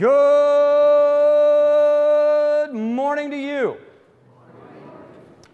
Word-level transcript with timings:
Good 0.00 0.08
morning 2.72 3.30
to 3.32 3.36
you. 3.36 3.76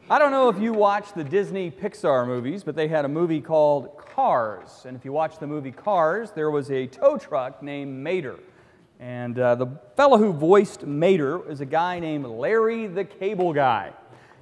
I 0.09 0.21
don't 0.21 0.31
know 0.31 0.49
if 0.49 0.61
you 0.61 0.73
watch 0.73 1.13
the 1.15 1.25
Disney 1.25 1.69
Pixar 1.69 2.29
movies, 2.29 2.63
but 2.63 2.77
they 2.77 2.87
had 2.87 3.05
a 3.05 3.09
movie 3.09 3.41
called 3.41 3.99
Cars. 3.99 4.85
And 4.87 4.97
if 4.97 5.05
you 5.05 5.11
watch 5.11 5.41
the 5.41 5.49
movie 5.49 5.73
Cars, 5.73 6.31
there 6.31 6.53
was 6.53 6.71
a 6.71 6.87
tow 6.87 7.19
truck 7.19 7.61
named 7.61 8.05
Mater. 8.05 8.39
And 9.01 9.37
uh, 9.37 9.57
the 9.57 9.67
fellow 9.97 10.17
who 10.17 10.33
voiced 10.33 10.87
Mater 10.87 11.51
is 11.51 11.61
a 11.61 11.67
guy 11.67 11.99
named 11.99 12.27
Larry 12.27 12.87
the 12.87 13.03
Cable 13.05 13.53
Guy. 13.53 13.93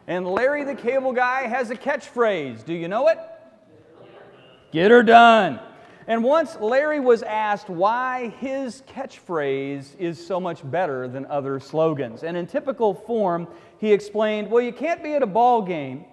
And 0.06 0.26
Larry 0.26 0.64
the 0.64 0.74
Cable 0.74 1.14
Guy 1.14 1.46
has 1.46 1.70
a 1.70 1.76
catchphrase. 1.76 2.62
Do 2.62 2.74
you 2.74 2.88
know 2.88 3.08
it? 3.08 3.18
Get 4.70 4.90
her 4.90 5.02
done. 5.02 5.60
And 6.06 6.22
once 6.22 6.56
Larry 6.60 7.00
was 7.00 7.22
asked 7.22 7.70
why 7.70 8.28
his 8.40 8.82
catchphrase 8.82 9.98
is 9.98 10.24
so 10.24 10.38
much 10.38 10.68
better 10.70 11.08
than 11.08 11.24
other 11.26 11.58
slogans. 11.60 12.24
And 12.24 12.36
in 12.36 12.46
typical 12.46 12.94
form, 12.94 13.48
he 13.78 13.92
explained, 13.92 14.50
Well, 14.50 14.62
you 14.62 14.72
can't 14.72 15.02
be 15.02 15.14
at 15.14 15.22
a 15.22 15.26
ball 15.26 15.62
game 15.62 16.04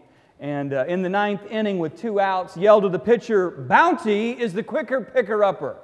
and 0.42 0.74
uh, 0.74 0.86
in 0.88 1.04
the 1.04 1.10
ninth 1.10 1.46
inning 1.52 1.78
with 1.78 1.96
two 1.96 2.20
outs, 2.20 2.58
yell 2.58 2.82
to 2.82 2.90
the 2.90 3.00
pitcher, 3.00 3.52
Bounty 3.52 4.32
is 4.32 4.54
the 4.54 4.64
quicker 4.64 5.00
picker 5.00 5.44
upper. 5.44 5.78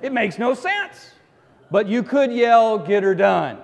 It 0.00 0.12
makes 0.12 0.38
no 0.38 0.54
sense. 0.54 1.10
But 1.70 1.86
you 1.86 2.02
could 2.02 2.32
yell, 2.32 2.78
Get 2.78 3.02
her 3.02 3.14
done, 3.14 3.58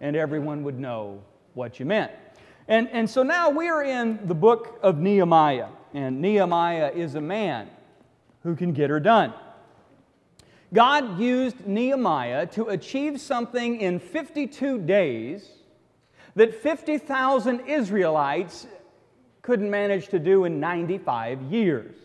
and 0.00 0.16
everyone 0.16 0.64
would 0.64 0.80
know 0.80 1.22
what 1.54 1.78
you 1.78 1.86
meant. 1.86 2.10
And, 2.66 2.88
and 2.90 3.08
so 3.08 3.22
now 3.22 3.50
we 3.50 3.68
are 3.68 3.84
in 3.84 4.18
the 4.26 4.34
book 4.34 4.80
of 4.82 4.98
Nehemiah, 4.98 5.68
and 5.94 6.20
Nehemiah 6.20 6.90
is 6.92 7.14
a 7.14 7.20
man 7.20 7.70
who 8.42 8.56
can 8.56 8.72
get 8.72 8.90
her 8.90 9.00
done. 9.00 9.32
God 10.72 11.18
used 11.18 11.66
Nehemiah 11.66 12.46
to 12.48 12.68
achieve 12.68 13.20
something 13.20 13.80
in 13.80 13.98
52 13.98 14.78
days 14.78 15.50
that 16.36 16.54
50,000 16.54 17.60
Israelites 17.66 18.66
couldn't 19.42 19.70
manage 19.70 20.08
to 20.08 20.18
do 20.18 20.44
in 20.44 20.60
95 20.60 21.42
years. 21.42 21.96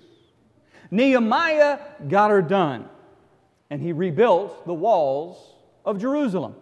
Nehemiah 0.90 1.80
got 2.08 2.32
her 2.32 2.42
done, 2.42 2.90
and 3.70 3.82
he 3.82 3.92
rebuilt 3.92 4.66
the 4.66 4.74
walls 4.74 5.54
of 5.84 6.00
Jerusalem. 6.00 6.56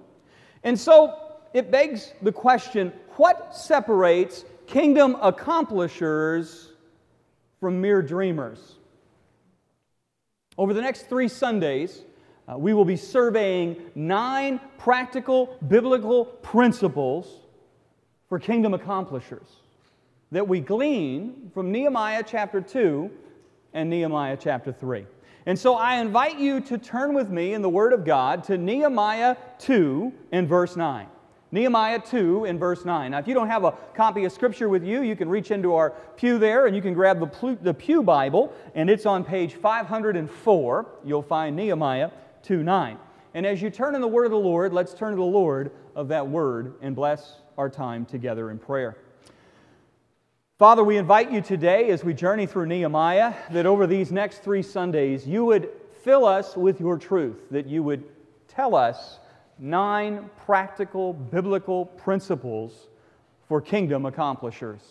And 0.63 0.77
so 0.77 1.17
it 1.53 1.71
begs 1.71 2.13
the 2.21 2.31
question 2.31 2.91
what 3.11 3.55
separates 3.55 4.43
kingdom 4.65 5.15
accomplishers 5.21 6.71
from 7.59 7.79
mere 7.79 8.01
dreamers? 8.01 8.75
Over 10.57 10.73
the 10.73 10.81
next 10.81 11.09
three 11.09 11.27
Sundays, 11.27 12.03
uh, 12.47 12.57
we 12.57 12.73
will 12.73 12.85
be 12.85 12.97
surveying 12.97 13.81
nine 13.95 14.59
practical 14.77 15.57
biblical 15.67 16.25
principles 16.25 17.39
for 18.29 18.39
kingdom 18.39 18.73
accomplishers 18.73 19.47
that 20.31 20.47
we 20.47 20.59
glean 20.59 21.51
from 21.53 21.71
Nehemiah 21.71 22.23
chapter 22.25 22.59
2 22.59 23.09
and 23.73 23.89
Nehemiah 23.89 24.37
chapter 24.39 24.71
3. 24.71 25.05
And 25.45 25.57
so 25.57 25.75
I 25.75 25.97
invite 25.97 26.39
you 26.39 26.59
to 26.61 26.77
turn 26.77 27.13
with 27.13 27.29
me 27.29 27.53
in 27.53 27.61
the 27.61 27.69
Word 27.69 27.93
of 27.93 28.05
God 28.05 28.43
to 28.45 28.57
Nehemiah 28.57 29.35
2 29.59 30.11
and 30.31 30.47
verse 30.47 30.75
9. 30.75 31.07
Nehemiah 31.53 31.99
2 31.99 32.45
in 32.45 32.57
verse 32.57 32.83
9. 32.83 33.11
Now, 33.11 33.19
if 33.19 33.27
you 33.27 33.35
don't 33.35 33.47
have 33.47 33.63
a 33.63 33.73
copy 33.93 34.25
of 34.25 34.31
Scripture 34.31 34.69
with 34.69 34.83
you, 34.83 35.03
you 35.03 35.15
can 35.15 35.29
reach 35.29 35.51
into 35.51 35.75
our 35.75 35.91
pew 36.17 36.39
there 36.39 36.65
and 36.65 36.75
you 36.75 36.81
can 36.81 36.95
grab 36.95 37.19
the, 37.19 37.57
the 37.61 37.75
Pew 37.75 38.01
Bible, 38.01 38.51
and 38.73 38.89
it's 38.89 39.05
on 39.05 39.23
page 39.23 39.53
504. 39.53 40.87
You'll 41.05 41.21
find 41.21 41.55
Nehemiah 41.55 42.09
2 42.41 42.63
9. 42.63 42.97
And 43.35 43.45
as 43.45 43.61
you 43.61 43.69
turn 43.69 43.93
in 43.93 44.01
the 44.01 44.07
Word 44.07 44.25
of 44.25 44.31
the 44.31 44.37
Lord, 44.37 44.73
let's 44.73 44.95
turn 44.95 45.11
to 45.11 45.15
the 45.15 45.21
Lord 45.21 45.69
of 45.95 46.07
that 46.07 46.27
Word 46.27 46.73
and 46.81 46.95
bless 46.95 47.35
our 47.55 47.69
time 47.69 48.07
together 48.07 48.49
in 48.49 48.57
prayer. 48.57 48.97
Father, 50.57 50.83
we 50.83 50.97
invite 50.97 51.31
you 51.31 51.41
today 51.41 51.91
as 51.91 52.03
we 52.03 52.15
journey 52.15 52.47
through 52.47 52.65
Nehemiah 52.65 53.31
that 53.51 53.67
over 53.67 53.85
these 53.85 54.11
next 54.11 54.39
three 54.39 54.63
Sundays 54.63 55.27
you 55.27 55.45
would 55.45 55.69
fill 56.03 56.25
us 56.25 56.57
with 56.57 56.79
your 56.79 56.97
truth, 56.97 57.37
that 57.51 57.67
you 57.67 57.83
would 57.83 58.03
tell 58.47 58.73
us 58.73 59.19
nine 59.59 60.29
practical 60.45 61.13
biblical 61.13 61.85
principles 61.85 62.87
for 63.47 63.61
kingdom 63.61 64.05
accomplishers. 64.05 64.81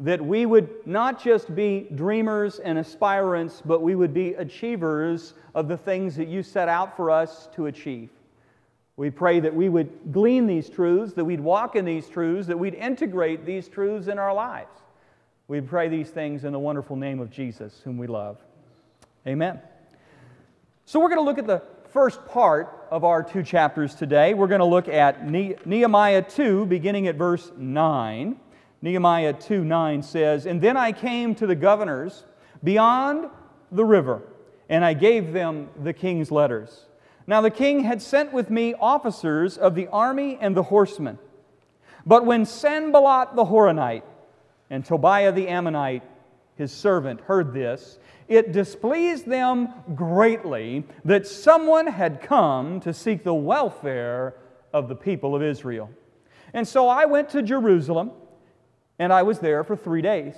That 0.00 0.22
we 0.22 0.44
would 0.44 0.68
not 0.86 1.22
just 1.22 1.54
be 1.54 1.86
dreamers 1.94 2.58
and 2.58 2.78
aspirants, 2.78 3.62
but 3.64 3.82
we 3.82 3.94
would 3.94 4.12
be 4.12 4.34
achievers 4.34 5.34
of 5.54 5.68
the 5.68 5.76
things 5.76 6.16
that 6.16 6.28
you 6.28 6.42
set 6.42 6.68
out 6.68 6.96
for 6.96 7.10
us 7.10 7.48
to 7.54 7.66
achieve. 7.66 8.10
We 8.96 9.10
pray 9.10 9.40
that 9.40 9.54
we 9.54 9.68
would 9.68 10.12
glean 10.12 10.46
these 10.46 10.68
truths, 10.68 11.12
that 11.14 11.24
we'd 11.24 11.40
walk 11.40 11.76
in 11.76 11.84
these 11.84 12.08
truths, 12.08 12.46
that 12.48 12.58
we'd 12.58 12.74
integrate 12.74 13.44
these 13.44 13.68
truths 13.68 14.08
in 14.08 14.18
our 14.18 14.32
lives. 14.32 14.80
We 15.48 15.60
pray 15.60 15.88
these 15.88 16.10
things 16.10 16.44
in 16.44 16.52
the 16.52 16.58
wonderful 16.58 16.96
name 16.96 17.20
of 17.20 17.30
Jesus, 17.30 17.80
whom 17.84 17.98
we 17.98 18.06
love. 18.06 18.38
Amen. 19.26 19.60
So, 20.86 21.00
we're 21.00 21.08
going 21.08 21.20
to 21.20 21.24
look 21.24 21.38
at 21.38 21.46
the 21.46 21.62
first 21.90 22.24
part 22.26 22.75
of 22.90 23.04
our 23.04 23.22
two 23.22 23.42
chapters 23.42 23.94
today. 23.94 24.34
We're 24.34 24.46
going 24.46 24.60
to 24.60 24.64
look 24.64 24.88
at 24.88 25.26
Nehemiah 25.26 26.22
2, 26.22 26.66
beginning 26.66 27.08
at 27.08 27.16
verse 27.16 27.50
9. 27.56 28.36
Nehemiah 28.82 29.32
2 29.32 29.64
9 29.64 30.02
says, 30.02 30.46
And 30.46 30.60
then 30.60 30.76
I 30.76 30.92
came 30.92 31.34
to 31.36 31.46
the 31.46 31.54
governors 31.54 32.24
beyond 32.62 33.28
the 33.72 33.84
river, 33.84 34.22
and 34.68 34.84
I 34.84 34.94
gave 34.94 35.32
them 35.32 35.68
the 35.82 35.92
king's 35.92 36.30
letters. 36.30 36.86
Now 37.26 37.40
the 37.40 37.50
king 37.50 37.80
had 37.80 38.00
sent 38.00 38.32
with 38.32 38.50
me 38.50 38.74
officers 38.74 39.58
of 39.58 39.74
the 39.74 39.88
army 39.88 40.38
and 40.40 40.56
the 40.56 40.62
horsemen. 40.64 41.18
But 42.04 42.24
when 42.24 42.46
Sanballat 42.46 43.34
the 43.34 43.44
Horonite 43.44 44.04
and 44.70 44.84
Tobiah 44.84 45.32
the 45.32 45.48
Ammonite, 45.48 46.04
his 46.56 46.72
servant, 46.72 47.20
heard 47.22 47.52
this, 47.52 47.98
it 48.28 48.52
displeased 48.52 49.26
them 49.26 49.68
greatly 49.94 50.84
that 51.04 51.26
someone 51.26 51.86
had 51.86 52.20
come 52.20 52.80
to 52.80 52.92
seek 52.92 53.22
the 53.22 53.34
welfare 53.34 54.34
of 54.72 54.88
the 54.88 54.96
people 54.96 55.34
of 55.34 55.42
Israel. 55.42 55.90
And 56.52 56.66
so 56.66 56.88
I 56.88 57.04
went 57.04 57.28
to 57.30 57.42
Jerusalem, 57.42 58.10
and 58.98 59.12
I 59.12 59.22
was 59.22 59.38
there 59.38 59.62
for 59.62 59.76
three 59.76 60.02
days. 60.02 60.34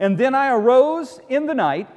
And 0.00 0.18
then 0.18 0.34
I 0.34 0.50
arose 0.50 1.20
in 1.28 1.46
the 1.46 1.54
night, 1.54 1.88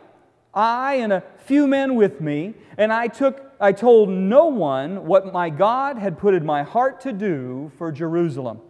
I 0.53 0.95
and 0.95 1.13
a 1.13 1.23
few 1.37 1.67
men 1.67 1.95
with 1.95 2.21
me, 2.21 2.55
and 2.77 2.91
I 2.91 3.07
took 3.07 3.47
I 3.59 3.71
told 3.71 4.09
no 4.09 4.45
one 4.45 5.07
what 5.07 5.33
my 5.33 5.49
God 5.49 5.97
had 5.97 6.19
put 6.19 6.35
in 6.35 6.45
my 6.45 6.61
heart 6.61 7.01
to 7.01 7.11
do 7.11 7.71
for 7.77 7.91
Jerusalem. 7.91 8.61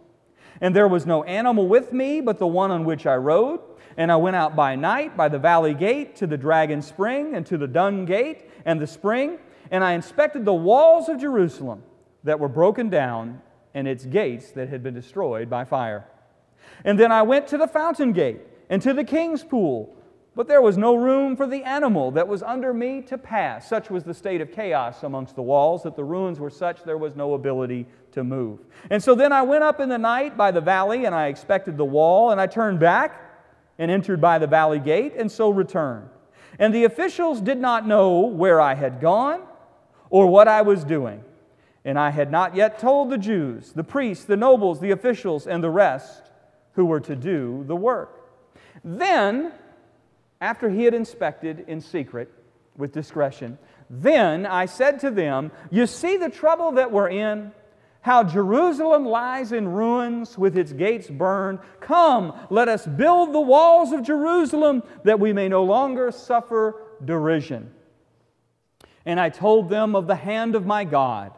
And 0.62 0.74
there 0.74 0.88
was 0.88 1.04
no 1.04 1.24
animal 1.24 1.68
with 1.68 1.92
me 1.92 2.22
but 2.22 2.38
the 2.38 2.46
one 2.46 2.70
on 2.70 2.84
which 2.84 3.06
I 3.06 3.16
rode. 3.16 3.60
And 3.98 4.12
I 4.12 4.16
went 4.16 4.36
out 4.36 4.54
by 4.54 4.76
night 4.76 5.16
by 5.16 5.28
the 5.28 5.40
valley 5.40 5.74
gate 5.74 6.14
to 6.16 6.26
the 6.28 6.36
dragon 6.36 6.80
spring 6.80 7.34
and 7.34 7.44
to 7.46 7.58
the 7.58 7.66
dung 7.66 8.04
gate 8.04 8.48
and 8.64 8.80
the 8.80 8.86
spring. 8.86 9.38
And 9.72 9.82
I 9.82 9.92
inspected 9.92 10.44
the 10.44 10.54
walls 10.54 11.08
of 11.08 11.20
Jerusalem 11.20 11.82
that 12.22 12.38
were 12.38 12.48
broken 12.48 12.90
down 12.90 13.42
and 13.74 13.88
its 13.88 14.04
gates 14.04 14.52
that 14.52 14.68
had 14.68 14.84
been 14.84 14.94
destroyed 14.94 15.50
by 15.50 15.64
fire. 15.64 16.06
And 16.84 16.96
then 16.96 17.10
I 17.10 17.22
went 17.22 17.48
to 17.48 17.58
the 17.58 17.66
fountain 17.66 18.12
gate 18.12 18.40
and 18.70 18.80
to 18.82 18.94
the 18.94 19.02
king's 19.02 19.42
pool. 19.42 19.96
But 20.36 20.46
there 20.46 20.62
was 20.62 20.78
no 20.78 20.94
room 20.94 21.34
for 21.34 21.48
the 21.48 21.64
animal 21.64 22.12
that 22.12 22.28
was 22.28 22.44
under 22.44 22.72
me 22.72 23.02
to 23.02 23.18
pass. 23.18 23.68
Such 23.68 23.90
was 23.90 24.04
the 24.04 24.14
state 24.14 24.40
of 24.40 24.52
chaos 24.52 25.02
amongst 25.02 25.34
the 25.34 25.42
walls 25.42 25.82
that 25.82 25.96
the 25.96 26.04
ruins 26.04 26.38
were 26.38 26.50
such 26.50 26.84
there 26.84 26.98
was 26.98 27.16
no 27.16 27.34
ability 27.34 27.86
to 28.12 28.22
move. 28.22 28.60
And 28.90 29.02
so 29.02 29.16
then 29.16 29.32
I 29.32 29.42
went 29.42 29.64
up 29.64 29.80
in 29.80 29.88
the 29.88 29.98
night 29.98 30.36
by 30.36 30.52
the 30.52 30.60
valley, 30.60 31.06
and 31.06 31.14
I 31.16 31.26
expected 31.26 31.76
the 31.76 31.84
wall, 31.84 32.30
and 32.30 32.40
I 32.40 32.46
turned 32.46 32.78
back 32.78 33.27
and 33.78 33.90
entered 33.90 34.20
by 34.20 34.38
the 34.38 34.46
valley 34.46 34.80
gate, 34.80 35.14
and 35.16 35.30
so 35.30 35.50
returned. 35.50 36.10
And 36.58 36.74
the 36.74 36.84
officials 36.84 37.40
did 37.40 37.58
not 37.58 37.86
know 37.86 38.20
where 38.20 38.60
I 38.60 38.74
had 38.74 39.00
gone 39.00 39.42
or 40.10 40.26
what 40.26 40.48
I 40.48 40.62
was 40.62 40.84
doing. 40.84 41.22
And 41.84 41.98
I 41.98 42.10
had 42.10 42.30
not 42.30 42.56
yet 42.56 42.78
told 42.78 43.10
the 43.10 43.18
Jews, 43.18 43.72
the 43.72 43.84
priests, 43.84 44.24
the 44.24 44.36
nobles, 44.36 44.80
the 44.80 44.90
officials, 44.90 45.46
and 45.46 45.62
the 45.62 45.70
rest 45.70 46.30
who 46.72 46.84
were 46.84 47.00
to 47.00 47.14
do 47.14 47.64
the 47.66 47.76
work. 47.76 48.30
Then, 48.84 49.52
after 50.40 50.68
he 50.68 50.84
had 50.84 50.94
inspected 50.94 51.64
in 51.68 51.80
secret 51.80 52.32
with 52.76 52.92
discretion, 52.92 53.58
then 53.90 54.44
I 54.44 54.66
said 54.66 55.00
to 55.00 55.10
them, 55.10 55.50
You 55.70 55.86
see 55.86 56.16
the 56.16 56.28
trouble 56.28 56.72
that 56.72 56.92
we're 56.92 57.08
in? 57.08 57.52
How 58.00 58.22
Jerusalem 58.22 59.04
lies 59.04 59.52
in 59.52 59.68
ruins 59.68 60.38
with 60.38 60.56
its 60.56 60.72
gates 60.72 61.08
burned. 61.08 61.58
Come, 61.80 62.32
let 62.50 62.68
us 62.68 62.86
build 62.86 63.32
the 63.32 63.40
walls 63.40 63.92
of 63.92 64.02
Jerusalem 64.02 64.82
that 65.04 65.20
we 65.20 65.32
may 65.32 65.48
no 65.48 65.64
longer 65.64 66.10
suffer 66.10 66.82
derision. 67.04 67.70
And 69.04 69.18
I 69.18 69.30
told 69.30 69.68
them 69.68 69.96
of 69.96 70.06
the 70.06 70.16
hand 70.16 70.54
of 70.54 70.66
my 70.66 70.84
God 70.84 71.32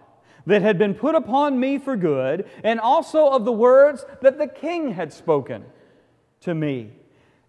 that 0.46 0.62
had 0.62 0.78
been 0.78 0.94
put 0.94 1.14
upon 1.14 1.58
me 1.60 1.78
for 1.78 1.96
good, 1.96 2.48
and 2.64 2.80
also 2.80 3.28
of 3.28 3.44
the 3.44 3.52
words 3.52 4.04
that 4.22 4.38
the 4.38 4.46
king 4.46 4.92
had 4.92 5.12
spoken 5.12 5.64
to 6.40 6.54
me. 6.54 6.90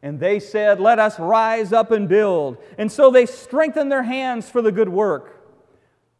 And 0.01 0.19
they 0.19 0.39
said, 0.39 0.79
Let 0.79 0.99
us 0.99 1.19
rise 1.19 1.73
up 1.73 1.91
and 1.91 2.09
build. 2.09 2.57
And 2.77 2.91
so 2.91 3.11
they 3.11 3.25
strengthened 3.25 3.91
their 3.91 4.03
hands 4.03 4.49
for 4.49 4.61
the 4.61 4.71
good 4.71 4.89
work. 4.89 5.40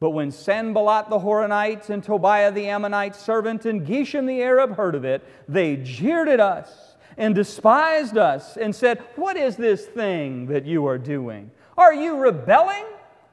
But 0.02 0.10
when 0.10 0.32
Sanballat 0.32 1.12
the 1.12 1.20
Horonite 1.20 1.92
and 1.92 2.04
Tobiah 2.04 2.52
the 2.52 2.68
Ammonite 2.68 3.16
servant 3.16 3.68
and 3.68 3.86
Geshem 3.86 4.26
the 4.26 4.42
Arab 4.42 4.76
heard 4.76 4.96
of 4.96 5.06
it, 5.06 5.24
they 5.48 5.76
jeered 5.76 6.28
at 6.28 6.40
us 6.40 6.96
and 7.18 7.36
despised 7.36 8.18
us 8.18 8.58
and 8.58 8.76
said, 8.76 8.98
What 9.16 9.38
is 9.38 9.58
this 9.58 9.86
thing 9.86 10.48
that 10.48 10.66
you 10.66 10.88
are 10.88 10.98
doing? 10.98 11.52
Are 11.78 11.94
you 11.94 12.18
rebelling 12.18 12.84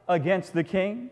against 0.08 0.52
the 0.52 0.62
king? 0.62 1.08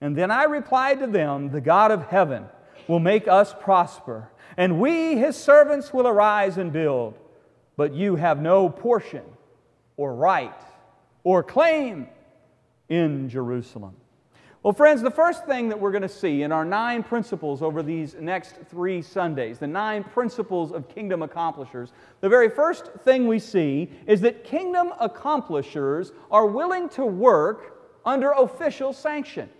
And 0.00 0.16
then 0.16 0.32
I 0.32 0.42
replied 0.42 0.98
to 0.98 1.06
them, 1.06 1.50
The 1.50 1.60
God 1.60 1.92
of 1.92 2.08
heaven 2.08 2.46
will 2.88 2.98
make 2.98 3.28
us 3.28 3.54
prosper, 3.60 4.28
and 4.56 4.80
we, 4.80 5.16
his 5.16 5.36
servants, 5.36 5.92
will 5.92 6.08
arise 6.08 6.58
and 6.58 6.72
build. 6.72 7.16
But 7.76 7.94
you 7.94 8.16
have 8.16 8.42
no 8.42 8.68
portion 8.68 9.22
or 9.96 10.16
right 10.16 10.60
or 11.22 11.44
claim 11.44 12.08
in 12.88 13.28
Jerusalem. 13.28 13.94
Well, 14.64 14.72
friends, 14.72 15.02
the 15.02 15.10
first 15.10 15.44
thing 15.44 15.68
that 15.68 15.78
we're 15.78 15.90
going 15.90 16.00
to 16.00 16.08
see 16.08 16.40
in 16.40 16.50
our 16.50 16.64
nine 16.64 17.02
principles 17.02 17.60
over 17.60 17.82
these 17.82 18.14
next 18.18 18.54
three 18.70 19.02
Sundays, 19.02 19.58
the 19.58 19.66
nine 19.66 20.02
principles 20.02 20.72
of 20.72 20.88
kingdom 20.88 21.20
accomplishers, 21.20 21.92
the 22.22 22.30
very 22.30 22.48
first 22.48 22.90
thing 23.04 23.28
we 23.28 23.38
see 23.38 23.90
is 24.06 24.22
that 24.22 24.42
kingdom 24.42 24.94
accomplishers 25.00 26.12
are 26.30 26.46
willing 26.46 26.88
to 26.88 27.04
work 27.04 27.84
under 28.06 28.30
official 28.30 28.94
sanction. 28.94 29.50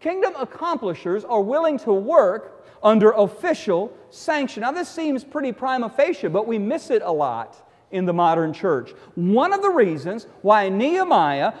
Kingdom 0.00 0.32
accomplishers 0.36 1.26
are 1.26 1.42
willing 1.42 1.78
to 1.80 1.92
work 1.92 2.64
under 2.82 3.10
official 3.10 3.92
sanction. 4.08 4.62
Now, 4.62 4.72
this 4.72 4.88
seems 4.88 5.24
pretty 5.24 5.52
prima 5.52 5.90
facie, 5.90 6.28
but 6.28 6.46
we 6.46 6.58
miss 6.58 6.88
it 6.88 7.02
a 7.04 7.12
lot 7.12 7.67
in 7.90 8.04
the 8.04 8.12
modern 8.12 8.52
church. 8.52 8.92
One 9.14 9.52
of 9.52 9.62
the 9.62 9.70
reasons 9.70 10.26
why 10.42 10.68
Nehemiah 10.68 11.52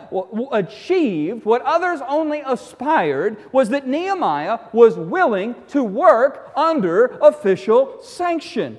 achieved 0.52 1.44
what 1.44 1.62
others 1.62 2.00
only 2.06 2.42
aspired 2.44 3.38
was 3.52 3.70
that 3.70 3.86
Nehemiah 3.86 4.58
was 4.72 4.96
willing 4.96 5.54
to 5.68 5.82
work 5.82 6.52
under 6.54 7.18
official 7.22 8.02
sanction. 8.02 8.78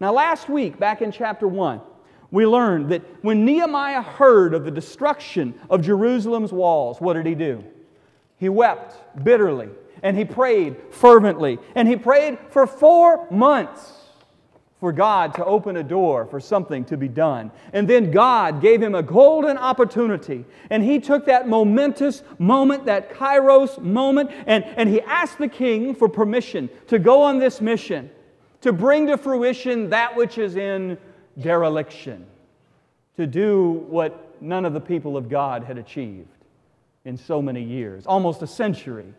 Now, 0.00 0.12
last 0.12 0.48
week, 0.48 0.78
back 0.78 1.00
in 1.00 1.10
chapter 1.10 1.48
1, 1.48 1.80
we 2.30 2.46
learned 2.46 2.90
that 2.90 3.02
when 3.22 3.44
Nehemiah 3.44 4.02
heard 4.02 4.54
of 4.54 4.64
the 4.64 4.70
destruction 4.70 5.54
of 5.70 5.82
Jerusalem's 5.82 6.52
walls, 6.52 7.00
what 7.00 7.14
did 7.14 7.26
he 7.26 7.34
do? 7.34 7.64
He 8.36 8.48
wept 8.48 9.24
bitterly 9.24 9.68
and 10.02 10.16
he 10.18 10.24
prayed 10.24 10.76
fervently 10.90 11.58
and 11.74 11.88
he 11.88 11.96
prayed 11.96 12.38
for 12.50 12.66
four 12.66 13.30
months 13.30 14.03
for 14.84 14.92
God 14.92 15.32
to 15.36 15.44
open 15.46 15.78
a 15.78 15.82
door 15.82 16.26
for 16.26 16.38
something 16.38 16.84
to 16.84 16.98
be 16.98 17.08
done. 17.08 17.50
And 17.72 17.88
then 17.88 18.10
God 18.10 18.60
gave 18.60 18.82
him 18.82 18.94
a 18.94 19.02
golden 19.02 19.56
opportunity. 19.56 20.44
And 20.68 20.82
he 20.82 21.00
took 21.00 21.24
that 21.24 21.48
momentous 21.48 22.22
moment, 22.38 22.84
that 22.84 23.10
kairos 23.14 23.78
moment, 23.78 24.30
and, 24.46 24.62
and 24.62 24.90
he 24.90 25.00
asked 25.00 25.38
the 25.38 25.48
king 25.48 25.94
for 25.94 26.06
permission 26.06 26.68
to 26.88 26.98
go 26.98 27.22
on 27.22 27.38
this 27.38 27.62
mission, 27.62 28.10
to 28.60 28.74
bring 28.74 29.06
to 29.06 29.16
fruition 29.16 29.88
that 29.88 30.14
which 30.14 30.36
is 30.36 30.54
in 30.56 30.98
dereliction, 31.40 32.26
to 33.16 33.26
do 33.26 33.86
what 33.88 34.36
none 34.42 34.66
of 34.66 34.74
the 34.74 34.82
people 34.82 35.16
of 35.16 35.30
God 35.30 35.64
had 35.64 35.78
achieved 35.78 36.28
in 37.06 37.16
so 37.16 37.40
many 37.40 37.62
years, 37.62 38.04
almost 38.04 38.42
a 38.42 38.46
century 38.46 39.14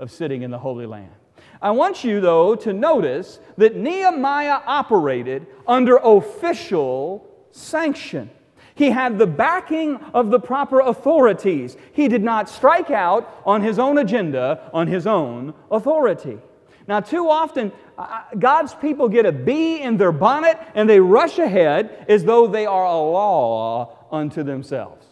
of 0.00 0.10
sitting 0.10 0.42
in 0.42 0.50
the 0.50 0.58
Holy 0.58 0.84
Land. 0.84 1.14
I 1.60 1.70
want 1.70 2.04
you, 2.04 2.20
though, 2.20 2.54
to 2.56 2.72
notice 2.72 3.40
that 3.56 3.76
Nehemiah 3.76 4.60
operated 4.66 5.46
under 5.66 5.96
official 5.96 7.26
sanction. 7.50 8.30
He 8.74 8.90
had 8.90 9.18
the 9.18 9.26
backing 9.26 9.96
of 10.12 10.30
the 10.30 10.38
proper 10.38 10.80
authorities. 10.80 11.76
He 11.92 12.08
did 12.08 12.22
not 12.22 12.48
strike 12.50 12.90
out 12.90 13.42
on 13.46 13.62
his 13.62 13.78
own 13.78 13.96
agenda, 13.96 14.70
on 14.74 14.86
his 14.86 15.06
own 15.06 15.54
authority. 15.70 16.38
Now, 16.86 17.00
too 17.00 17.28
often, 17.28 17.72
uh, 17.98 18.22
God's 18.38 18.74
people 18.74 19.08
get 19.08 19.24
a 19.24 19.32
bee 19.32 19.80
in 19.80 19.96
their 19.96 20.12
bonnet 20.12 20.58
and 20.74 20.88
they 20.88 21.00
rush 21.00 21.38
ahead 21.38 22.04
as 22.08 22.24
though 22.24 22.46
they 22.46 22.66
are 22.66 22.84
a 22.84 22.96
law 22.96 24.06
unto 24.12 24.42
themselves. 24.42 25.05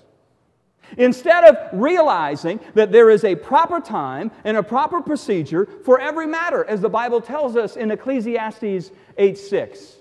Instead 0.99 1.45
of 1.45 1.57
realizing 1.73 2.61
that 2.75 2.93
there 2.93 3.11
is 3.11 3.25
a 3.25 3.35
proper 3.35 3.81
time 3.81 4.31
and 4.45 4.57
a 4.57 4.63
proper 4.63 5.01
procedure 5.01 5.67
for 5.85 6.01
every 6.01 6.27
matter, 6.27 6.65
as 6.65 6.81
the 6.81 6.89
Bible 6.89 7.21
tells 7.21 7.57
us 7.57 7.77
in 7.77 7.91
Ecclesiastes 7.91 8.91
8 9.19 9.39
6. 9.39 9.97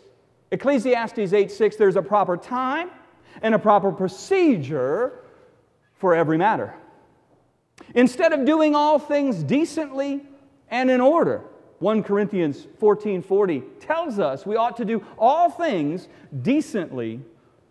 Ecclesiastes 0.51 1.33
8 1.33 1.51
6, 1.51 1.75
there's 1.77 1.95
a 1.95 2.01
proper 2.01 2.37
time 2.37 2.91
and 3.41 3.55
a 3.55 3.59
proper 3.59 3.91
procedure 3.91 5.19
for 5.95 6.13
every 6.13 6.37
matter. 6.37 6.73
Instead 7.95 8.33
of 8.33 8.45
doing 8.45 8.75
all 8.75 8.99
things 8.99 9.43
decently 9.43 10.21
and 10.69 10.91
in 10.91 11.01
order, 11.01 11.43
1 11.79 12.03
Corinthians 12.03 12.67
14:40 12.79 13.63
tells 13.79 14.19
us 14.19 14.45
we 14.45 14.55
ought 14.55 14.77
to 14.77 14.85
do 14.85 15.03
all 15.17 15.49
things 15.49 16.07
decently 16.41 17.19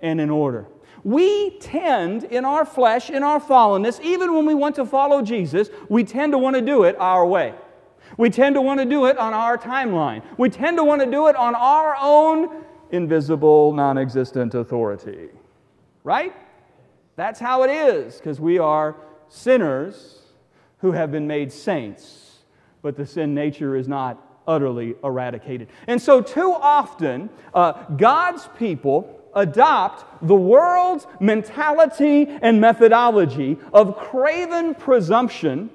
and 0.00 0.20
in 0.20 0.29
order. 0.29 0.67
We 1.05 1.59
tend 1.59 2.25
in 2.25 2.45
our 2.45 2.65
flesh, 2.65 3.11
in 3.11 3.23
our 3.23 3.41
fallenness, 3.41 4.01
even 4.03 4.35
when 4.35 4.47
we 4.47 4.55
want 4.55 4.77
to 4.77 4.87
follow 4.87 5.23
Jesus, 5.23 5.69
we 5.89 6.05
tend 6.05 6.33
to 6.33 6.39
want 6.39 6.55
to 6.57 6.63
do 6.63 6.85
it 6.85 6.97
our 6.99 7.27
way. 7.27 7.55
We 8.17 8.31
tend 8.31 8.55
to 8.55 8.61
want 8.61 8.79
to 8.81 8.87
do 8.87 9.07
it 9.07 9.19
on 9.19 9.33
our 9.33 9.59
timeline. 9.59 10.23
We 10.39 10.49
tend 10.49 10.77
to 10.77 10.85
want 10.85 11.01
to 11.01 11.11
do 11.11 11.27
it 11.29 11.37
on 11.37 11.55
our 11.55 11.97
own 12.01 12.65
invisible, 12.91 13.73
non 13.73 13.99
existent 13.99 14.55
authority. 14.55 15.31
Right? 16.05 16.35
That's 17.17 17.41
how 17.41 17.63
it 17.63 17.71
is, 17.71 18.17
because 18.17 18.41
we 18.41 18.59
are 18.59 18.97
sinners 19.29 20.21
who 20.79 20.93
have 20.93 21.11
been 21.11 21.27
made 21.27 21.53
saints, 21.53 22.39
but 22.83 22.97
the 22.97 23.07
sin 23.07 23.35
nature 23.35 23.77
is 23.77 23.89
not 23.89 24.43
utterly 24.47 24.95
eradicated. 25.03 25.69
And 25.87 26.01
so, 26.01 26.21
too 26.21 26.53
often, 26.53 27.31
uh, 27.55 27.73
God's 27.97 28.49
people 28.59 29.22
adopt 29.34 30.26
the 30.26 30.34
world's 30.34 31.06
mentality 31.20 32.26
and 32.29 32.61
methodology 32.61 33.58
of 33.73 33.96
craven 33.96 34.75
presumption, 34.75 35.70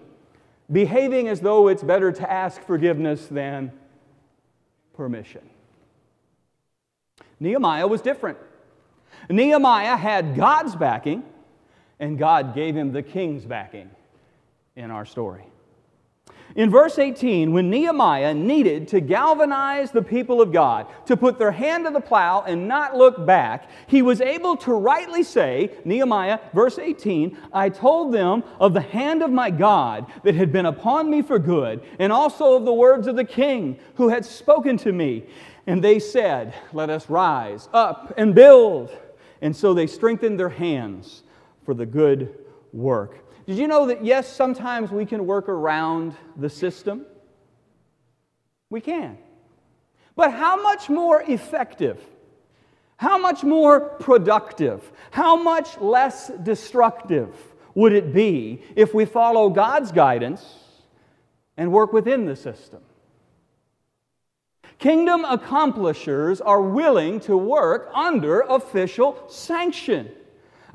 behaving 0.72 1.28
as 1.28 1.40
though 1.40 1.68
it's 1.68 1.84
better 1.84 2.12
to 2.12 2.32
ask 2.32 2.62
forgiveness 2.62 3.28
than 3.28 3.72
permission. 4.94 5.42
Nehemiah 7.40 7.88
was 7.88 8.02
different. 8.02 8.38
Nehemiah 9.30 9.98
had 9.98 10.36
God's 10.36 10.76
backing, 10.76 11.24
and 12.00 12.18
God 12.18 12.56
gave 12.56 12.76
him 12.76 12.92
the 12.92 13.04
king's 13.04 13.46
backing 13.46 13.90
in 14.76 14.92
our 14.92 15.06
story. 15.06 15.44
In 16.58 16.72
verse 16.72 16.98
18, 16.98 17.54
when 17.54 17.70
Nehemiah 17.70 18.34
needed 18.34 18.88
to 18.88 19.00
galvanize 19.00 19.92
the 19.92 20.02
people 20.02 20.42
of 20.42 20.52
God, 20.52 20.88
to 21.06 21.16
put 21.16 21.38
their 21.38 21.52
hand 21.52 21.86
to 21.86 21.92
the 21.92 22.02
plow 22.02 22.44
and 22.48 22.68
not 22.68 22.98
look 22.98 23.28
back, 23.28 23.70
he 23.86 24.02
was 24.02 24.22
able 24.22 24.58
to 24.58 24.74
rightly 24.74 25.22
say, 25.22 25.70
Nehemiah, 25.86 26.40
verse 26.56 26.80
18, 26.80 27.38
I 27.54 27.70
told 27.70 28.12
them 28.12 28.44
of 28.60 28.74
the 28.74 28.82
hand 28.82 29.22
of 29.22 29.30
my 29.30 29.52
God 29.52 30.12
that 30.24 30.34
had 30.34 30.52
been 30.52 30.66
upon 30.66 31.12
me 31.12 31.22
for 31.22 31.38
good, 31.38 31.84
and 32.00 32.12
also 32.12 32.56
of 32.56 32.66
the 32.66 32.74
words 32.74 33.06
of 33.06 33.16
the 33.16 33.24
king 33.24 33.78
who 33.94 34.10
had 34.10 34.26
spoken 34.26 34.78
to 34.78 34.92
me. 34.92 35.26
And 35.68 35.84
they 35.84 36.00
said, 36.00 36.56
Let 36.74 36.90
us 36.90 37.08
rise 37.08 37.70
up 37.72 38.16
and 38.18 38.34
build. 38.34 38.90
And 39.44 39.56
so 39.56 39.76
they 39.76 39.86
strengthened 39.86 40.40
their 40.40 40.50
hands 40.50 41.22
for 41.66 41.76
the 41.76 41.86
good 41.86 42.36
work. 42.74 43.27
Did 43.48 43.58
you 43.58 43.68
know 43.68 43.86
that, 43.88 44.04
yes, 44.04 44.28
sometimes 44.28 44.92
we 44.92 45.06
can 45.06 45.26
work 45.26 45.48
around 45.48 46.16
the 46.36 46.50
system? 46.50 47.06
We 48.70 48.82
can. 48.82 49.18
But 50.18 50.34
how 50.34 50.62
much 50.62 50.90
more 50.90 51.22
effective, 51.22 52.02
how 52.98 53.18
much 53.18 53.44
more 53.44 53.80
productive, 53.80 54.92
how 55.12 55.42
much 55.42 55.78
less 55.80 56.30
destructive 56.44 57.34
would 57.74 57.94
it 57.94 58.14
be 58.14 58.62
if 58.76 58.94
we 58.94 59.06
follow 59.06 59.50
God's 59.50 59.94
guidance 59.94 60.44
and 61.56 61.72
work 61.72 61.94
within 61.94 62.26
the 62.26 62.36
system? 62.36 62.82
Kingdom 64.78 65.24
accomplishers 65.24 66.42
are 66.42 66.62
willing 66.62 67.22
to 67.22 67.38
work 67.38 67.90
under 67.94 68.42
official 68.42 69.24
sanction. 69.30 70.12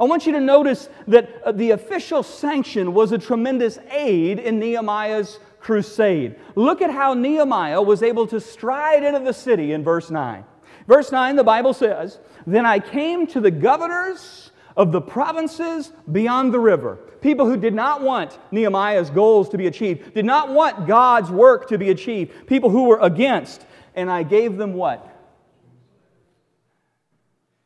I 0.03 0.05
want 0.05 0.27
you 0.27 0.33
to 0.33 0.41
notice 0.41 0.89
that 1.07 1.31
uh, 1.45 1.53
the 1.53 1.71
official 1.71 2.25
sanction 2.25 2.93
was 2.93 3.13
a 3.13 3.19
tremendous 3.19 3.79
aid 3.89 4.41
in 4.41 4.59
Nehemiah's 4.59 5.39
crusade. 5.61 6.35
Look 6.57 6.83
at 6.83 6.91
how 6.91 7.15
Nehemiah 7.15 7.81
was 7.81 8.03
able 8.03 8.27
to 8.27 8.41
stride 8.41 9.05
into 9.05 9.21
the 9.21 9.33
city 9.33 9.73
in 9.73 9.85
verse 9.85 10.11
9. 10.11 10.45
Verse 10.89 11.13
9, 11.13 11.37
the 11.37 11.45
Bible 11.45 11.73
says, 11.73 12.19
Then 12.49 12.67
I 12.67 12.81
came 12.81 13.29
to 13.29 13.41
the 13.41 13.53
governors 13.53 14.51
of 14.77 14.91
the 14.91 15.01
provinces 15.01 15.93
beyond 16.11 16.53
the 16.53 16.59
river. 16.59 16.97
People 17.21 17.47
who 17.47 17.57
did 17.57 17.73
not 17.73 18.03
want 18.03 18.37
Nehemiah's 18.51 19.09
goals 19.09 19.51
to 19.51 19.57
be 19.57 19.69
achieved, 19.69 20.15
did 20.15 20.25
not 20.25 20.49
want 20.49 20.89
God's 20.89 21.31
work 21.31 21.69
to 21.69 21.79
be 21.79 21.91
achieved. 21.91 22.49
People 22.49 22.71
who 22.71 22.89
were 22.89 22.99
against. 22.99 23.65
And 23.95 24.11
I 24.11 24.25
gave 24.25 24.57
them 24.57 24.75
what? 24.75 25.12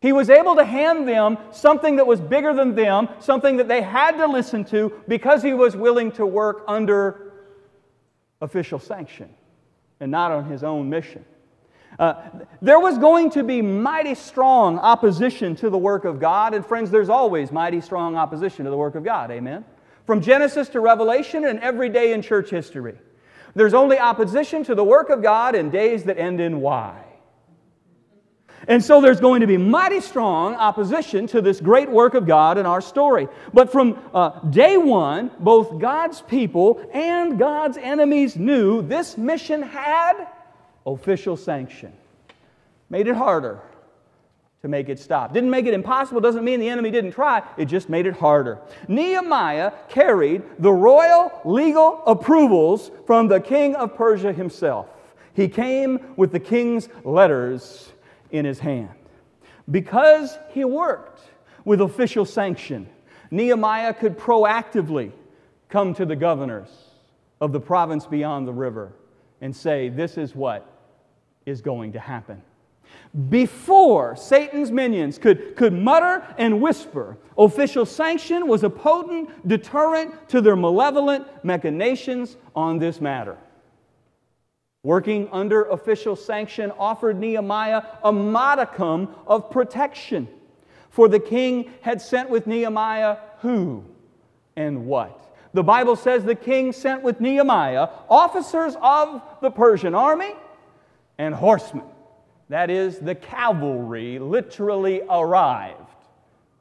He 0.01 0.13
was 0.13 0.29
able 0.29 0.57
to 0.57 0.65
hand 0.65 1.09
them 1.09 1.39
something 1.53 1.97
that 1.97 2.07
was 2.07 2.21
bigger 2.21 2.53
than 2.53 2.75
them, 2.75 3.09
something 3.19 3.57
that 3.57 3.69
they 3.69 3.81
had 3.81 4.13
to 4.19 4.27
listen 4.27 4.65
to 4.67 4.93
because 5.09 5.43
he 5.43 5.55
was 5.55 5.75
willing 5.75 6.13
to 6.13 6.27
work 6.27 6.65
under 6.69 7.33
official 8.41 8.79
sanction 8.79 9.31
and 10.01 10.11
not 10.11 10.33
on 10.33 10.45
his 10.45 10.63
own 10.63 10.91
mission. 10.91 11.25
Uh, 11.99 12.29
there 12.61 12.79
was 12.79 12.99
going 12.99 13.31
to 13.31 13.43
be 13.43 13.63
mighty 13.63 14.15
strong 14.15 14.79
opposition 14.79 15.57
to 15.57 15.71
the 15.71 15.79
work 15.79 16.05
of 16.05 16.21
God, 16.21 16.53
and 16.53 16.65
friends, 16.65 16.91
there's 16.91 17.09
always 17.09 17.51
mighty 17.51 17.81
strong 17.81 18.17
opposition 18.17 18.67
to 18.67 18.71
the 18.71 18.77
work 18.77 18.97
of 18.97 19.05
God. 19.05 19.31
Amen? 19.31 19.65
From 20.05 20.21
Genesis 20.21 20.69
to 20.71 20.81
Revelation 20.81 21.47
and 21.47 21.59
every 21.61 21.89
day 21.89 22.13
in 22.13 22.21
church 22.21 22.51
history. 22.51 22.99
There's 23.55 23.73
only 23.73 23.99
opposition 23.99 24.63
to 24.65 24.75
the 24.75 24.85
work 24.85 25.09
of 25.09 25.23
God 25.23 25.55
in 25.55 25.71
days 25.71 26.05
that 26.05 26.19
end 26.19 26.39
in 26.41 26.61
Y. 26.61 27.06
And 28.69 28.83
so 28.83 29.01
there's 29.01 29.21
going 29.21 29.43
to 29.43 29.47
be 29.47 29.57
mighty 29.57 30.01
strong 30.01 30.55
opposition 30.55 31.27
to 31.29 31.41
this 31.41 31.61
great 31.61 31.91
work 31.91 32.15
of 32.15 32.27
God 32.27 32.59
in 32.59 32.67
our 32.67 32.81
story. 32.81 33.29
But 33.53 33.71
from 33.71 33.99
uh, 34.13 34.41
day 34.51 34.77
one, 34.77 35.31
both 35.39 35.79
God's 35.81 36.21
people 36.23 36.85
and 36.93 37.39
God's 37.39 37.77
enemies 37.77 38.37
knew 38.37 38.83
this 38.83 39.17
mission 39.17 39.63
had 39.63 40.27
official 40.85 41.37
sanction. 41.37 41.93
Made 42.91 43.09
it 43.09 43.17
harder 43.17 43.61
to 44.63 44.69
make 44.69 44.89
it 44.89 44.99
stop. 44.99 45.33
Didn't 45.33 45.51
make 45.51 45.67
it 45.67 45.75
impossible, 45.75 46.21
doesn't 46.21 46.45
mean 46.45 46.59
the 46.59 46.69
enemy 46.69 46.91
didn't 46.91 47.13
try, 47.13 47.43
it 47.57 47.67
just 47.67 47.89
made 47.89 48.07
it 48.07 48.15
harder. 48.15 48.59
Nehemiah 48.89 49.73
carried 49.89 50.43
the 50.59 50.73
royal 50.73 51.31
legal 51.45 52.03
approvals 52.05 52.91
from 53.07 53.29
the 53.29 53.39
king 53.39 53.77
of 53.77 53.95
Persia 53.95 54.33
himself. 54.33 54.89
He 55.35 55.49
came 55.49 56.15
with 56.17 56.33
the 56.33 56.41
king's 56.41 56.89
letters 57.05 57.93
in 58.31 58.45
his 58.45 58.59
hand. 58.59 58.91
Because 59.71 60.39
he 60.51 60.65
worked 60.65 61.21
with 61.65 61.81
official 61.81 62.25
sanction, 62.25 62.89
Nehemiah 63.31 63.93
could 63.93 64.17
proactively 64.17 65.13
come 65.69 65.95
to 65.95 66.07
the 66.07 66.17
governors 66.17 66.69
of 67.41 67.53
the 67.53 67.61
province 67.61 68.07
beyond 68.07 68.47
the 68.47 68.53
river 68.53 68.93
and 69.41 69.55
say, 69.55 69.89
This 69.89 70.17
is 70.17 70.35
what 70.35 70.67
is 71.45 71.61
going 71.61 71.93
to 71.93 72.01
happen. 72.01 72.43
Before 73.29 74.15
Satan's 74.15 74.71
minions 74.71 75.19
could, 75.19 75.57
could 75.57 75.73
mutter 75.73 76.25
and 76.39 76.61
whisper, 76.61 77.17
official 77.37 77.85
sanction 77.85 78.47
was 78.47 78.63
a 78.63 78.71
potent 78.71 79.49
deterrent 79.49 80.29
to 80.29 80.41
their 80.41 80.57
malevolent 80.57 81.27
machinations 81.45 82.37
on 82.55 82.79
this 82.79 83.01
matter 83.01 83.37
working 84.87 85.29
under 85.33 85.65
official 85.65 86.15
sanction, 86.15 86.71
offered 86.79 87.19
Nehemiah 87.19 87.83
a 88.05 88.13
modicum 88.13 89.09
of 89.27 89.51
protection. 89.51 90.29
For 90.91 91.09
the 91.09 91.19
king 91.19 91.73
had 91.81 92.01
sent 92.01 92.31
with 92.31 92.47
Nehemiah 92.47 93.17
who 93.41 93.85
and 94.55 94.87
what? 94.87 95.35
The 95.55 95.65
Bible 95.65 95.97
says 95.97 96.23
the 96.23 96.37
king 96.37 96.73
sent 96.73 97.03
with 97.03 97.21
Nehemiah 97.21 97.89
officers 98.09 98.77
of 98.81 99.23
the 99.43 99.51
Persian 99.51 99.97
army 99.97 100.35
and 101.19 101.35
horsemen. 101.35 101.87
That 102.49 102.71
is, 102.71 103.01
the 103.01 103.17
cavalry 103.17 104.21
literally 104.21 105.03
arrived 105.11 105.81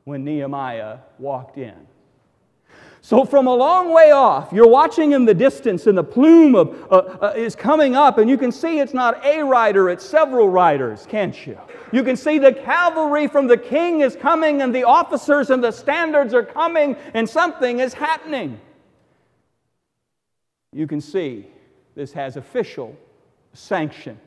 when 0.04 0.24
Nehemiah 0.24 0.98
walked 1.20 1.60
in. 1.60 1.86
So, 3.06 3.24
from 3.24 3.46
a 3.46 3.54
long 3.54 3.94
way 3.94 4.10
off, 4.10 4.52
you're 4.52 4.68
watching 4.68 5.12
in 5.12 5.26
the 5.26 5.34
distance, 5.36 5.86
and 5.86 5.96
the 5.96 6.04
plume 6.04 6.56
of, 6.56 6.92
uh, 6.92 6.96
uh, 6.96 7.34
is 7.36 7.56
coming 7.56 7.96
up, 7.96 8.18
and 8.18 8.28
you 8.28 8.36
can 8.36 8.52
see 8.52 8.80
it's 8.80 8.96
not 8.96 9.24
a 9.24 9.44
rider, 9.44 9.92
it's 9.92 10.04
several 10.04 10.50
riders, 10.50 11.06
can't 11.08 11.46
you? 11.46 11.56
You 11.92 12.02
can 12.02 12.16
see 12.16 12.40
the 12.40 12.52
cavalry 12.52 13.28
from 13.28 13.46
the 13.46 13.58
king 13.58 14.02
is 14.02 14.16
coming, 14.16 14.64
and 14.64 14.74
the 14.74 14.86
officers 14.86 15.52
and 15.52 15.64
the 15.64 15.70
standards 15.70 16.34
are 16.34 16.42
coming, 16.42 16.96
and 17.14 17.30
something 17.30 17.78
is 17.78 17.94
happening. 17.94 18.60
You 20.74 20.88
can 20.88 21.00
see 21.00 21.46
this 21.94 22.12
has 22.14 22.38
official 22.38 22.98
sanction. 23.54 24.20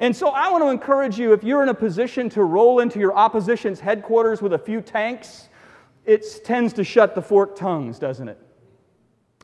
And 0.00 0.16
so 0.16 0.28
I 0.28 0.50
want 0.50 0.64
to 0.64 0.70
encourage 0.70 1.18
you 1.18 1.34
if 1.34 1.44
you're 1.44 1.62
in 1.62 1.68
a 1.68 1.74
position 1.74 2.30
to 2.30 2.44
roll 2.44 2.78
into 2.80 2.98
your 2.98 3.14
opposition's 3.14 3.78
headquarters 3.78 4.40
with 4.40 4.54
a 4.54 4.58
few 4.58 4.80
tanks, 4.80 5.50
it 6.06 6.24
tends 6.44 6.72
to 6.74 6.84
shut 6.84 7.14
the 7.14 7.22
forked 7.22 7.58
tongues, 7.58 7.98
doesn't 7.98 8.28
it? 8.28 8.38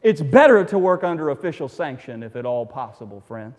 It's 0.02 0.20
better 0.20 0.64
to 0.64 0.78
work 0.78 1.04
under 1.04 1.30
official 1.30 1.68
sanction 1.68 2.22
if 2.22 2.36
at 2.36 2.46
all 2.46 2.64
possible, 2.64 3.20
friends. 3.20 3.56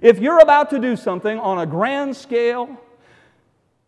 If 0.00 0.18
you're 0.18 0.40
about 0.40 0.70
to 0.70 0.78
do 0.78 0.96
something 0.96 1.38
on 1.38 1.58
a 1.58 1.66
grand 1.66 2.16
scale, 2.16 2.80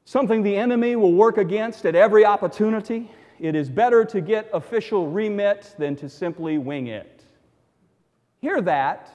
something 0.04 0.42
the 0.42 0.56
enemy 0.56 0.96
will 0.96 1.12
work 1.12 1.38
against 1.38 1.86
at 1.86 1.94
every 1.94 2.24
opportunity, 2.24 3.10
it 3.38 3.54
is 3.54 3.70
better 3.70 4.04
to 4.06 4.20
get 4.20 4.48
official 4.52 5.08
remit 5.08 5.74
than 5.78 5.96
to 5.96 6.08
simply 6.08 6.58
wing 6.58 6.88
it. 6.88 7.22
Hear 8.40 8.60
that, 8.62 9.08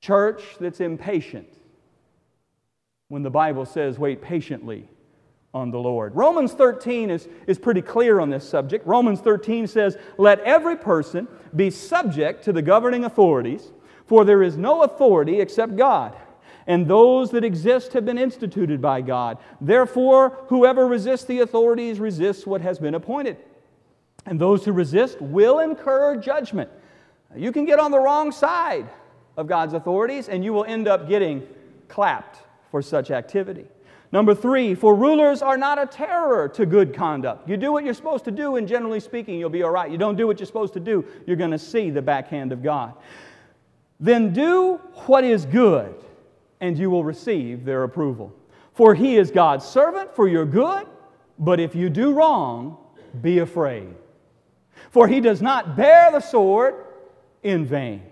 church 0.00 0.42
that's 0.60 0.80
impatient, 0.80 1.48
when 3.08 3.22
the 3.22 3.30
Bible 3.30 3.66
says, 3.66 3.98
wait 3.98 4.22
patiently 4.22 4.88
on 5.52 5.70
the 5.70 5.78
Lord. 5.78 6.14
Romans 6.14 6.52
13 6.52 7.10
is, 7.10 7.28
is 7.46 7.58
pretty 7.58 7.82
clear 7.82 8.20
on 8.20 8.30
this 8.30 8.48
subject. 8.48 8.86
Romans 8.86 9.20
13 9.20 9.66
says, 9.66 9.96
Let 10.16 10.40
every 10.40 10.76
person 10.76 11.26
be 11.54 11.70
subject 11.70 12.44
to 12.44 12.52
the 12.52 12.62
governing 12.62 13.04
authorities, 13.04 13.72
for 14.06 14.24
there 14.24 14.42
is 14.42 14.56
no 14.56 14.82
authority 14.82 15.40
except 15.40 15.76
God, 15.76 16.16
and 16.66 16.86
those 16.86 17.30
that 17.32 17.44
exist 17.44 17.92
have 17.94 18.04
been 18.04 18.18
instituted 18.18 18.80
by 18.80 19.00
God. 19.00 19.38
Therefore, 19.60 20.38
whoever 20.48 20.86
resists 20.86 21.24
the 21.24 21.40
authorities 21.40 21.98
resists 21.98 22.46
what 22.46 22.60
has 22.60 22.78
been 22.78 22.94
appointed. 22.94 23.36
And 24.26 24.40
those 24.40 24.64
who 24.64 24.72
resist 24.72 25.20
will 25.20 25.60
incur 25.60 26.16
judgment. 26.16 26.70
You 27.34 27.50
can 27.50 27.64
get 27.64 27.78
on 27.78 27.90
the 27.90 27.98
wrong 27.98 28.30
side 28.30 28.88
of 29.36 29.46
God's 29.46 29.72
authorities, 29.72 30.28
and 30.28 30.44
you 30.44 30.52
will 30.52 30.64
end 30.64 30.86
up 30.86 31.08
getting 31.08 31.46
clapped 31.88 32.38
for 32.70 32.82
such 32.82 33.10
activity. 33.10 33.66
Number 34.12 34.34
three, 34.34 34.74
for 34.74 34.94
rulers 34.94 35.40
are 35.40 35.56
not 35.56 35.80
a 35.80 35.86
terror 35.86 36.48
to 36.48 36.66
good 36.66 36.92
conduct. 36.92 37.48
You 37.48 37.56
do 37.56 37.70
what 37.70 37.84
you're 37.84 37.94
supposed 37.94 38.24
to 38.24 38.32
do, 38.32 38.56
and 38.56 38.66
generally 38.66 38.98
speaking, 38.98 39.38
you'll 39.38 39.50
be 39.50 39.62
all 39.62 39.70
right. 39.70 39.90
You 39.90 39.98
don't 39.98 40.16
do 40.16 40.26
what 40.26 40.40
you're 40.40 40.46
supposed 40.46 40.72
to 40.74 40.80
do, 40.80 41.04
you're 41.26 41.36
going 41.36 41.52
to 41.52 41.58
see 41.58 41.90
the 41.90 42.02
backhand 42.02 42.52
of 42.52 42.62
God. 42.62 42.94
Then 44.00 44.32
do 44.32 44.80
what 45.06 45.22
is 45.22 45.46
good, 45.46 45.94
and 46.60 46.76
you 46.76 46.90
will 46.90 47.04
receive 47.04 47.64
their 47.64 47.84
approval. 47.84 48.34
For 48.72 48.94
he 48.94 49.16
is 49.16 49.30
God's 49.30 49.64
servant 49.64 50.14
for 50.16 50.26
your 50.26 50.44
good, 50.44 50.86
but 51.38 51.60
if 51.60 51.74
you 51.74 51.88
do 51.88 52.12
wrong, 52.12 52.78
be 53.20 53.38
afraid. 53.38 53.94
For 54.90 55.06
he 55.06 55.20
does 55.20 55.40
not 55.40 55.76
bear 55.76 56.10
the 56.10 56.20
sword 56.20 56.74
in 57.42 57.64
vain. 57.64 58.02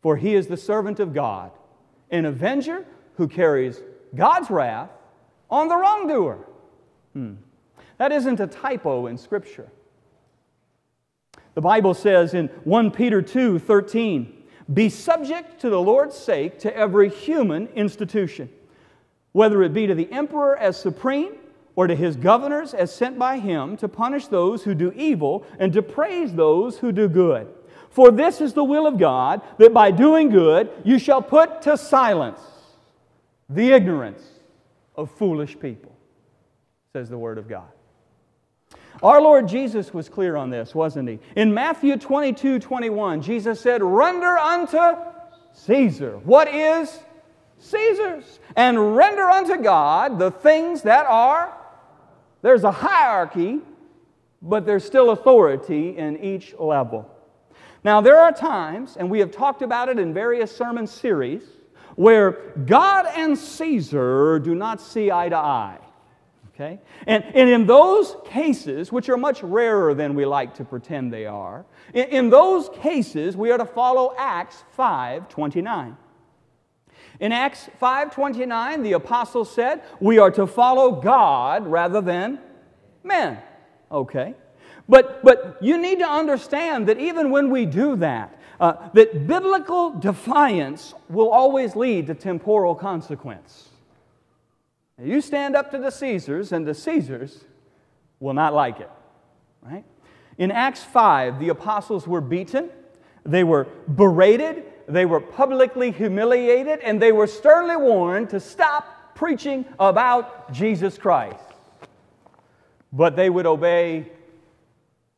For 0.00 0.16
he 0.16 0.34
is 0.34 0.46
the 0.46 0.56
servant 0.56 1.00
of 1.00 1.12
God, 1.12 1.50
an 2.10 2.24
avenger 2.24 2.86
who 3.16 3.28
carries 3.28 3.80
God's 4.14 4.50
wrath 4.50 4.90
on 5.50 5.68
the 5.68 5.76
wrongdoer. 5.76 6.38
Hmm. 7.12 7.34
That 7.98 8.12
isn't 8.12 8.40
a 8.40 8.46
typo 8.46 9.06
in 9.06 9.18
Scripture. 9.18 9.68
The 11.54 11.60
Bible 11.60 11.94
says 11.94 12.34
in 12.34 12.48
1 12.64 12.90
Peter 12.90 13.22
2 13.22 13.58
13, 13.60 14.42
be 14.72 14.88
subject 14.88 15.60
to 15.60 15.70
the 15.70 15.80
Lord's 15.80 16.16
sake 16.16 16.58
to 16.60 16.76
every 16.76 17.08
human 17.08 17.68
institution, 17.68 18.48
whether 19.32 19.62
it 19.62 19.72
be 19.72 19.86
to 19.86 19.94
the 19.94 20.10
emperor 20.10 20.56
as 20.56 20.76
supreme 20.80 21.36
or 21.76 21.86
to 21.86 21.94
his 21.94 22.16
governors 22.16 22.72
as 22.72 22.94
sent 22.94 23.18
by 23.18 23.38
him 23.38 23.76
to 23.76 23.88
punish 23.88 24.28
those 24.28 24.64
who 24.64 24.74
do 24.74 24.92
evil 24.92 25.44
and 25.58 25.72
to 25.72 25.82
praise 25.82 26.32
those 26.32 26.78
who 26.78 26.92
do 26.92 27.08
good. 27.08 27.46
For 27.90 28.10
this 28.10 28.40
is 28.40 28.54
the 28.54 28.64
will 28.64 28.86
of 28.86 28.98
God, 28.98 29.42
that 29.58 29.74
by 29.74 29.90
doing 29.90 30.30
good 30.30 30.70
you 30.82 30.98
shall 30.98 31.22
put 31.22 31.62
to 31.62 31.76
silence 31.76 32.40
the 33.54 33.70
ignorance 33.70 34.22
of 34.96 35.10
foolish 35.10 35.58
people, 35.58 35.96
says 36.92 37.08
the 37.08 37.18
Word 37.18 37.38
of 37.38 37.48
God. 37.48 37.68
Our 39.02 39.20
Lord 39.20 39.48
Jesus 39.48 39.92
was 39.92 40.08
clear 40.08 40.36
on 40.36 40.50
this, 40.50 40.74
wasn't 40.74 41.08
he? 41.08 41.18
In 41.36 41.52
Matthew 41.52 41.96
22 41.96 42.58
21, 42.58 43.22
Jesus 43.22 43.60
said, 43.60 43.82
Render 43.82 44.38
unto 44.38 44.96
Caesar 45.52 46.18
what 46.24 46.48
is 46.48 47.00
Caesar's, 47.58 48.40
and 48.56 48.96
render 48.96 49.22
unto 49.22 49.56
God 49.56 50.18
the 50.18 50.30
things 50.30 50.82
that 50.82 51.06
are. 51.06 51.56
There's 52.42 52.64
a 52.64 52.70
hierarchy, 52.70 53.60
but 54.42 54.66
there's 54.66 54.84
still 54.84 55.10
authority 55.10 55.96
in 55.96 56.22
each 56.22 56.54
level. 56.58 57.10
Now, 57.82 58.00
there 58.00 58.18
are 58.18 58.32
times, 58.32 58.96
and 58.96 59.10
we 59.10 59.18
have 59.20 59.30
talked 59.30 59.62
about 59.62 59.88
it 59.88 59.98
in 59.98 60.12
various 60.12 60.54
sermon 60.54 60.86
series, 60.86 61.42
where 61.96 62.52
God 62.66 63.06
and 63.06 63.38
Caesar 63.38 64.38
do 64.38 64.54
not 64.54 64.80
see 64.80 65.10
eye 65.10 65.28
to 65.28 65.36
eye. 65.36 65.78
Okay? 66.54 66.80
And, 67.06 67.24
and 67.24 67.48
in 67.48 67.66
those 67.66 68.16
cases, 68.26 68.92
which 68.92 69.08
are 69.08 69.16
much 69.16 69.42
rarer 69.42 69.92
than 69.92 70.14
we 70.14 70.24
like 70.24 70.54
to 70.54 70.64
pretend 70.64 71.12
they 71.12 71.26
are, 71.26 71.66
in, 71.92 72.04
in 72.08 72.30
those 72.30 72.68
cases, 72.80 73.36
we 73.36 73.50
are 73.50 73.58
to 73.58 73.66
follow 73.66 74.14
Acts 74.16 74.62
5 74.72 75.28
29. 75.28 75.96
In 77.20 77.32
Acts 77.32 77.68
5:29, 77.80 78.82
the 78.82 78.92
apostles 78.92 79.50
said, 79.52 79.82
"We 80.00 80.18
are 80.18 80.32
to 80.32 80.46
follow 80.46 80.92
God 80.92 81.66
rather 81.66 82.00
than 82.00 82.40
men." 83.04 83.38
Okay. 83.90 84.34
But, 84.88 85.24
but 85.24 85.58
you 85.62 85.78
need 85.78 86.00
to 86.00 86.08
understand 86.08 86.88
that 86.88 86.98
even 86.98 87.30
when 87.30 87.50
we 87.50 87.64
do 87.64 87.96
that, 87.96 88.38
uh, 88.60 88.88
that 88.92 89.26
biblical 89.26 89.90
defiance 89.90 90.94
will 91.08 91.30
always 91.30 91.74
lead 91.74 92.06
to 92.06 92.14
temporal 92.14 92.74
consequence. 92.74 93.68
Now, 94.98 95.04
you 95.04 95.20
stand 95.20 95.56
up 95.56 95.70
to 95.72 95.78
the 95.78 95.90
Caesars, 95.90 96.52
and 96.52 96.66
the 96.66 96.74
Caesars 96.74 97.44
will 98.20 98.34
not 98.34 98.54
like 98.54 98.80
it. 98.80 98.90
Right? 99.62 99.84
In 100.38 100.50
Acts 100.50 100.82
5, 100.82 101.40
the 101.40 101.48
apostles 101.48 102.06
were 102.06 102.20
beaten, 102.20 102.70
they 103.24 103.44
were 103.44 103.64
berated, 103.88 104.64
they 104.86 105.06
were 105.06 105.20
publicly 105.20 105.90
humiliated, 105.90 106.80
and 106.80 107.00
they 107.00 107.12
were 107.12 107.26
sternly 107.26 107.76
warned 107.76 108.30
to 108.30 108.40
stop 108.40 109.14
preaching 109.14 109.64
about 109.78 110.52
Jesus 110.52 110.98
Christ. 110.98 111.38
But 112.92 113.16
they 113.16 113.30
would 113.30 113.46
obey 113.46 114.10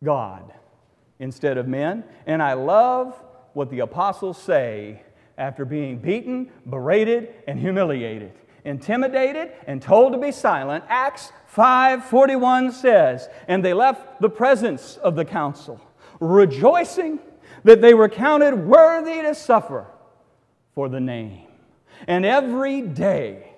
God 0.04 0.52
instead 1.18 1.58
of 1.58 1.66
men. 1.66 2.04
And 2.26 2.42
I 2.42 2.52
love 2.52 3.14
what 3.56 3.70
the 3.70 3.80
apostles 3.80 4.36
say 4.36 5.00
after 5.38 5.64
being 5.64 5.96
beaten, 5.96 6.50
berated, 6.68 7.32
and 7.48 7.58
humiliated, 7.58 8.32
intimidated, 8.66 9.50
and 9.66 9.80
told 9.80 10.12
to 10.12 10.18
be 10.18 10.30
silent. 10.30 10.84
Acts 10.90 11.32
5:41 11.46 12.70
says, 12.70 13.30
"And 13.48 13.64
they 13.64 13.72
left 13.72 14.20
the 14.20 14.28
presence 14.28 14.98
of 14.98 15.16
the 15.16 15.24
council, 15.24 15.80
rejoicing 16.20 17.18
that 17.64 17.80
they 17.80 17.94
were 17.94 18.10
counted 18.10 18.66
worthy 18.66 19.22
to 19.22 19.34
suffer 19.34 19.86
for 20.74 20.90
the 20.90 21.00
name." 21.00 21.48
And 22.06 22.26
every 22.26 22.82
day 22.82 23.54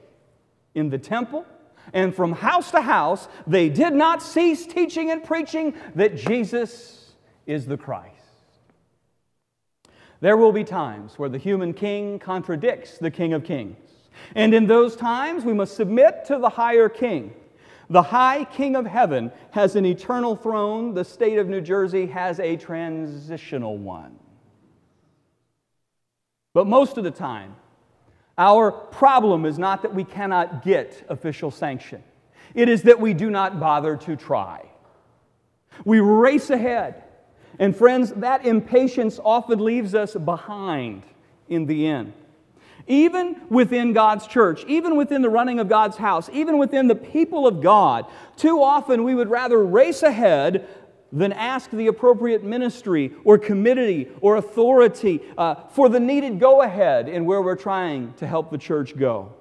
in 0.76 0.90
the 0.90 0.98
temple 0.98 1.44
and 1.92 2.14
from 2.14 2.34
house 2.34 2.70
to 2.70 2.82
house, 2.82 3.28
they 3.48 3.68
did 3.68 3.94
not 3.94 4.22
cease 4.22 4.64
teaching 4.64 5.10
and 5.10 5.24
preaching 5.24 5.74
that 5.96 6.14
Jesus 6.14 7.16
is 7.46 7.66
the 7.66 7.76
Christ. 7.76 8.17
There 10.20 10.36
will 10.36 10.52
be 10.52 10.64
times 10.64 11.18
where 11.18 11.28
the 11.28 11.38
human 11.38 11.72
king 11.72 12.18
contradicts 12.18 12.98
the 12.98 13.10
King 13.10 13.32
of 13.32 13.44
Kings. 13.44 13.76
And 14.34 14.52
in 14.52 14.66
those 14.66 14.96
times, 14.96 15.44
we 15.44 15.52
must 15.52 15.76
submit 15.76 16.24
to 16.26 16.38
the 16.38 16.48
higher 16.48 16.88
king. 16.88 17.32
The 17.90 18.02
high 18.02 18.44
king 18.44 18.76
of 18.76 18.84
heaven 18.84 19.32
has 19.52 19.76
an 19.76 19.86
eternal 19.86 20.36
throne, 20.36 20.92
the 20.92 21.04
state 21.04 21.38
of 21.38 21.48
New 21.48 21.60
Jersey 21.60 22.06
has 22.06 22.38
a 22.38 22.56
transitional 22.56 23.78
one. 23.78 24.18
But 26.52 26.66
most 26.66 26.98
of 26.98 27.04
the 27.04 27.10
time, 27.10 27.56
our 28.36 28.70
problem 28.70 29.46
is 29.46 29.58
not 29.58 29.82
that 29.82 29.94
we 29.94 30.04
cannot 30.04 30.62
get 30.62 31.04
official 31.08 31.50
sanction, 31.50 32.02
it 32.54 32.68
is 32.68 32.82
that 32.82 33.00
we 33.00 33.14
do 33.14 33.30
not 33.30 33.58
bother 33.58 33.96
to 33.96 34.16
try. 34.16 34.66
We 35.84 36.00
race 36.00 36.50
ahead. 36.50 37.04
And 37.58 37.76
friends, 37.76 38.12
that 38.14 38.46
impatience 38.46 39.18
often 39.24 39.58
leaves 39.58 39.94
us 39.94 40.14
behind 40.14 41.02
in 41.48 41.66
the 41.66 41.86
end. 41.86 42.12
Even 42.86 43.36
within 43.50 43.92
God's 43.92 44.26
church, 44.26 44.64
even 44.66 44.96
within 44.96 45.20
the 45.20 45.28
running 45.28 45.58
of 45.58 45.68
God's 45.68 45.96
house, 45.96 46.30
even 46.32 46.56
within 46.56 46.88
the 46.88 46.94
people 46.94 47.46
of 47.46 47.60
God, 47.60 48.06
too 48.36 48.62
often 48.62 49.04
we 49.04 49.14
would 49.14 49.28
rather 49.28 49.62
race 49.62 50.02
ahead 50.02 50.66
than 51.12 51.32
ask 51.32 51.70
the 51.70 51.86
appropriate 51.86 52.44
ministry 52.44 53.12
or 53.24 53.38
committee 53.38 54.08
or 54.20 54.36
authority 54.36 55.20
uh, 55.36 55.54
for 55.70 55.88
the 55.88 56.00
needed 56.00 56.38
go 56.38 56.62
ahead 56.62 57.08
in 57.08 57.24
where 57.24 57.42
we're 57.42 57.56
trying 57.56 58.12
to 58.14 58.26
help 58.26 58.50
the 58.50 58.58
church 58.58 58.96
go. 58.96 59.34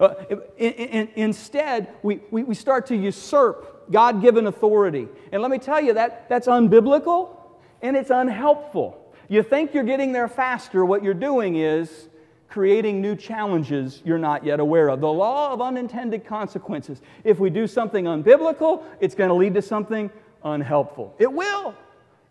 Uh, 0.00 0.14
in, 0.56 0.72
in, 0.72 1.08
instead, 1.14 1.88
we, 2.02 2.20
we, 2.30 2.42
we 2.42 2.54
start 2.54 2.86
to 2.86 2.96
usurp 2.96 3.90
God 3.90 4.20
given 4.22 4.46
authority. 4.46 5.08
And 5.32 5.42
let 5.42 5.50
me 5.50 5.58
tell 5.58 5.80
you, 5.80 5.94
that, 5.94 6.28
that's 6.28 6.46
unbiblical 6.46 7.43
and 7.82 7.96
it's 7.96 8.10
unhelpful. 8.10 9.00
You 9.28 9.42
think 9.42 9.74
you're 9.74 9.84
getting 9.84 10.12
there 10.12 10.28
faster, 10.28 10.84
what 10.84 11.02
you're 11.02 11.14
doing 11.14 11.56
is 11.56 12.08
creating 12.48 13.00
new 13.00 13.16
challenges 13.16 14.00
you're 14.04 14.18
not 14.18 14.44
yet 14.44 14.60
aware 14.60 14.88
of. 14.88 15.00
The 15.00 15.12
law 15.12 15.52
of 15.52 15.60
unintended 15.60 16.24
consequences. 16.24 17.02
If 17.24 17.38
we 17.38 17.50
do 17.50 17.66
something 17.66 18.04
unbiblical, 18.04 18.84
it's 19.00 19.14
going 19.14 19.28
to 19.28 19.34
lead 19.34 19.54
to 19.54 19.62
something 19.62 20.10
unhelpful. 20.44 21.14
It 21.18 21.32
will. 21.32 21.74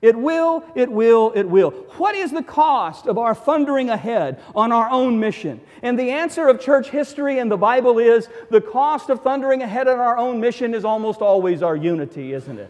It 0.01 0.17
will, 0.17 0.65
it 0.75 0.91
will, 0.91 1.32
it 1.34 1.47
will. 1.47 1.71
What 1.97 2.13
is 2.13 2.32
the 2.32 2.43
cost 2.43 3.08
of 3.08 3.17
our 3.17 3.34
thundering 3.34 3.89
ahead 3.89 4.41
on 4.53 4.73
our 4.73 4.89
own 4.89 5.17
mission? 5.17 5.62
And 5.82 5.97
the 5.97 6.12
answer 6.12 6.49
of 6.49 6.60
church 6.60 6.89
history 6.89 7.39
and 7.39 7.49
the 7.49 7.58
Bible 7.58 7.99
is 7.99 8.27
the 8.49 8.60
cost 8.60 9.10
of 9.10 9.23
thundering 9.23 9.62
ahead 9.62 9.88
on 9.88 9.99
our 9.99 10.17
own 10.17 10.41
mission 10.41 10.73
is 10.73 10.84
almost 10.84 11.21
always 11.21 11.63
our 11.63 11.77
unity, 11.77 12.34
isn't 12.34 12.60
it? 12.60 12.69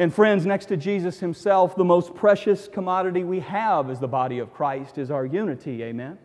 And 0.00 0.14
friends, 0.14 0.46
next 0.46 0.64
to 0.66 0.78
Jesus 0.78 1.20
himself, 1.20 1.76
the 1.76 1.84
most 1.84 2.14
precious 2.14 2.68
commodity 2.68 3.22
we 3.22 3.40
have 3.40 3.90
as 3.90 4.00
the 4.00 4.08
body 4.08 4.38
of 4.38 4.50
Christ 4.50 4.96
is 4.96 5.10
our 5.10 5.26
unity. 5.26 5.82
Amen? 5.82 6.16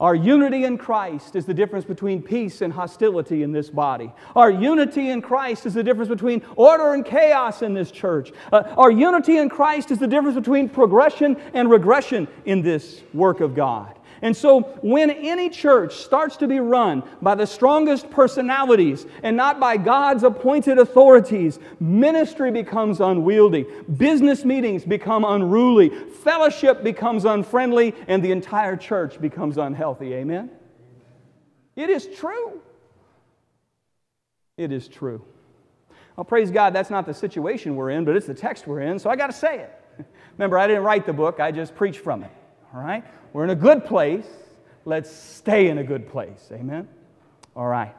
Our 0.00 0.16
unity 0.16 0.64
in 0.64 0.78
Christ 0.78 1.36
is 1.36 1.46
the 1.46 1.54
difference 1.54 1.84
between 1.84 2.22
peace 2.22 2.60
and 2.60 2.72
hostility 2.72 3.44
in 3.44 3.52
this 3.52 3.70
body. 3.70 4.12
Our 4.34 4.50
unity 4.50 5.10
in 5.10 5.22
Christ 5.22 5.64
is 5.64 5.74
the 5.74 5.84
difference 5.84 6.08
between 6.08 6.42
order 6.56 6.92
and 6.92 7.04
chaos 7.04 7.62
in 7.62 7.72
this 7.72 7.92
church. 7.92 8.32
Uh, 8.52 8.64
our 8.76 8.90
unity 8.90 9.36
in 9.36 9.48
Christ 9.48 9.92
is 9.92 9.98
the 9.98 10.08
difference 10.08 10.34
between 10.34 10.68
progression 10.68 11.36
and 11.54 11.70
regression 11.70 12.26
in 12.46 12.62
this 12.62 13.00
work 13.14 13.38
of 13.38 13.54
God. 13.54 13.96
And 14.22 14.36
so, 14.36 14.60
when 14.82 15.10
any 15.10 15.48
church 15.48 15.94
starts 15.94 16.36
to 16.38 16.48
be 16.48 16.60
run 16.60 17.02
by 17.22 17.34
the 17.34 17.46
strongest 17.46 18.10
personalities 18.10 19.06
and 19.22 19.34
not 19.34 19.58
by 19.58 19.78
God's 19.78 20.24
appointed 20.24 20.78
authorities, 20.78 21.58
ministry 21.78 22.50
becomes 22.50 23.00
unwieldy, 23.00 23.66
business 23.96 24.44
meetings 24.44 24.84
become 24.84 25.24
unruly, 25.24 25.88
fellowship 25.88 26.82
becomes 26.84 27.24
unfriendly, 27.24 27.94
and 28.08 28.22
the 28.22 28.30
entire 28.30 28.76
church 28.76 29.18
becomes 29.20 29.56
unhealthy. 29.56 30.12
Amen? 30.12 30.50
It 31.74 31.88
is 31.88 32.06
true. 32.06 32.60
It 34.58 34.70
is 34.70 34.86
true. 34.86 35.24
Well, 36.16 36.26
praise 36.26 36.50
God, 36.50 36.74
that's 36.74 36.90
not 36.90 37.06
the 37.06 37.14
situation 37.14 37.74
we're 37.74 37.90
in, 37.90 38.04
but 38.04 38.16
it's 38.16 38.26
the 38.26 38.34
text 38.34 38.66
we're 38.66 38.80
in, 38.80 38.98
so 38.98 39.08
I 39.08 39.16
got 39.16 39.28
to 39.28 39.32
say 39.32 39.60
it. 39.60 40.06
Remember, 40.36 40.58
I 40.58 40.66
didn't 40.66 40.82
write 40.82 41.06
the 41.06 41.14
book, 41.14 41.40
I 41.40 41.50
just 41.50 41.74
preached 41.74 42.00
from 42.00 42.22
it. 42.22 42.30
All 42.74 42.80
right? 42.80 43.04
We're 43.32 43.44
in 43.44 43.50
a 43.50 43.56
good 43.56 43.84
place. 43.84 44.26
Let's 44.84 45.10
stay 45.10 45.68
in 45.68 45.78
a 45.78 45.84
good 45.84 46.08
place. 46.08 46.48
Amen? 46.52 46.88
All 47.54 47.66
right. 47.66 47.94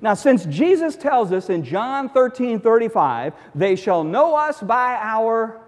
Now, 0.00 0.14
since 0.14 0.44
Jesus 0.46 0.96
tells 0.96 1.32
us 1.32 1.50
in 1.50 1.64
John 1.64 2.08
13 2.10 2.60
35, 2.60 3.34
they 3.54 3.76
shall 3.76 4.04
know 4.04 4.36
us 4.36 4.60
by 4.60 4.98
our 5.00 5.60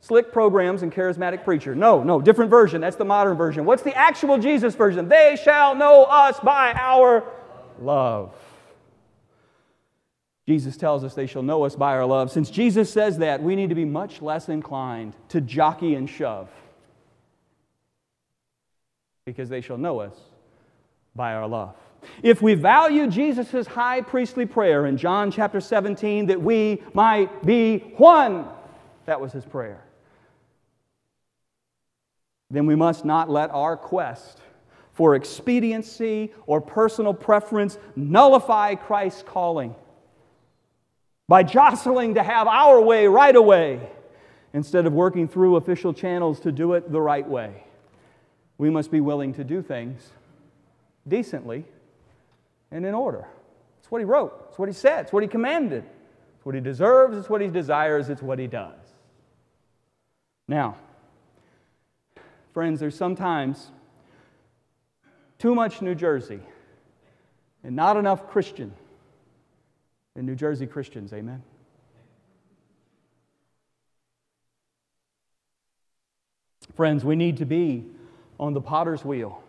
slick 0.00 0.32
programs 0.32 0.82
and 0.82 0.92
charismatic 0.92 1.44
preacher. 1.44 1.74
No, 1.74 2.02
no, 2.02 2.20
different 2.20 2.50
version. 2.50 2.80
That's 2.80 2.96
the 2.96 3.04
modern 3.04 3.36
version. 3.36 3.64
What's 3.64 3.82
the 3.82 3.94
actual 3.96 4.38
Jesus 4.38 4.74
version? 4.74 5.08
They 5.08 5.38
shall 5.42 5.74
know 5.74 6.04
us 6.04 6.38
by 6.40 6.72
our 6.74 7.24
love. 7.80 8.34
Jesus 10.46 10.76
tells 10.76 11.04
us 11.04 11.14
they 11.14 11.26
shall 11.26 11.42
know 11.42 11.64
us 11.64 11.76
by 11.76 11.92
our 11.92 12.04
love. 12.04 12.32
Since 12.32 12.50
Jesus 12.50 12.92
says 12.92 13.18
that, 13.18 13.42
we 13.42 13.54
need 13.54 13.68
to 13.68 13.76
be 13.76 13.84
much 13.84 14.20
less 14.20 14.48
inclined 14.48 15.14
to 15.28 15.40
jockey 15.40 15.94
and 15.94 16.10
shove 16.10 16.48
because 19.24 19.48
they 19.48 19.60
shall 19.60 19.78
know 19.78 20.00
us 20.00 20.14
by 21.14 21.34
our 21.34 21.46
love. 21.46 21.74
If 22.22 22.42
we 22.42 22.54
value 22.54 23.06
Jesus' 23.06 23.66
high 23.66 24.00
priestly 24.00 24.46
prayer 24.46 24.86
in 24.86 24.96
John 24.96 25.30
chapter 25.30 25.60
17, 25.60 26.26
that 26.26 26.40
we 26.40 26.82
might 26.94 27.44
be 27.44 27.78
one, 27.96 28.46
that 29.06 29.20
was 29.20 29.32
his 29.32 29.44
prayer, 29.44 29.84
then 32.50 32.66
we 32.66 32.74
must 32.74 33.04
not 33.04 33.30
let 33.30 33.50
our 33.50 33.76
quest 33.76 34.38
for 34.92 35.14
expediency 35.14 36.32
or 36.46 36.60
personal 36.60 37.14
preference 37.14 37.78
nullify 37.96 38.74
Christ's 38.74 39.22
calling 39.22 39.74
by 41.28 41.42
jostling 41.42 42.16
to 42.16 42.22
have 42.22 42.46
our 42.46 42.80
way 42.80 43.06
right 43.06 43.34
away 43.34 43.80
instead 44.52 44.84
of 44.84 44.92
working 44.92 45.28
through 45.28 45.56
official 45.56 45.94
channels 45.94 46.40
to 46.40 46.52
do 46.52 46.74
it 46.74 46.92
the 46.92 47.00
right 47.00 47.26
way 47.26 47.64
we 48.62 48.70
must 48.70 48.92
be 48.92 49.00
willing 49.00 49.34
to 49.34 49.42
do 49.42 49.60
things 49.60 50.12
decently 51.08 51.64
and 52.70 52.86
in 52.86 52.94
order. 52.94 53.26
It's 53.80 53.90
what 53.90 53.98
he 53.98 54.04
wrote, 54.04 54.46
it's 54.48 54.56
what 54.56 54.68
he 54.68 54.72
said, 54.72 55.00
it's 55.00 55.12
what 55.12 55.24
he 55.24 55.28
commanded. 55.28 55.82
It's 56.36 56.46
what 56.46 56.54
he 56.54 56.60
deserves, 56.60 57.16
it's 57.16 57.28
what 57.28 57.40
he 57.40 57.48
desires, 57.48 58.08
it's 58.08 58.22
what 58.22 58.38
he 58.38 58.46
does. 58.46 58.78
Now, 60.46 60.76
friends, 62.54 62.78
there's 62.78 62.94
sometimes 62.94 63.72
too 65.40 65.56
much 65.56 65.82
New 65.82 65.96
Jersey 65.96 66.38
and 67.64 67.74
not 67.74 67.96
enough 67.96 68.30
Christian 68.30 68.72
in 70.14 70.24
New 70.24 70.36
Jersey 70.36 70.68
Christians, 70.68 71.12
amen? 71.12 71.42
Friends, 76.76 77.04
we 77.04 77.16
need 77.16 77.38
to 77.38 77.44
be 77.44 77.86
on 78.38 78.54
the 78.54 78.60
potter's 78.60 79.04
wheel. 79.04 79.42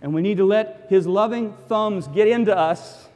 And 0.00 0.14
we 0.14 0.20
need 0.20 0.36
to 0.36 0.44
let 0.44 0.86
His 0.90 1.06
loving 1.06 1.54
thumbs 1.68 2.08
get 2.08 2.28
into 2.28 2.56
us 2.56 3.08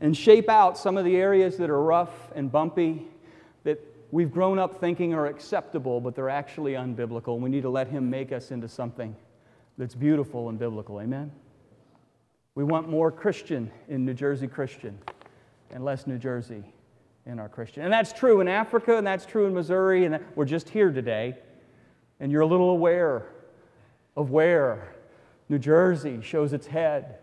and 0.00 0.16
shape 0.16 0.48
out 0.48 0.76
some 0.76 0.96
of 0.96 1.04
the 1.04 1.16
areas 1.16 1.56
that 1.56 1.70
are 1.70 1.82
rough 1.82 2.12
and 2.34 2.52
bumpy 2.52 3.06
that 3.64 3.80
we've 4.10 4.30
grown 4.30 4.58
up 4.58 4.78
thinking 4.78 5.14
are 5.14 5.26
acceptable, 5.26 6.00
but 6.00 6.14
they're 6.14 6.28
actually 6.28 6.72
unbiblical. 6.72 7.38
We 7.38 7.50
need 7.50 7.62
to 7.62 7.70
let 7.70 7.88
Him 7.88 8.10
make 8.10 8.32
us 8.32 8.50
into 8.50 8.68
something 8.68 9.16
that's 9.78 9.94
beautiful 9.94 10.48
and 10.48 10.58
biblical. 10.58 11.00
Amen? 11.00 11.32
We 12.54 12.64
want 12.64 12.88
more 12.88 13.10
Christian 13.10 13.70
in 13.88 14.04
New 14.04 14.14
Jersey 14.14 14.48
Christian 14.48 14.98
and 15.70 15.84
less 15.84 16.06
New 16.06 16.18
Jersey 16.18 16.64
in 17.24 17.38
our 17.38 17.48
Christian. 17.48 17.84
And 17.84 17.92
that's 17.92 18.12
true 18.12 18.40
in 18.40 18.48
Africa, 18.48 18.96
and 18.96 19.06
that's 19.06 19.24
true 19.24 19.46
in 19.46 19.54
Missouri, 19.54 20.04
and 20.04 20.18
we're 20.34 20.44
just 20.44 20.68
here 20.68 20.90
today. 20.90 21.36
And 22.20 22.32
you're 22.32 22.42
a 22.42 22.46
little 22.46 22.70
aware 22.70 23.26
of 24.16 24.30
where 24.30 24.94
New 25.48 25.58
Jersey 25.58 26.20
shows 26.22 26.52
its 26.52 26.66
head 26.66 27.18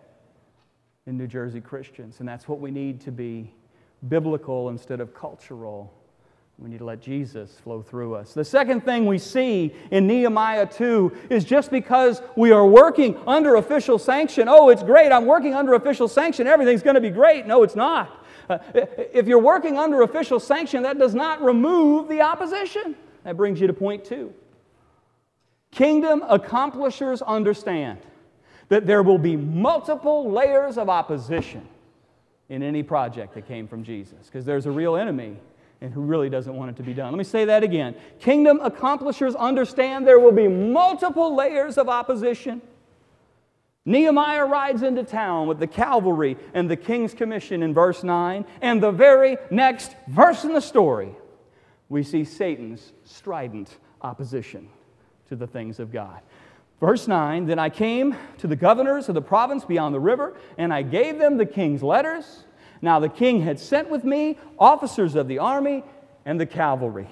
in 1.05 1.17
New 1.17 1.27
Jersey 1.27 1.61
Christians. 1.61 2.19
And 2.19 2.27
that's 2.27 2.47
what 2.47 2.59
we 2.59 2.71
need 2.71 3.01
to 3.01 3.11
be 3.11 3.53
biblical 4.07 4.69
instead 4.69 4.99
of 4.99 5.13
cultural. 5.13 5.93
We 6.57 6.69
need 6.69 6.79
to 6.79 6.85
let 6.85 7.01
Jesus 7.01 7.59
flow 7.59 7.81
through 7.81 8.15
us. 8.15 8.33
The 8.33 8.45
second 8.45 8.85
thing 8.85 9.05
we 9.05 9.17
see 9.17 9.75
in 9.91 10.07
Nehemiah 10.07 10.65
2 10.65 11.11
is 11.29 11.43
just 11.43 11.69
because 11.69 12.21
we 12.37 12.51
are 12.51 12.65
working 12.65 13.17
under 13.27 13.55
official 13.55 13.99
sanction, 13.99 14.47
oh, 14.47 14.69
it's 14.69 14.81
great, 14.83 15.11
I'm 15.11 15.25
working 15.25 15.53
under 15.53 15.73
official 15.73 16.07
sanction, 16.07 16.47
everything's 16.47 16.81
going 16.81 16.95
to 16.95 17.01
be 17.01 17.09
great. 17.09 17.45
No, 17.45 17.63
it's 17.63 17.75
not. 17.75 18.25
Uh, 18.49 18.59
if 18.73 19.27
you're 19.27 19.39
working 19.39 19.77
under 19.77 20.03
official 20.03 20.39
sanction, 20.39 20.83
that 20.83 20.97
does 20.97 21.13
not 21.13 21.43
remove 21.43 22.07
the 22.07 22.21
opposition. 22.21 22.95
That 23.25 23.35
brings 23.35 23.59
you 23.59 23.67
to 23.67 23.73
point 23.73 24.05
two. 24.05 24.33
Kingdom 25.75 26.23
accomplishers 26.29 27.21
understand 27.21 27.99
that 28.69 28.87
there 28.87 29.03
will 29.03 29.17
be 29.17 29.35
multiple 29.35 30.31
layers 30.31 30.77
of 30.77 30.87
opposition 30.87 31.67
in 32.47 32.63
any 32.63 32.81
project 32.81 33.33
that 33.35 33.45
came 33.45 33.67
from 33.67 33.83
Jesus 33.83 34.25
because 34.25 34.45
there's 34.45 34.67
a 34.67 34.71
real 34.71 34.95
enemy 34.95 35.35
and 35.81 35.93
who 35.93 35.99
really 35.99 36.29
doesn't 36.29 36.55
want 36.55 36.71
it 36.71 36.77
to 36.77 36.83
be 36.83 36.93
done. 36.93 37.11
Let 37.11 37.17
me 37.17 37.25
say 37.25 37.43
that 37.43 37.61
again. 37.61 37.93
Kingdom 38.21 38.61
accomplishers 38.61 39.35
understand 39.35 40.07
there 40.07 40.17
will 40.17 40.31
be 40.31 40.47
multiple 40.47 41.35
layers 41.35 41.77
of 41.77 41.89
opposition. 41.89 42.61
Nehemiah 43.83 44.45
rides 44.45 44.81
into 44.81 45.03
town 45.03 45.45
with 45.45 45.59
the 45.59 45.67
cavalry 45.67 46.37
and 46.53 46.71
the 46.71 46.77
king's 46.77 47.13
commission 47.13 47.61
in 47.61 47.73
verse 47.73 48.01
9, 48.01 48.45
and 48.61 48.81
the 48.81 48.91
very 48.91 49.35
next 49.51 49.93
verse 50.07 50.45
in 50.45 50.53
the 50.53 50.61
story, 50.61 51.11
we 51.89 52.01
see 52.01 52.23
Satan's 52.23 52.93
strident 53.03 53.77
opposition 54.01 54.69
to 55.29 55.35
the 55.35 55.47
things 55.47 55.79
of 55.79 55.91
God. 55.91 56.19
Verse 56.79 57.07
9 57.07 57.45
Then 57.45 57.59
I 57.59 57.69
came 57.69 58.15
to 58.39 58.47
the 58.47 58.55
governors 58.55 59.09
of 59.09 59.15
the 59.15 59.21
province 59.21 59.65
beyond 59.65 59.93
the 59.95 59.99
river, 59.99 60.35
and 60.57 60.73
I 60.73 60.81
gave 60.81 61.17
them 61.17 61.37
the 61.37 61.45
king's 61.45 61.83
letters. 61.83 62.43
Now 62.81 62.99
the 62.99 63.09
king 63.09 63.41
had 63.41 63.59
sent 63.59 63.89
with 63.89 64.03
me 64.03 64.37
officers 64.59 65.15
of 65.15 65.27
the 65.27 65.39
army 65.39 65.83
and 66.25 66.39
the 66.39 66.45
cavalry. 66.45 67.07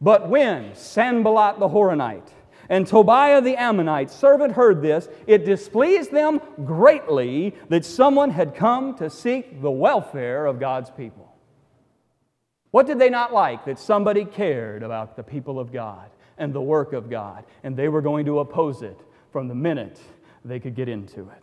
But 0.00 0.28
when 0.28 0.74
Sanballat 0.74 1.60
the 1.60 1.68
Horonite 1.68 2.28
and 2.68 2.86
Tobiah 2.86 3.40
the 3.40 3.56
Ammonite 3.56 4.10
servant 4.10 4.54
heard 4.54 4.82
this, 4.82 5.08
it 5.26 5.44
displeased 5.44 6.10
them 6.10 6.40
greatly 6.64 7.54
that 7.68 7.84
someone 7.84 8.30
had 8.30 8.56
come 8.56 8.96
to 8.96 9.10
seek 9.10 9.60
the 9.60 9.70
welfare 9.70 10.46
of 10.46 10.58
God's 10.58 10.90
people. 10.90 11.32
What 12.72 12.86
did 12.86 12.98
they 12.98 13.10
not 13.10 13.34
like? 13.34 13.66
That 13.66 13.78
somebody 13.78 14.24
cared 14.24 14.82
about 14.82 15.14
the 15.14 15.22
people 15.22 15.60
of 15.60 15.72
God 15.72 16.10
and 16.38 16.52
the 16.52 16.60
work 16.60 16.92
of 16.92 17.10
God, 17.10 17.44
and 17.62 17.76
they 17.76 17.88
were 17.88 18.02
going 18.02 18.26
to 18.26 18.40
oppose 18.40 18.82
it 18.82 18.98
from 19.30 19.48
the 19.48 19.54
minute 19.54 19.98
they 20.44 20.60
could 20.60 20.74
get 20.74 20.88
into 20.88 21.20
it. 21.20 21.42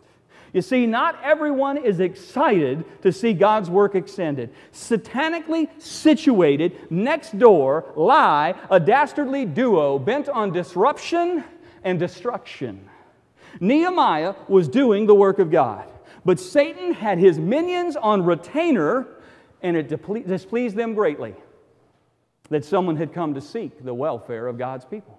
You 0.52 0.62
see, 0.62 0.84
not 0.86 1.18
everyone 1.22 1.76
is 1.76 2.00
excited 2.00 2.84
to 3.02 3.12
see 3.12 3.32
God's 3.34 3.70
work 3.70 3.94
extended. 3.94 4.52
Satanically 4.72 5.68
situated 5.80 6.90
next 6.90 7.38
door 7.38 7.92
lie 7.94 8.54
a 8.68 8.80
dastardly 8.80 9.44
duo 9.44 9.98
bent 9.98 10.28
on 10.28 10.52
disruption 10.52 11.44
and 11.84 11.98
destruction. 11.98 12.88
Nehemiah 13.60 14.34
was 14.48 14.68
doing 14.68 15.06
the 15.06 15.14
work 15.14 15.38
of 15.38 15.50
God, 15.50 15.88
but 16.24 16.40
Satan 16.40 16.94
had 16.94 17.18
his 17.18 17.38
minions 17.38 17.96
on 17.96 18.24
retainer, 18.24 19.06
and 19.62 19.76
it 19.76 19.88
displeased 19.88 20.76
them 20.76 20.94
greatly 20.94 21.34
that 22.50 22.64
someone 22.64 22.96
had 22.96 23.12
come 23.12 23.34
to 23.34 23.40
seek 23.40 23.84
the 23.84 23.94
welfare 23.94 24.46
of 24.46 24.58
God's 24.58 24.84
people. 24.84 25.18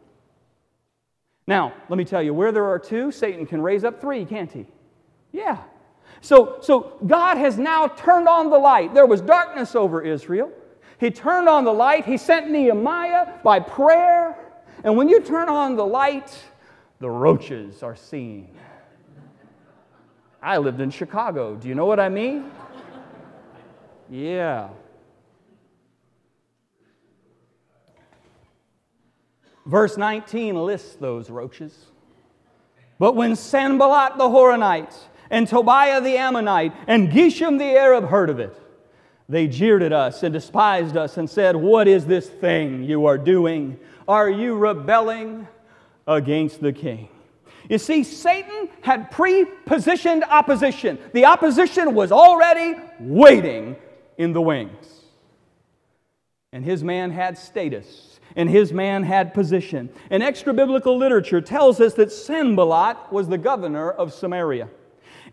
Now, 1.47 1.73
let 1.89 1.97
me 1.97 2.05
tell 2.05 2.21
you, 2.21 2.33
where 2.33 2.51
there 2.51 2.65
are 2.65 2.79
two, 2.79 3.11
Satan 3.11 3.45
can 3.45 3.61
raise 3.61 3.83
up 3.83 3.99
three, 3.99 4.25
can't 4.25 4.51
he? 4.51 4.67
Yeah. 5.31 5.57
So, 6.21 6.57
so 6.61 6.97
God 7.07 7.37
has 7.37 7.57
now 7.57 7.87
turned 7.87 8.27
on 8.27 8.49
the 8.49 8.57
light. 8.57 8.93
There 8.93 9.07
was 9.07 9.21
darkness 9.21 9.75
over 9.75 10.01
Israel. 10.01 10.51
He 10.99 11.09
turned 11.09 11.49
on 11.49 11.63
the 11.63 11.73
light. 11.73 12.05
He 12.05 12.17
sent 12.17 12.51
Nehemiah 12.51 13.39
by 13.43 13.59
prayer. 13.59 14.37
And 14.83 14.95
when 14.95 15.09
you 15.09 15.21
turn 15.21 15.49
on 15.49 15.75
the 15.75 15.85
light, 15.85 16.37
the 16.99 17.09
roaches 17.09 17.81
are 17.81 17.95
seen. 17.95 18.55
I 20.43 20.57
lived 20.57 20.79
in 20.79 20.91
Chicago. 20.91 21.55
Do 21.55 21.67
you 21.67 21.75
know 21.75 21.85
what 21.85 21.99
I 21.99 22.09
mean? 22.09 22.51
Yeah. 24.09 24.69
Verse 29.71 29.95
19 29.95 30.65
lists 30.65 30.95
those 30.95 31.29
roaches. 31.29 31.73
But 32.99 33.15
when 33.15 33.37
Sanballat 33.37 34.17
the 34.17 34.25
Horonite 34.25 34.93
and 35.29 35.47
Tobiah 35.47 36.01
the 36.01 36.17
Ammonite 36.17 36.73
and 36.87 37.07
Geshem 37.07 37.57
the 37.57 37.77
Arab 37.79 38.09
heard 38.09 38.29
of 38.29 38.41
it, 38.41 38.53
they 39.29 39.47
jeered 39.47 39.81
at 39.81 39.93
us 39.93 40.23
and 40.23 40.33
despised 40.33 40.97
us 40.97 41.15
and 41.15 41.29
said, 41.29 41.55
What 41.55 41.87
is 41.87 42.05
this 42.05 42.27
thing 42.27 42.83
you 42.83 43.05
are 43.05 43.17
doing? 43.17 43.79
Are 44.09 44.29
you 44.29 44.57
rebelling 44.57 45.47
against 46.05 46.59
the 46.59 46.73
king? 46.73 47.07
You 47.69 47.77
see, 47.77 48.03
Satan 48.03 48.67
had 48.81 49.09
pre 49.09 49.45
positioned 49.65 50.25
opposition. 50.25 50.99
The 51.13 51.27
opposition 51.27 51.95
was 51.95 52.11
already 52.11 52.75
waiting 52.99 53.77
in 54.17 54.33
the 54.33 54.41
wings. 54.41 54.99
And 56.51 56.65
his 56.65 56.83
man 56.83 57.11
had 57.11 57.37
status 57.37 58.10
and 58.35 58.49
his 58.49 58.73
man 58.73 59.03
had 59.03 59.33
position. 59.33 59.89
And 60.09 60.23
extra 60.23 60.53
biblical 60.53 60.97
literature 60.97 61.41
tells 61.41 61.79
us 61.79 61.93
that 61.95 62.11
Sanballat 62.11 63.11
was 63.11 63.27
the 63.27 63.37
governor 63.37 63.91
of 63.91 64.13
Samaria. 64.13 64.69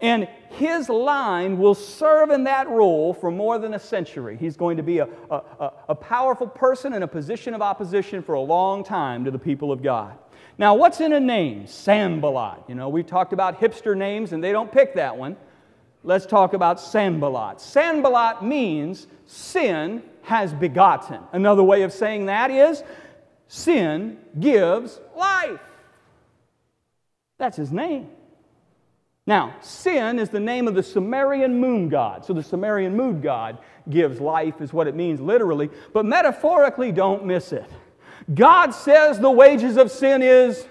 And 0.01 0.29
his 0.51 0.89
line 0.89 1.59
will 1.59 1.75
serve 1.75 2.31
in 2.31 2.45
that 2.45 2.69
role 2.69 3.13
for 3.13 3.31
more 3.31 3.59
than 3.59 3.75
a 3.75 3.79
century. 3.79 4.37
He's 4.39 4.57
going 4.57 4.77
to 4.77 4.83
be 4.83 4.99
a, 4.99 5.09
a, 5.31 5.73
a, 5.89 5.95
powerful 5.95 6.47
person 6.47 6.93
in 6.93 7.03
a 7.03 7.09
position 7.09 7.53
of 7.53 7.63
opposition 7.63 8.23
for 8.23 8.35
a 8.35 8.41
long 8.41 8.85
time 8.85 9.25
to 9.25 9.33
the 9.33 9.39
people 9.39 9.73
of 9.73 9.83
God. 9.83 10.17
Now, 10.57 10.75
what's 10.75 11.01
in 11.01 11.13
a 11.13 11.21
name? 11.21 11.67
Sanballat. 11.67 12.65
You 12.69 12.77
know, 12.77 12.89
we've 12.89 13.07
talked 13.07 13.33
about 13.33 13.61
hipster 13.61 13.97
names 13.97 14.33
and 14.33 14.43
they 14.43 14.53
don't 14.53 14.71
pick 14.71 14.95
that 14.95 15.17
one. 15.17 15.37
Let's 16.05 16.27
talk 16.27 16.53
about 16.53 16.81
Sanballat. 16.81 17.61
Sanballat 17.61 18.45
means 18.45 19.09
sin 19.27 20.03
has 20.29 20.53
begotten. 20.53 21.21
Another 21.33 21.63
way 21.63 21.83
of 21.83 21.93
saying 21.93 22.27
that 22.27 22.51
is 22.51 22.83
sin 23.49 24.19
gives 24.39 25.01
life. 25.17 25.61
That's 27.39 27.57
his 27.57 27.73
name. 27.73 28.11
Now, 29.27 29.57
sin 29.63 30.19
is 30.19 30.29
the 30.29 30.41
name 30.41 30.69
of 30.69 30.75
the 30.75 30.83
Sumerian 30.83 31.59
moon 31.61 31.89
god. 31.89 32.25
So 32.25 32.33
the 32.33 32.43
Sumerian 32.43 32.97
moon 32.97 33.21
god 33.21 33.59
gives 33.89 34.21
life, 34.21 34.61
is 34.61 34.73
what 34.73 34.87
it 34.87 34.95
means 34.95 35.21
literally. 35.21 35.71
But 35.93 36.05
metaphorically, 36.05 36.93
don't 36.93 37.25
miss 37.25 37.53
it. 37.53 37.71
God 38.35 38.73
says 38.73 39.19
the 39.19 39.31
wages 39.31 39.79
of 39.79 39.91
sin 39.91 40.23
is 40.23 40.67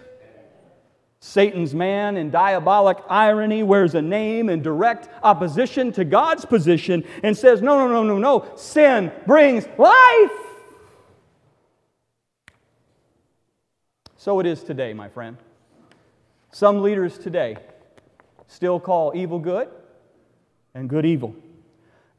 Satan's 1.19 1.73
man 1.73 2.15
in 2.15 2.29
diabolic 2.29 2.97
irony 3.09 3.63
wears 3.63 3.95
a 3.95 4.01
name 4.01 4.49
in 4.49 4.61
direct 4.61 5.09
opposition 5.23 5.91
to 5.93 6.05
God's 6.05 6.45
position 6.45 7.03
and 7.23 7.35
says, 7.35 7.61
No, 7.61 7.77
no, 7.79 7.87
no, 7.87 8.03
no, 8.03 8.17
no. 8.17 8.55
Sin 8.55 9.11
brings 9.25 9.67
life. 9.77 10.31
So 14.15 14.39
it 14.39 14.45
is 14.45 14.63
today, 14.63 14.93
my 14.93 15.09
friend. 15.09 15.37
Some 16.51 16.81
leaders 16.81 17.17
today 17.17 17.57
still 18.47 18.79
call 18.79 19.13
evil 19.15 19.39
good 19.39 19.69
and 20.75 20.89
good 20.89 21.05
evil. 21.05 21.35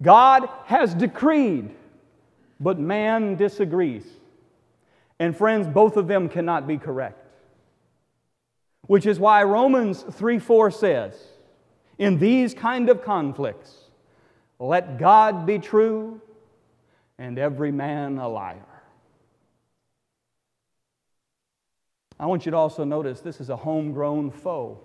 God 0.02 0.48
has 0.64 0.94
decreed, 0.94 1.70
but 2.60 2.78
man 2.78 3.36
disagrees. 3.36 4.04
And 5.18 5.36
friends, 5.36 5.66
both 5.66 5.96
of 5.96 6.08
them 6.08 6.28
cannot 6.28 6.66
be 6.66 6.78
correct. 6.78 7.27
Which 8.86 9.06
is 9.06 9.18
why 9.18 9.42
Romans 9.42 10.02
3 10.02 10.38
4 10.38 10.70
says, 10.70 11.14
in 11.98 12.18
these 12.18 12.54
kind 12.54 12.88
of 12.88 13.02
conflicts, 13.02 13.76
let 14.58 14.98
God 14.98 15.46
be 15.46 15.58
true 15.58 16.20
and 17.18 17.38
every 17.38 17.72
man 17.72 18.18
a 18.18 18.28
liar. 18.28 18.64
I 22.20 22.26
want 22.26 22.46
you 22.46 22.50
to 22.50 22.56
also 22.56 22.84
notice 22.84 23.20
this 23.20 23.40
is 23.40 23.50
a 23.50 23.56
homegrown 23.56 24.30
foe, 24.30 24.80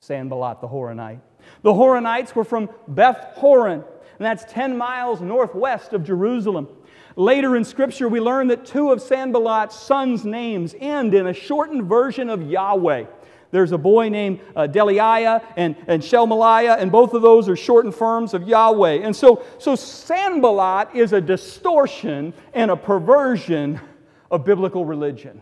Sanballat 0.00 0.60
the 0.60 0.68
Horonite. 0.68 1.20
The 1.62 1.72
Horonites 1.72 2.34
were 2.34 2.44
from 2.44 2.68
Beth 2.88 3.34
Horon, 3.34 3.84
and 4.18 4.26
that's 4.26 4.44
10 4.52 4.76
miles 4.76 5.20
northwest 5.20 5.92
of 5.92 6.04
Jerusalem. 6.04 6.68
Later 7.16 7.56
in 7.56 7.64
Scripture, 7.64 8.08
we 8.08 8.20
learn 8.20 8.48
that 8.48 8.66
two 8.66 8.90
of 8.90 9.00
Sanballat's 9.00 9.76
sons' 9.78 10.24
names 10.24 10.74
end 10.80 11.14
in 11.14 11.28
a 11.28 11.32
shortened 11.32 11.84
version 11.84 12.28
of 12.28 12.42
Yahweh. 12.42 13.04
There's 13.52 13.70
a 13.70 13.78
boy 13.78 14.08
named 14.08 14.40
uh, 14.56 14.66
Delaiah 14.66 15.40
and, 15.56 15.76
and 15.86 16.02
Shelemiah, 16.02 16.76
and 16.76 16.90
both 16.90 17.14
of 17.14 17.22
those 17.22 17.48
are 17.48 17.54
shortened 17.54 17.94
forms 17.94 18.34
of 18.34 18.48
Yahweh. 18.48 18.94
And 18.94 19.14
so, 19.14 19.44
so 19.58 19.76
Sanballat 19.76 20.88
is 20.92 21.12
a 21.12 21.20
distortion 21.20 22.34
and 22.52 22.72
a 22.72 22.76
perversion 22.76 23.80
of 24.28 24.44
biblical 24.44 24.84
religion. 24.84 25.40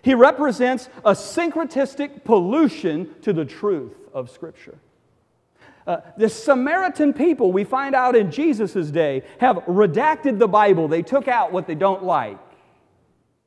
He 0.00 0.14
represents 0.14 0.88
a 1.04 1.12
syncretistic 1.12 2.24
pollution 2.24 3.14
to 3.20 3.34
the 3.34 3.44
truth 3.44 3.92
of 4.14 4.30
Scripture. 4.30 4.78
Uh, 5.88 6.02
the 6.18 6.28
Samaritan 6.28 7.14
people, 7.14 7.50
we 7.50 7.64
find 7.64 7.94
out 7.94 8.14
in 8.14 8.30
Jesus' 8.30 8.90
day, 8.90 9.22
have 9.40 9.56
redacted 9.64 10.38
the 10.38 10.46
Bible. 10.46 10.86
They 10.86 11.00
took 11.00 11.28
out 11.28 11.50
what 11.50 11.66
they 11.66 11.74
don't 11.74 12.04
like. 12.04 12.38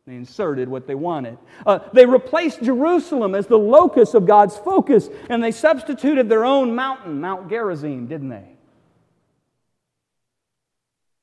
They 0.07 0.15
inserted 0.15 0.67
what 0.67 0.87
they 0.87 0.95
wanted. 0.95 1.37
Uh, 1.67 1.79
they 1.93 2.07
replaced 2.07 2.63
Jerusalem 2.63 3.35
as 3.35 3.45
the 3.45 3.59
locus 3.59 4.15
of 4.15 4.25
God's 4.25 4.57
focus, 4.57 5.07
and 5.29 5.43
they 5.43 5.51
substituted 5.51 6.29
their 6.29 6.43
own 6.43 6.73
mountain, 6.73 7.21
Mount 7.21 7.47
Gerizim, 7.47 8.07
didn't 8.07 8.29
they? 8.29 8.47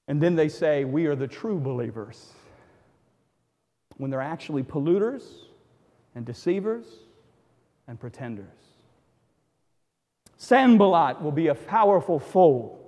And 0.06 0.22
then 0.22 0.36
they 0.36 0.48
say, 0.48 0.84
We 0.84 1.06
are 1.06 1.16
the 1.16 1.26
true 1.26 1.58
believers. 1.58 2.32
When 3.96 4.12
they're 4.12 4.20
actually 4.20 4.62
polluters 4.62 5.24
and 6.14 6.24
deceivers 6.24 6.86
and 7.88 7.98
pretenders. 7.98 8.67
Sanballat 10.38 11.20
will 11.20 11.32
be 11.32 11.48
a 11.48 11.54
powerful 11.54 12.18
foe 12.18 12.78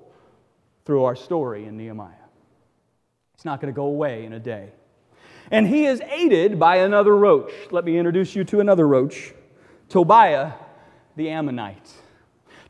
through 0.85 1.05
our 1.05 1.17
story 1.17 1.67
in 1.67 1.77
Nehemiah. 1.77 2.15
It's 3.35 3.45
not 3.45 3.61
going 3.61 3.73
to 3.73 3.77
go 3.77 3.87
away 3.87 4.25
in 4.25 4.33
a 4.33 4.39
day. 4.39 4.71
And 5.51 5.67
he 5.67 5.85
is 5.85 6.01
aided 6.01 6.59
by 6.59 6.77
another 6.77 7.17
roach. 7.17 7.53
Let 7.73 7.85
me 7.85 7.99
introduce 7.99 8.37
you 8.37 8.45
to 8.45 8.61
another 8.61 8.87
roach 8.87 9.35
Tobiah 9.89 10.53
the 11.17 11.29
Ammonite. 11.29 11.91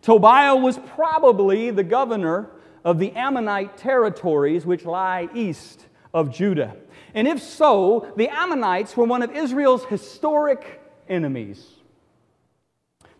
Tobiah 0.01 0.57
was 0.57 0.79
probably 0.79 1.71
the 1.71 1.85
governor 1.85 2.51
of 2.83 2.99
the 2.99 3.12
Ammonite 3.12 3.77
territories 3.77 4.64
which 4.64 4.87
lie 4.87 5.29
east 5.35 5.87
of 6.14 6.33
Judah. 6.33 6.75
And 7.14 7.29
if 7.29 7.43
so, 7.43 8.11
the 8.16 8.29
Ammonites 8.29 8.97
were 8.97 9.05
one 9.05 9.23
of 9.23 9.31
Israel's 9.33 9.85
historic 9.85 10.81
enemies. 11.07 11.66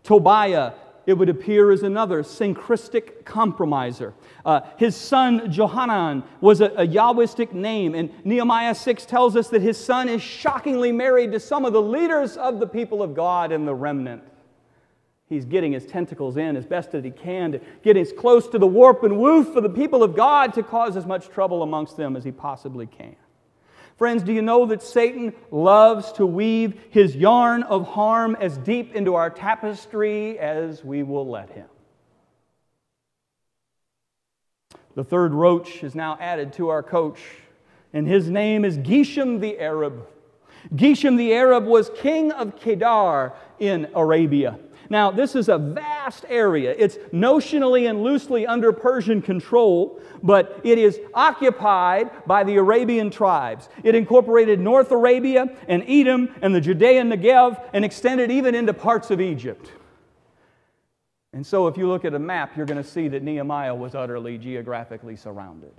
Tobiah 0.03 0.73
it 1.05 1.13
would 1.13 1.29
appear 1.29 1.71
as 1.71 1.83
another 1.83 2.23
syncretistic 2.23 3.25
compromiser. 3.25 4.13
Uh, 4.45 4.61
his 4.77 4.95
son 4.95 5.51
Johanan 5.51 6.23
was 6.39 6.61
a, 6.61 6.65
a 6.65 6.87
Yahwistic 6.87 7.53
name, 7.53 7.95
and 7.95 8.11
Nehemiah 8.23 8.75
6 8.75 9.05
tells 9.05 9.35
us 9.35 9.49
that 9.49 9.61
his 9.61 9.83
son 9.83 10.07
is 10.07 10.21
shockingly 10.21 10.91
married 10.91 11.31
to 11.31 11.39
some 11.39 11.65
of 11.65 11.73
the 11.73 11.81
leaders 11.81 12.37
of 12.37 12.59
the 12.59 12.67
people 12.67 13.01
of 13.01 13.15
God 13.15 13.51
in 13.51 13.65
the 13.65 13.73
remnant. 13.73 14.23
He's 15.27 15.45
getting 15.45 15.71
his 15.71 15.85
tentacles 15.85 16.35
in 16.35 16.57
as 16.57 16.65
best 16.65 16.93
as 16.93 17.05
he 17.05 17.11
can 17.11 17.53
to 17.53 17.61
get 17.83 17.95
as 17.95 18.11
close 18.11 18.49
to 18.49 18.59
the 18.59 18.67
warp 18.67 19.03
and 19.03 19.17
woof 19.17 19.53
for 19.53 19.61
the 19.61 19.69
people 19.69 20.03
of 20.03 20.13
God 20.13 20.53
to 20.55 20.63
cause 20.63 20.97
as 20.97 21.05
much 21.05 21.29
trouble 21.29 21.63
amongst 21.63 21.95
them 21.95 22.17
as 22.17 22.25
he 22.25 22.31
possibly 22.31 22.85
can. 22.85 23.15
Friends, 24.01 24.23
do 24.23 24.33
you 24.33 24.41
know 24.41 24.65
that 24.65 24.81
Satan 24.81 25.31
loves 25.51 26.11
to 26.13 26.25
weave 26.25 26.85
his 26.89 27.15
yarn 27.15 27.61
of 27.61 27.87
harm 27.87 28.35
as 28.41 28.57
deep 28.57 28.95
into 28.95 29.13
our 29.13 29.29
tapestry 29.29 30.39
as 30.39 30.83
we 30.83 31.03
will 31.03 31.29
let 31.29 31.51
him? 31.51 31.67
The 34.95 35.03
third 35.03 35.35
roach 35.35 35.83
is 35.83 35.93
now 35.93 36.17
added 36.19 36.53
to 36.53 36.69
our 36.69 36.81
coach, 36.81 37.19
and 37.93 38.07
his 38.07 38.27
name 38.27 38.65
is 38.65 38.79
Geshem 38.79 39.39
the 39.39 39.59
Arab. 39.59 40.07
Geshem 40.73 41.15
the 41.15 41.35
Arab 41.35 41.65
was 41.65 41.91
king 41.97 42.31
of 42.31 42.59
Kedar 42.59 43.33
in 43.59 43.87
Arabia. 43.93 44.57
Now, 44.91 45.09
this 45.09 45.37
is 45.37 45.47
a 45.47 45.57
vast 45.57 46.25
area. 46.27 46.75
It's 46.77 46.97
notionally 47.13 47.89
and 47.89 48.03
loosely 48.03 48.45
under 48.45 48.73
Persian 48.73 49.21
control, 49.21 50.01
but 50.21 50.59
it 50.65 50.77
is 50.77 50.99
occupied 51.13 52.11
by 52.27 52.43
the 52.43 52.57
Arabian 52.57 53.09
tribes. 53.09 53.69
It 53.85 53.95
incorporated 53.95 54.59
North 54.59 54.91
Arabia 54.91 55.47
and 55.69 55.85
Edom 55.87 56.35
and 56.41 56.53
the 56.53 56.59
Judean 56.59 57.09
Negev 57.09 57.63
and 57.71 57.85
extended 57.85 58.31
even 58.31 58.53
into 58.53 58.73
parts 58.73 59.11
of 59.11 59.21
Egypt. 59.21 59.71
And 61.31 61.47
so, 61.47 61.67
if 61.67 61.77
you 61.77 61.87
look 61.87 62.03
at 62.03 62.13
a 62.13 62.19
map, 62.19 62.57
you're 62.57 62.65
going 62.65 62.83
to 62.83 62.89
see 62.89 63.07
that 63.07 63.23
Nehemiah 63.23 63.73
was 63.73 63.95
utterly 63.95 64.37
geographically 64.37 65.15
surrounded. 65.15 65.71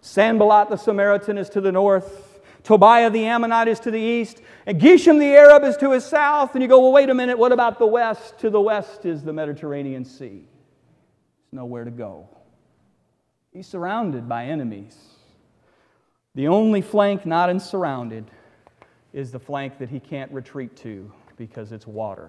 Sanballat 0.00 0.70
the 0.70 0.78
Samaritan 0.78 1.36
is 1.36 1.50
to 1.50 1.60
the 1.60 1.70
north, 1.70 2.35
Tobiah 2.66 3.10
the 3.10 3.24
Ammonite 3.26 3.68
is 3.68 3.78
to 3.78 3.92
the 3.92 4.00
east, 4.00 4.42
and 4.66 4.80
Geshem 4.80 5.20
the 5.20 5.36
Arab 5.36 5.62
is 5.62 5.76
to 5.76 5.92
his 5.92 6.04
south. 6.04 6.56
And 6.56 6.62
you 6.62 6.68
go, 6.68 6.80
well, 6.80 6.90
wait 6.90 7.08
a 7.08 7.14
minute, 7.14 7.38
what 7.38 7.52
about 7.52 7.78
the 7.78 7.86
west? 7.86 8.40
To 8.40 8.50
the 8.50 8.60
west 8.60 9.06
is 9.06 9.22
the 9.22 9.32
Mediterranean 9.32 10.04
Sea. 10.04 10.42
There's 10.42 11.52
nowhere 11.52 11.84
to 11.84 11.92
go. 11.92 12.28
He's 13.52 13.68
surrounded 13.68 14.28
by 14.28 14.46
enemies. 14.46 14.98
The 16.34 16.48
only 16.48 16.82
flank 16.82 17.24
not 17.24 17.50
in 17.50 17.60
surrounded 17.60 18.24
is 19.12 19.30
the 19.30 19.38
flank 19.38 19.78
that 19.78 19.88
he 19.88 20.00
can't 20.00 20.32
retreat 20.32 20.76
to 20.78 21.12
because 21.36 21.70
it's 21.70 21.86
water 21.86 22.26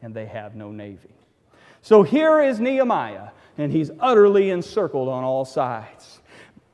and 0.00 0.14
they 0.14 0.24
have 0.24 0.56
no 0.56 0.70
navy. 0.70 1.14
So 1.82 2.02
here 2.02 2.40
is 2.40 2.58
Nehemiah, 2.58 3.28
and 3.58 3.70
he's 3.70 3.90
utterly 4.00 4.48
encircled 4.48 5.10
on 5.10 5.24
all 5.24 5.44
sides 5.44 6.20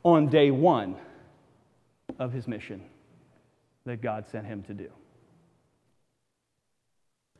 on 0.04 0.28
day 0.28 0.52
one 0.52 0.94
of 2.20 2.32
his 2.32 2.46
mission 2.46 2.80
that 3.90 4.00
God 4.00 4.28
sent 4.28 4.46
him 4.46 4.62
to 4.64 4.74
do. 4.74 4.88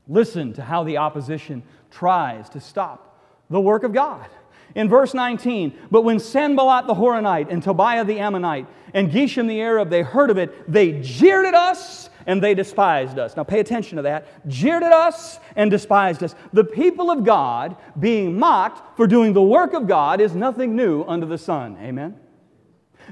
Listen 0.08 0.52
to 0.54 0.62
how 0.62 0.82
the 0.82 0.96
opposition 0.96 1.62
tries 1.92 2.48
to 2.50 2.60
stop 2.60 3.24
the 3.50 3.60
work 3.60 3.84
of 3.84 3.92
God. 3.92 4.26
In 4.74 4.88
verse 4.88 5.14
19, 5.14 5.76
but 5.90 6.02
when 6.02 6.18
Sanballat 6.18 6.88
the 6.88 6.94
Horonite 6.94 7.50
and 7.50 7.62
Tobiah 7.62 8.04
the 8.04 8.18
Ammonite 8.18 8.66
and 8.94 9.10
Geshem 9.10 9.46
the 9.46 9.60
Arab, 9.60 9.90
they 9.90 10.02
heard 10.02 10.30
of 10.30 10.38
it, 10.38 10.70
they 10.70 11.00
jeered 11.00 11.44
at 11.44 11.54
us 11.54 12.10
and 12.26 12.42
they 12.42 12.54
despised 12.54 13.18
us. 13.18 13.36
Now 13.36 13.44
pay 13.44 13.60
attention 13.60 13.96
to 13.96 14.02
that. 14.02 14.48
Jeered 14.48 14.82
at 14.82 14.92
us 14.92 15.38
and 15.54 15.70
despised 15.70 16.22
us. 16.24 16.34
The 16.52 16.64
people 16.64 17.10
of 17.10 17.24
God 17.24 17.76
being 17.98 18.36
mocked 18.36 18.96
for 18.96 19.06
doing 19.06 19.32
the 19.32 19.42
work 19.42 19.72
of 19.72 19.86
God 19.86 20.20
is 20.20 20.34
nothing 20.34 20.74
new 20.74 21.04
under 21.04 21.26
the 21.26 21.38
sun. 21.38 21.76
Amen? 21.80 22.18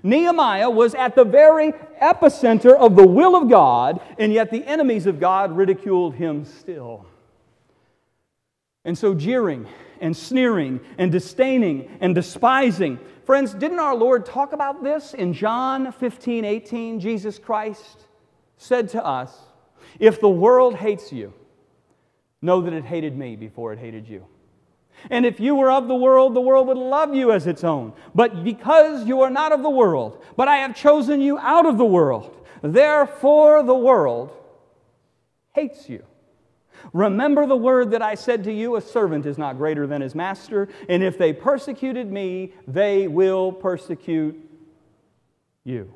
Nehemiah 0.03 0.71
was 0.71 0.95
at 0.95 1.15
the 1.15 1.25
very 1.25 1.73
epicenter 2.03 2.75
of 2.75 2.97
the 2.97 3.07
will 3.07 3.37
of 3.37 3.49
God, 3.49 4.01
and 4.19 4.33
yet 4.33 4.51
the 4.51 4.65
enemies 4.65 5.07
of 5.07 5.21
God 5.21 5.57
ridiculed 5.57 6.15
him 6.15 6.45
still. 6.45 7.07
And 8.85 8.97
so, 8.97 9.15
jeering 9.15 9.67
and 10.01 10.17
sneering 10.17 10.81
and 10.99 11.13
disdaining 11.13 11.99
and 12.01 12.15
despising. 12.15 12.99
Friends, 13.25 13.53
didn't 13.53 13.81
our 13.81 13.95
Lord 13.95 14.25
talk 14.25 14.53
about 14.53 14.83
this 14.83 15.15
in 15.15 15.33
John 15.33 15.93
15 15.93 16.45
18? 16.45 17.01
Jesus 17.01 17.39
Christ 17.39 18.07
said 18.57 18.89
to 18.91 19.05
us, 19.05 19.37
If 19.99 20.21
the 20.21 20.29
world 20.29 20.75
hates 20.75 21.13
you, 21.13 21.35
know 22.41 22.61
that 22.63 22.73
it 22.73 22.85
hated 22.85 23.17
me 23.17 23.37
before 23.37 23.73
it 23.73 23.79
hated 23.79 24.09
you. 24.09 24.25
And 25.11 25.25
if 25.25 25.41
you 25.41 25.55
were 25.55 25.71
of 25.71 25.89
the 25.89 25.95
world, 25.95 26.35
the 26.35 26.41
world 26.41 26.67
would 26.67 26.77
love 26.77 27.15
you 27.15 27.33
as 27.33 27.47
its 27.47 27.65
own. 27.65 27.93
But 28.15 28.45
because 28.45 29.07
you 29.07 29.23
are 29.23 29.31
not 29.31 29.53
of 29.53 29.63
the 29.63 29.71
world, 29.71 30.23
but 30.37 30.49
I 30.49 30.57
have 30.57 30.77
chosen 30.77 31.21
you 31.21 31.39
out 31.39 31.67
of 31.67 31.79
the 31.79 31.85
world, 31.85 32.47
therefore 32.63 33.63
the 33.63 33.75
world 33.75 34.33
hates 35.53 35.89
you. 35.89 36.05
Remember 36.93 37.47
the 37.47 37.57
word 37.57 37.91
that 37.91 38.03
I 38.03 38.15
said 38.15 38.45
to 38.45 38.53
you 38.53 38.77
a 38.77 38.81
servant 38.81 39.27
is 39.27 39.39
not 39.39 39.57
greater 39.57 39.87
than 39.87 40.01
his 40.01 40.15
master, 40.15 40.69
and 40.89 41.03
if 41.03 41.19
they 41.19 41.33
persecuted 41.33 42.11
me, 42.11 42.53
they 42.67 43.09
will 43.09 43.53
persecute 43.53 44.49
you. 45.65 45.93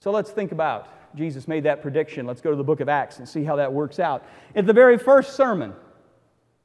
So 0.00 0.10
let's 0.10 0.30
think 0.30 0.52
about 0.52 0.88
Jesus 1.14 1.46
made 1.46 1.64
that 1.64 1.82
prediction. 1.82 2.26
Let's 2.26 2.40
go 2.40 2.50
to 2.50 2.56
the 2.56 2.64
book 2.64 2.80
of 2.80 2.88
Acts 2.88 3.18
and 3.18 3.28
see 3.28 3.44
how 3.44 3.56
that 3.56 3.72
works 3.72 3.98
out. 3.98 4.24
At 4.54 4.66
the 4.66 4.72
very 4.72 4.98
first 4.98 5.36
sermon, 5.36 5.74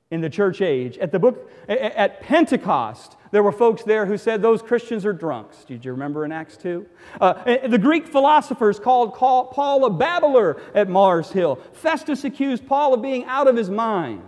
in 0.09 0.21
the 0.21 0.29
church 0.29 0.61
age. 0.61 0.97
At 0.97 1.11
the 1.11 1.19
book 1.19 1.49
at 1.67 2.21
Pentecost, 2.21 3.17
there 3.31 3.43
were 3.43 3.51
folks 3.51 3.83
there 3.83 4.05
who 4.05 4.17
said 4.17 4.41
those 4.41 4.61
Christians 4.61 5.05
are 5.05 5.13
drunks. 5.13 5.65
Did 5.65 5.83
you 5.83 5.91
remember 5.91 6.23
in 6.23 6.31
Acts 6.31 6.57
2? 6.57 6.85
Uh, 7.19 7.67
the 7.67 7.77
Greek 7.77 8.07
philosophers 8.07 8.79
called 8.79 9.13
Paul 9.13 9.85
a 9.85 9.89
babbler 9.89 10.61
at 10.73 10.89
Mars 10.89 11.31
Hill. 11.31 11.57
Festus 11.73 12.23
accused 12.23 12.67
Paul 12.67 12.93
of 12.93 13.01
being 13.01 13.25
out 13.25 13.47
of 13.47 13.55
his 13.55 13.69
mind. 13.69 14.23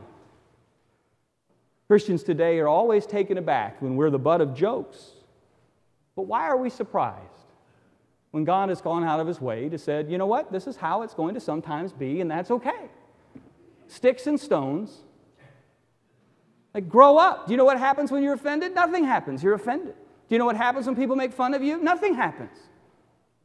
Christians 1.87 2.23
today 2.23 2.59
are 2.59 2.67
always 2.67 3.05
taken 3.05 3.37
aback 3.37 3.81
when 3.81 3.95
we're 3.95 4.11
the 4.11 4.19
butt 4.19 4.41
of 4.41 4.53
jokes. 4.53 5.11
But 6.15 6.23
why 6.23 6.47
are 6.47 6.57
we 6.57 6.69
surprised? 6.69 7.39
when 8.31 8.43
God 8.43 8.69
has 8.69 8.81
gone 8.81 9.03
out 9.03 9.19
of 9.19 9.27
his 9.27 9.41
way 9.41 9.69
to 9.69 9.77
say, 9.77 10.05
you 10.07 10.17
know 10.17 10.27
what, 10.27 10.51
this 10.51 10.67
is 10.67 10.75
how 10.75 11.01
it's 11.01 11.13
going 11.13 11.33
to 11.33 11.39
sometimes 11.39 11.91
be, 11.91 12.21
and 12.21 12.29
that's 12.29 12.51
okay. 12.51 12.89
Sticks 13.87 14.27
and 14.27 14.39
stones. 14.39 14.99
Like, 16.73 16.87
grow 16.87 17.17
up. 17.17 17.47
Do 17.47 17.53
you 17.53 17.57
know 17.57 17.65
what 17.65 17.79
happens 17.79 18.11
when 18.11 18.23
you're 18.23 18.33
offended? 18.33 18.75
Nothing 18.75 19.03
happens. 19.03 19.41
You're 19.41 19.55
offended. 19.55 19.95
Do 20.27 20.35
you 20.35 20.39
know 20.39 20.45
what 20.45 20.55
happens 20.55 20.85
when 20.85 20.95
people 20.95 21.15
make 21.15 21.33
fun 21.33 21.53
of 21.53 21.63
you? 21.63 21.81
Nothing 21.81 22.13
happens 22.13 22.55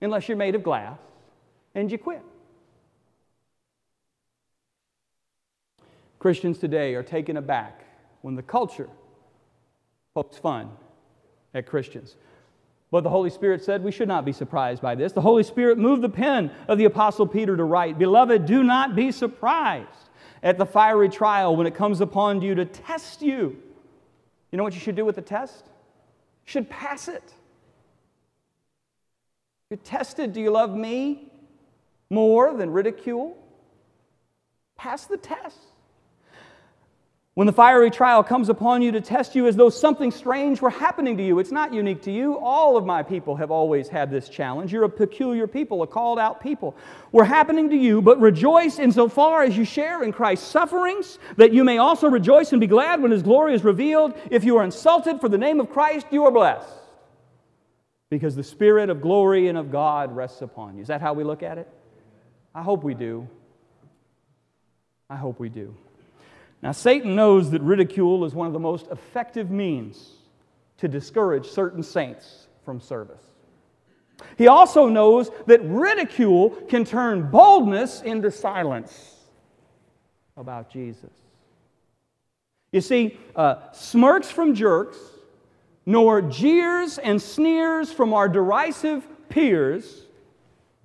unless 0.01 0.29
you're 0.29 0.37
made 0.37 0.55
of 0.55 0.63
glass 0.63 0.99
and 1.75 1.91
you 1.91 1.97
quit. 1.97 2.23
Christians 6.19 6.59
today 6.59 6.95
are 6.95 7.03
taken 7.03 7.37
aback 7.37 7.85
when 8.23 8.35
the 8.35 8.43
culture 8.43 8.89
pokes 10.15 10.39
fun 10.39 10.71
at 11.55 11.67
Christians. 11.67 12.17
But 12.91 13.03
the 13.03 13.11
Holy 13.11 13.31
Spirit 13.31 13.65
said 13.65 13.83
we 13.83 13.91
should 13.91 14.09
not 14.09 14.25
be 14.25 14.33
surprised 14.33 14.81
by 14.81 14.95
this. 14.95 15.13
The 15.13 15.21
Holy 15.21 15.43
Spirit 15.43 15.79
moved 15.79 16.03
the 16.03 16.09
pen 16.09 16.51
of 16.69 16.79
the 16.79 16.85
Apostle 16.85 17.27
Peter 17.27 17.57
to 17.57 17.65
write 17.65 17.99
Beloved, 17.99 18.47
do 18.47 18.63
not 18.63 18.95
be 18.95 19.11
surprised 19.11 19.89
at 20.45 20.59
the 20.59 20.67
fiery 20.67 21.09
trial 21.09 21.57
when 21.57 21.67
it 21.67 21.75
comes 21.75 22.03
upon 22.03 22.43
you 22.43 22.55
to 22.55 22.67
test 22.67 23.23
you. 23.23 23.61
You 24.53 24.59
know 24.59 24.63
what 24.63 24.75
you 24.75 24.81
should 24.81 24.95
do 24.95 25.05
with 25.05 25.17
the 25.17 25.23
test? 25.23 25.65
You 25.67 26.51
should 26.51 26.71
pass 26.71 27.09
it. 27.09 27.33
You're 29.71 29.79
tested. 29.79 30.35
Do 30.35 30.41
you 30.41 30.51
love 30.51 30.77
me 30.77 31.33
more 32.11 32.55
than 32.55 32.71
ridicule? 32.71 33.37
Pass 34.77 35.07
the 35.07 35.17
test. 35.17 35.59
When 37.35 37.49
the 37.49 37.53
fiery 37.53 37.91
trial 37.91 38.23
comes 38.23 38.49
upon 38.49 38.81
you 38.81 38.93
to 38.93 39.01
test 39.01 39.35
you 39.35 39.49
as 39.49 39.57
though 39.57 39.69
something 39.69 40.13
strange 40.13 40.63
were 40.63 40.71
happening 40.71 41.17
to 41.17 41.23
you, 41.25 41.41
it's 41.41 41.51
not 41.51 41.75
unique 41.75 42.01
to 42.03 42.13
you. 42.13 42.39
All 42.39 42.77
of 42.77 42.87
my 42.87 43.03
people 43.03 43.35
have 43.35 43.51
always 43.51 43.89
had 43.89 44.09
this 44.09 44.29
challenge. 44.29 44.73
You're 44.73 44.85
a 44.85 44.89
peculiar 44.89 45.49
people, 45.49 45.83
a 45.83 45.87
called 45.89 46.21
out 46.21 46.41
people. 46.41 46.77
We're 47.11 47.25
happening 47.25 47.71
to 47.71 47.77
you, 47.77 48.01
but 48.01 48.21
rejoice 48.21 48.79
insofar 48.79 49.43
as 49.43 49.57
you 49.57 49.65
share 49.65 50.05
in 50.05 50.13
Christ's 50.13 50.47
sufferings, 50.47 51.19
that 51.37 51.53
you 51.53 51.65
may 51.65 51.79
also 51.79 52.09
rejoice 52.09 52.53
and 52.53 52.61
be 52.61 52.69
glad 52.69 53.03
when 53.03 53.11
his 53.11 53.25
glory 53.25 53.55
is 53.55 53.65
revealed. 53.65 54.15
If 54.31 54.45
you 54.45 54.57
are 54.59 54.63
insulted 54.63 55.21
for 55.21 55.29
the 55.29 55.39
name 55.39 55.59
of 55.59 55.71
Christ, 55.71 56.07
you 56.13 56.27
are 56.27 56.31
blessed, 56.31 56.69
because 58.11 58.37
the 58.37 58.45
Spirit 58.45 58.91
of 58.91 59.01
glory 59.01 59.49
and 59.49 59.59
of 59.59 59.73
God 59.73 60.15
rests 60.15 60.41
upon 60.41 60.77
you. 60.77 60.83
Is 60.83 60.89
that 60.89 61.01
how 61.01 61.15
we 61.15 61.25
look 61.25 61.43
at 61.43 61.59
it? 61.59 61.69
I 62.55 62.63
hope 62.63 62.85
we 62.85 62.95
do. 62.95 63.27
I 65.11 65.17
hope 65.17 65.41
we 65.41 65.49
do. 65.49 65.75
Now, 66.65 66.73
Satan 66.73 67.15
knows 67.15 67.51
that 67.51 67.61
ridicule 67.61 68.25
is 68.25 68.35
one 68.35 68.47
of 68.47 68.55
the 68.55 68.59
most 68.59 68.87
effective 68.91 69.51
means 69.51 70.13
to 70.79 70.89
discourage 70.89 71.47
certain 71.47 71.83
saints 71.83 72.49
from 72.65 72.81
service. 72.81 73.21
He 74.39 74.49
also 74.49 74.89
knows 74.89 75.31
that 75.45 75.61
ridicule 75.63 76.51
can 76.71 76.87
turn 76.87 77.31
boldness 77.31 78.01
into 78.01 78.31
silence 78.31 79.15
about 80.39 80.71
Jesus. 80.71 81.13
You 82.73 82.81
see, 82.81 83.19
uh, 83.37 83.71
smirks 83.73 84.31
from 84.31 84.55
jerks, 84.55 84.97
nor 85.85 86.23
jeers 86.23 86.97
and 86.97 87.21
sneers 87.21 87.93
from 87.93 88.15
our 88.15 88.27
derisive 88.27 89.07
peers 89.29 90.07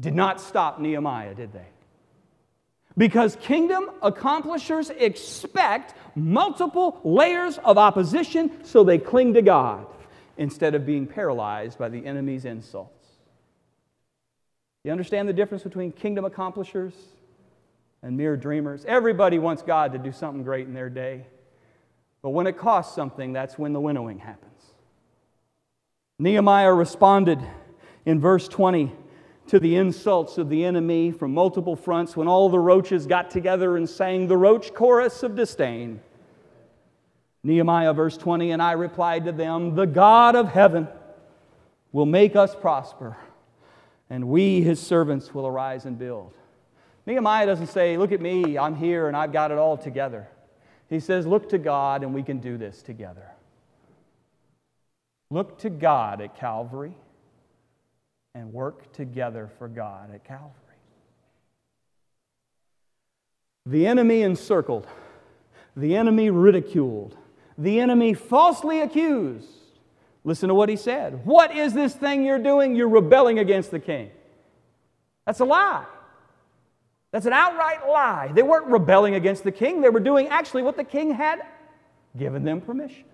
did 0.01 0.13
not 0.13 0.41
stop 0.41 0.81
Nehemiah, 0.81 1.35
did 1.35 1.53
they? 1.53 1.67
Because 2.99 3.37
kingdom 3.37 3.89
accomplishers 4.01 4.89
expect 4.89 5.93
multiple 6.15 6.99
layers 7.05 7.57
of 7.59 7.77
opposition 7.77 8.65
so 8.65 8.83
they 8.83 8.97
cling 8.97 9.35
to 9.35 9.41
God 9.41 9.87
instead 10.37 10.75
of 10.75 10.85
being 10.85 11.07
paralyzed 11.07 11.79
by 11.79 11.87
the 11.87 12.05
enemy's 12.05 12.43
insults. 12.43 13.07
You 14.83 14.91
understand 14.91 15.29
the 15.29 15.33
difference 15.33 15.63
between 15.63 15.93
kingdom 15.93 16.25
accomplishers 16.25 16.93
and 18.03 18.17
mere 18.17 18.35
dreamers? 18.35 18.83
Everybody 18.83 19.39
wants 19.39 19.61
God 19.61 19.93
to 19.93 19.97
do 19.97 20.11
something 20.11 20.43
great 20.43 20.67
in 20.67 20.73
their 20.73 20.89
day. 20.89 21.25
But 22.21 22.31
when 22.31 22.47
it 22.47 22.57
costs 22.57 22.93
something, 22.95 23.31
that's 23.31 23.57
when 23.57 23.71
the 23.71 23.79
winnowing 23.79 24.19
happens. 24.19 24.61
Nehemiah 26.19 26.73
responded 26.73 27.39
in 28.05 28.19
verse 28.19 28.49
20 28.49 28.91
to 29.49 29.59
the 29.59 29.75
insults 29.75 30.37
of 30.37 30.47
the 30.47 30.63
enemy 30.63 31.11
from 31.11 31.33
multiple 31.33 31.75
fronts 31.75 32.15
when 32.15 32.27
all 32.27 32.49
the 32.49 32.59
roaches 32.59 33.07
got 33.07 33.31
together 33.31 33.77
and 33.77 33.89
sang 33.89 34.27
the 34.27 34.37
roach 34.37 34.75
chorus 34.75 35.23
of 35.23 35.35
disdain. 35.35 35.99
Nehemiah, 37.43 37.93
verse 37.93 38.15
20, 38.15 38.51
and 38.51 38.61
I 38.61 38.73
replied 38.73 39.25
to 39.25 39.31
them, 39.31 39.73
The 39.73 39.87
God 39.87 40.35
of 40.35 40.49
heaven 40.49 40.87
will 41.91 42.05
make 42.05 42.35
us 42.35 42.53
prosper, 42.53 43.17
and 44.07 44.27
we, 44.27 44.61
his 44.61 44.79
servants, 44.79 45.33
will 45.33 45.47
arise 45.47 45.85
and 45.85 45.97
build. 45.97 46.31
Nehemiah 47.07 47.47
doesn't 47.47 47.67
say, 47.67 47.97
Look 47.97 48.11
at 48.11 48.21
me, 48.21 48.55
I'm 48.55 48.75
here 48.75 49.07
and 49.07 49.17
I've 49.17 49.33
got 49.33 49.49
it 49.49 49.57
all 49.57 49.77
together. 49.77 50.27
He 50.89 50.99
says, 50.99 51.25
Look 51.25 51.49
to 51.49 51.57
God 51.57 52.03
and 52.03 52.13
we 52.13 52.21
can 52.21 52.37
do 52.37 52.55
this 52.55 52.83
together. 52.83 53.25
Look 55.31 55.57
to 55.59 55.71
God 55.71 56.21
at 56.21 56.37
Calvary 56.37 56.95
and 58.35 58.53
work 58.53 58.93
together 58.93 59.49
for 59.57 59.67
God 59.67 60.13
at 60.13 60.23
Calvary. 60.23 60.53
The 63.65 63.87
enemy 63.87 64.21
encircled, 64.21 64.87
the 65.75 65.95
enemy 65.95 66.29
ridiculed, 66.29 67.17
the 67.57 67.79
enemy 67.79 68.13
falsely 68.13 68.81
accused. 68.81 69.47
Listen 70.23 70.49
to 70.49 70.55
what 70.55 70.69
he 70.69 70.75
said. 70.75 71.25
What 71.25 71.55
is 71.55 71.73
this 71.73 71.93
thing 71.93 72.25
you're 72.25 72.39
doing? 72.39 72.75
You're 72.75 72.89
rebelling 72.89 73.39
against 73.39 73.71
the 73.71 73.79
king. 73.79 74.11
That's 75.25 75.39
a 75.39 75.45
lie. 75.45 75.85
That's 77.11 77.25
an 77.25 77.33
outright 77.33 77.87
lie. 77.87 78.31
They 78.33 78.43
weren't 78.43 78.67
rebelling 78.67 79.15
against 79.15 79.43
the 79.43 79.51
king, 79.51 79.81
they 79.81 79.89
were 79.89 79.99
doing 79.99 80.27
actually 80.27 80.63
what 80.63 80.77
the 80.77 80.83
king 80.83 81.11
had 81.11 81.41
given 82.17 82.43
them 82.43 82.61
permission. 82.61 83.05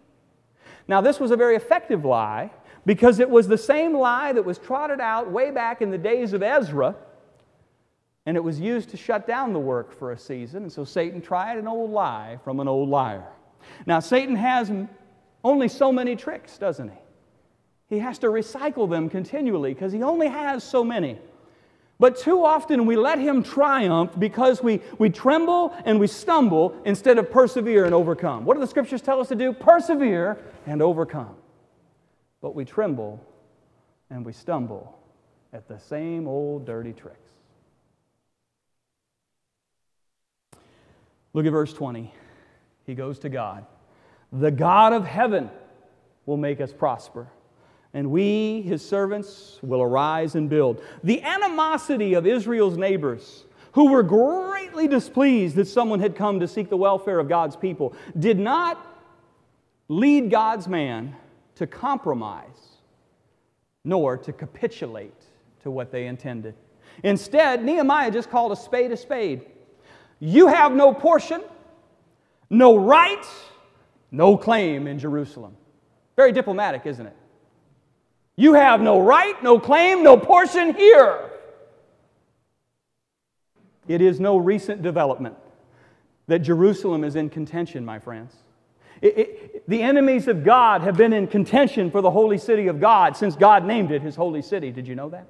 Now, 0.88 1.02
this 1.02 1.20
was 1.20 1.32
a 1.32 1.38
very 1.38 1.56
effective 1.56 2.06
lie 2.06 2.52
because 2.86 3.20
it 3.20 3.30
was 3.30 3.48
the 3.48 3.58
same 3.58 3.94
lie 3.94 4.32
that 4.34 4.44
was 4.44 4.58
trotted 4.58 5.00
out 5.00 5.32
way 5.32 5.52
back 5.52 5.82
in 5.82 5.90
the 5.90 5.98
days 5.98 6.34
of 6.34 6.44
Ezra, 6.44 6.96
and 8.26 8.38
it 8.38 8.44
was 8.44 8.60
used 8.60 8.90
to 8.90 8.98
shut 8.98 9.28
down 9.28 9.54
the 9.54 9.60
work 9.60 9.92
for 9.92 10.12
a 10.12 10.18
season. 10.18 10.64
And 10.64 10.72
so 10.72 10.84
Satan 10.84 11.22
tried 11.22 11.58
an 11.58 11.68
old 11.68 11.92
lie 11.92 12.40
from 12.44 12.60
an 12.60 12.68
old 12.68 12.90
liar. 12.90 13.26
Now, 13.86 14.00
Satan 14.00 14.36
has 14.36 14.72
only 15.44 15.68
so 15.68 15.92
many 15.92 16.16
tricks, 16.16 16.58
doesn't 16.58 16.90
he? 16.90 16.98
He 17.88 18.00
has 18.00 18.18
to 18.20 18.28
recycle 18.28 18.90
them 18.90 19.10
continually 19.10 19.74
because 19.74 19.92
he 19.92 20.02
only 20.02 20.28
has 20.28 20.64
so 20.64 20.84
many. 20.84 21.20
But 22.00 22.18
too 22.18 22.44
often 22.44 22.88
we 22.88 22.98
let 22.98 23.20
him 23.20 23.42
triumph 23.42 24.12
because 24.18 24.62
we, 24.62 24.82
we 24.98 25.10
tremble 25.10 25.74
and 25.86 26.00
we 26.00 26.08
stumble 26.08 26.76
instead 26.84 27.18
of 27.20 27.32
persevere 27.32 27.86
and 27.86 27.94
overcome. 27.94 28.44
What 28.44 28.56
do 28.56 28.60
the 28.60 28.68
scriptures 28.68 29.02
tell 29.02 29.22
us 29.22 29.30
to 29.30 29.36
do? 29.36 29.54
Persevere 29.54 30.38
and 30.66 30.82
overcome 30.82 31.36
but 32.46 32.54
we 32.54 32.64
tremble 32.64 33.20
and 34.12 34.24
we 34.24 34.32
stumble 34.32 35.00
at 35.52 35.68
the 35.68 35.80
same 35.80 36.28
old 36.28 36.64
dirty 36.64 36.94
tricks. 36.94 37.18
Look 41.34 41.48
at 41.48 41.52
verse 41.52 41.74
20. 41.74 42.14
He 42.86 42.94
goes 42.94 43.18
to 43.18 43.30
God. 43.30 43.66
The 44.32 44.52
God 44.52 44.94
of 44.94 45.08
heaven 45.08 45.50
will 46.28 46.38
make 46.38 46.62
us 46.62 46.72
prosper, 46.72 47.28
and 47.96 48.12
we, 48.12 48.62
his 48.62 48.88
servants, 48.88 49.58
will 49.64 49.82
arise 49.82 50.36
and 50.36 50.48
build. 50.48 50.84
The 51.04 51.24
animosity 51.24 52.14
of 52.14 52.28
Israel's 52.28 52.78
neighbors, 52.78 53.46
who 53.72 53.90
were 53.90 54.04
greatly 54.04 54.88
displeased 54.88 55.56
that 55.56 55.68
someone 55.68 56.00
had 56.00 56.16
come 56.16 56.42
to 56.42 56.48
seek 56.48 56.70
the 56.70 56.78
welfare 56.78 57.18
of 57.18 57.28
God's 57.28 57.56
people, 57.56 57.96
did 58.20 58.38
not 58.38 58.86
lead 59.88 60.30
God's 60.30 60.68
man 60.68 61.16
to 61.56 61.68
compromise 61.68 62.76
nor 63.84 64.18
to 64.18 64.34
capitulate 64.34 65.14
to 65.64 65.72
what 65.72 65.92
they 65.92 66.08
intended. 66.08 66.56
Instead, 67.04 67.64
Nehemiah 67.64 68.12
just 68.12 68.30
called 68.30 68.52
a 68.52 68.56
spade 68.56 68.92
a 68.92 68.98
spade. 68.98 69.46
You 70.20 70.48
have 70.48 70.74
no 70.74 70.94
portion, 70.94 71.44
no 72.50 72.76
right, 72.76 73.26
no 74.12 74.38
claim 74.38 74.88
in 74.88 74.98
Jerusalem. 74.98 75.56
Very 76.16 76.32
diplomatic, 76.32 76.86
isn't 76.86 77.06
it? 77.06 77.16
You 78.38 78.54
have 78.54 78.82
no 78.82 79.00
right, 79.02 79.42
no 79.44 79.60
claim, 79.60 80.04
no 80.04 80.18
portion 80.18 80.74
here. 80.74 81.32
It 83.88 84.02
is 84.02 84.20
no 84.20 84.38
recent 84.38 84.82
development 84.82 85.36
that 86.28 86.40
Jerusalem 86.40 87.04
is 87.04 87.16
in 87.16 87.30
contention, 87.30 87.86
my 87.86 88.00
friends. 88.00 88.34
It, 89.02 89.18
it, 89.18 89.68
the 89.68 89.82
enemies 89.82 90.28
of 90.28 90.44
God 90.44 90.82
have 90.82 90.98
been 90.98 91.14
in 91.14 91.28
contention 91.28 91.92
for 91.92 92.02
the 92.02 92.12
holy 92.12 92.38
city 92.38 92.68
of 92.68 92.80
God 92.80 93.18
since 93.18 93.36
God 93.36 93.66
named 93.66 93.92
it 93.92 94.02
his 94.02 94.16
holy 94.16 94.42
city. 94.42 94.72
Did 94.72 94.88
you 94.88 94.96
know 94.96 95.10
that? 95.10 95.28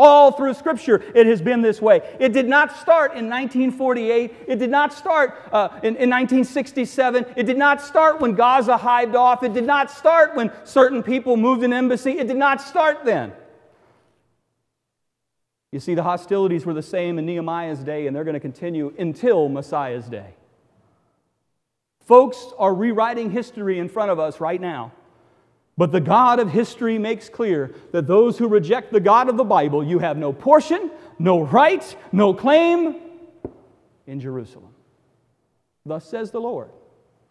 All 0.00 0.30
through 0.30 0.54
Scripture, 0.54 1.02
it 1.12 1.26
has 1.26 1.42
been 1.42 1.60
this 1.60 1.82
way. 1.82 2.00
It 2.20 2.32
did 2.32 2.46
not 2.46 2.76
start 2.76 3.16
in 3.16 3.28
1948. 3.28 4.32
It 4.46 4.56
did 4.60 4.70
not 4.70 4.92
start 4.92 5.48
uh, 5.50 5.70
in, 5.82 5.96
in 5.96 6.08
1967. 6.08 7.26
It 7.36 7.44
did 7.44 7.58
not 7.58 7.80
start 7.82 8.20
when 8.20 8.34
Gaza 8.34 8.76
hived 8.76 9.16
off. 9.16 9.42
It 9.42 9.52
did 9.52 9.66
not 9.66 9.90
start 9.90 10.36
when 10.36 10.52
certain 10.64 11.02
people 11.02 11.36
moved 11.36 11.64
an 11.64 11.72
embassy. 11.72 12.12
It 12.12 12.28
did 12.28 12.36
not 12.36 12.60
start 12.60 13.04
then. 13.04 13.32
You 15.72 15.80
see, 15.80 15.94
the 15.94 16.04
hostilities 16.04 16.64
were 16.64 16.74
the 16.74 16.82
same 16.82 17.18
in 17.18 17.26
Nehemiah's 17.26 17.80
day, 17.80 18.06
and 18.06 18.14
they're 18.14 18.24
going 18.24 18.34
to 18.34 18.40
continue 18.40 18.94
until 18.98 19.48
Messiah's 19.48 20.06
day. 20.06 20.34
Folks 22.08 22.54
are 22.56 22.74
rewriting 22.74 23.30
history 23.30 23.78
in 23.78 23.86
front 23.90 24.10
of 24.10 24.18
us 24.18 24.40
right 24.40 24.58
now. 24.58 24.92
But 25.76 25.92
the 25.92 26.00
God 26.00 26.40
of 26.40 26.48
history 26.50 26.98
makes 26.98 27.28
clear 27.28 27.74
that 27.92 28.06
those 28.06 28.38
who 28.38 28.48
reject 28.48 28.94
the 28.94 28.98
God 28.98 29.28
of 29.28 29.36
the 29.36 29.44
Bible, 29.44 29.84
you 29.84 29.98
have 29.98 30.16
no 30.16 30.32
portion, 30.32 30.90
no 31.18 31.42
right, 31.42 31.96
no 32.10 32.32
claim 32.32 32.96
in 34.06 34.20
Jerusalem. 34.20 34.72
Thus 35.84 36.08
says 36.08 36.30
the 36.30 36.40
Lord. 36.40 36.70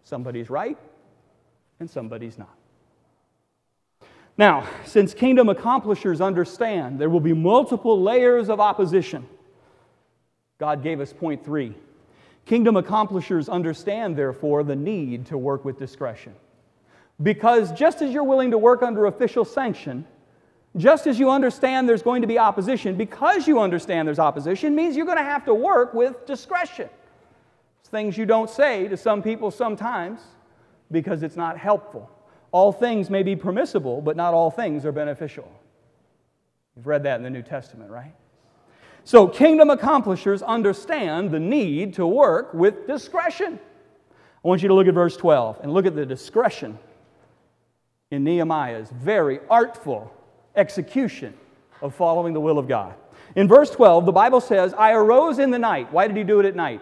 Somebody's 0.03 0.47
right 0.47 0.77
and 1.79 1.89
somebody's 1.89 2.37
not. 2.37 2.55
Now, 4.37 4.67
since 4.85 5.15
kingdom 5.15 5.49
accomplishers 5.49 6.21
understand 6.21 6.99
there 6.99 7.09
will 7.09 7.19
be 7.19 7.33
multiple 7.33 7.99
layers 7.99 8.47
of 8.47 8.59
opposition, 8.59 9.27
God 10.59 10.83
gave 10.83 11.01
us 11.01 11.11
point 11.13 11.43
three. 11.43 11.73
Kingdom 12.47 12.77
accomplishers 12.77 13.49
understand, 13.49 14.15
therefore, 14.15 14.63
the 14.63 14.75
need 14.75 15.25
to 15.25 15.37
work 15.37 15.65
with 15.65 15.77
discretion. 15.77 16.33
Because 17.21 17.73
just 17.73 18.01
as 18.01 18.13
you're 18.13 18.23
willing 18.23 18.51
to 18.51 18.57
work 18.57 18.81
under 18.81 19.05
official 19.05 19.43
sanction, 19.43 20.05
just 20.77 21.07
as 21.07 21.19
you 21.19 21.29
understand 21.29 21.89
there's 21.89 22.01
going 22.01 22.21
to 22.21 22.27
be 22.27 22.39
opposition, 22.39 22.95
because 22.95 23.49
you 23.49 23.59
understand 23.59 24.07
there's 24.07 24.17
opposition 24.17 24.75
means 24.75 24.95
you're 24.95 25.05
going 25.05 25.17
to 25.17 25.23
have 25.25 25.43
to 25.43 25.53
work 25.53 25.93
with 25.93 26.25
discretion. 26.25 26.89
It's 27.81 27.89
things 27.89 28.17
you 28.17 28.25
don't 28.25 28.49
say 28.49 28.87
to 28.87 28.95
some 28.95 29.21
people 29.21 29.51
sometimes 29.51 30.21
because 30.89 31.23
it's 31.23 31.35
not 31.35 31.57
helpful. 31.57 32.09
All 32.53 32.71
things 32.71 33.09
may 33.09 33.23
be 33.23 33.35
permissible, 33.35 33.99
but 33.99 34.15
not 34.15 34.33
all 34.33 34.51
things 34.51 34.85
are 34.85 34.93
beneficial. 34.93 35.51
You've 36.77 36.87
read 36.87 37.03
that 37.03 37.17
in 37.17 37.23
the 37.23 37.29
New 37.29 37.41
Testament, 37.41 37.91
right? 37.91 38.13
So, 39.07 39.25
kingdom 39.25 39.69
accomplishers 39.69 40.41
understand 40.41 41.31
the 41.31 41.39
need 41.39 41.93
to 41.93 42.05
work 42.05 42.53
with 42.53 42.87
discretion. 42.87 43.57
I 44.43 44.47
want 44.49 44.61
you 44.61 44.67
to 44.67 44.73
look 44.73 44.85
at 44.85 44.93
verse 44.93 45.15
12 45.15 45.61
and 45.63 45.73
look 45.73 45.85
at 45.85 45.95
the 45.95 46.05
discretion 46.05 46.77
in 48.11 48.25
Nehemiah's 48.25 48.89
very 48.89 49.39
artful 49.49 50.13
execution 50.57 51.33
of 51.81 51.95
following 51.95 52.33
the 52.33 52.41
will 52.41 52.59
of 52.59 52.67
God. 52.67 52.95
In 53.37 53.47
verse 53.47 53.69
12, 53.69 54.05
the 54.05 54.11
Bible 54.11 54.41
says, 54.41 54.73
I 54.73 54.91
arose 54.91 55.39
in 55.39 55.51
the 55.51 55.59
night. 55.59 55.89
Why 55.93 56.07
did 56.07 56.17
he 56.17 56.25
do 56.25 56.41
it 56.41 56.45
at 56.45 56.57
night? 56.57 56.81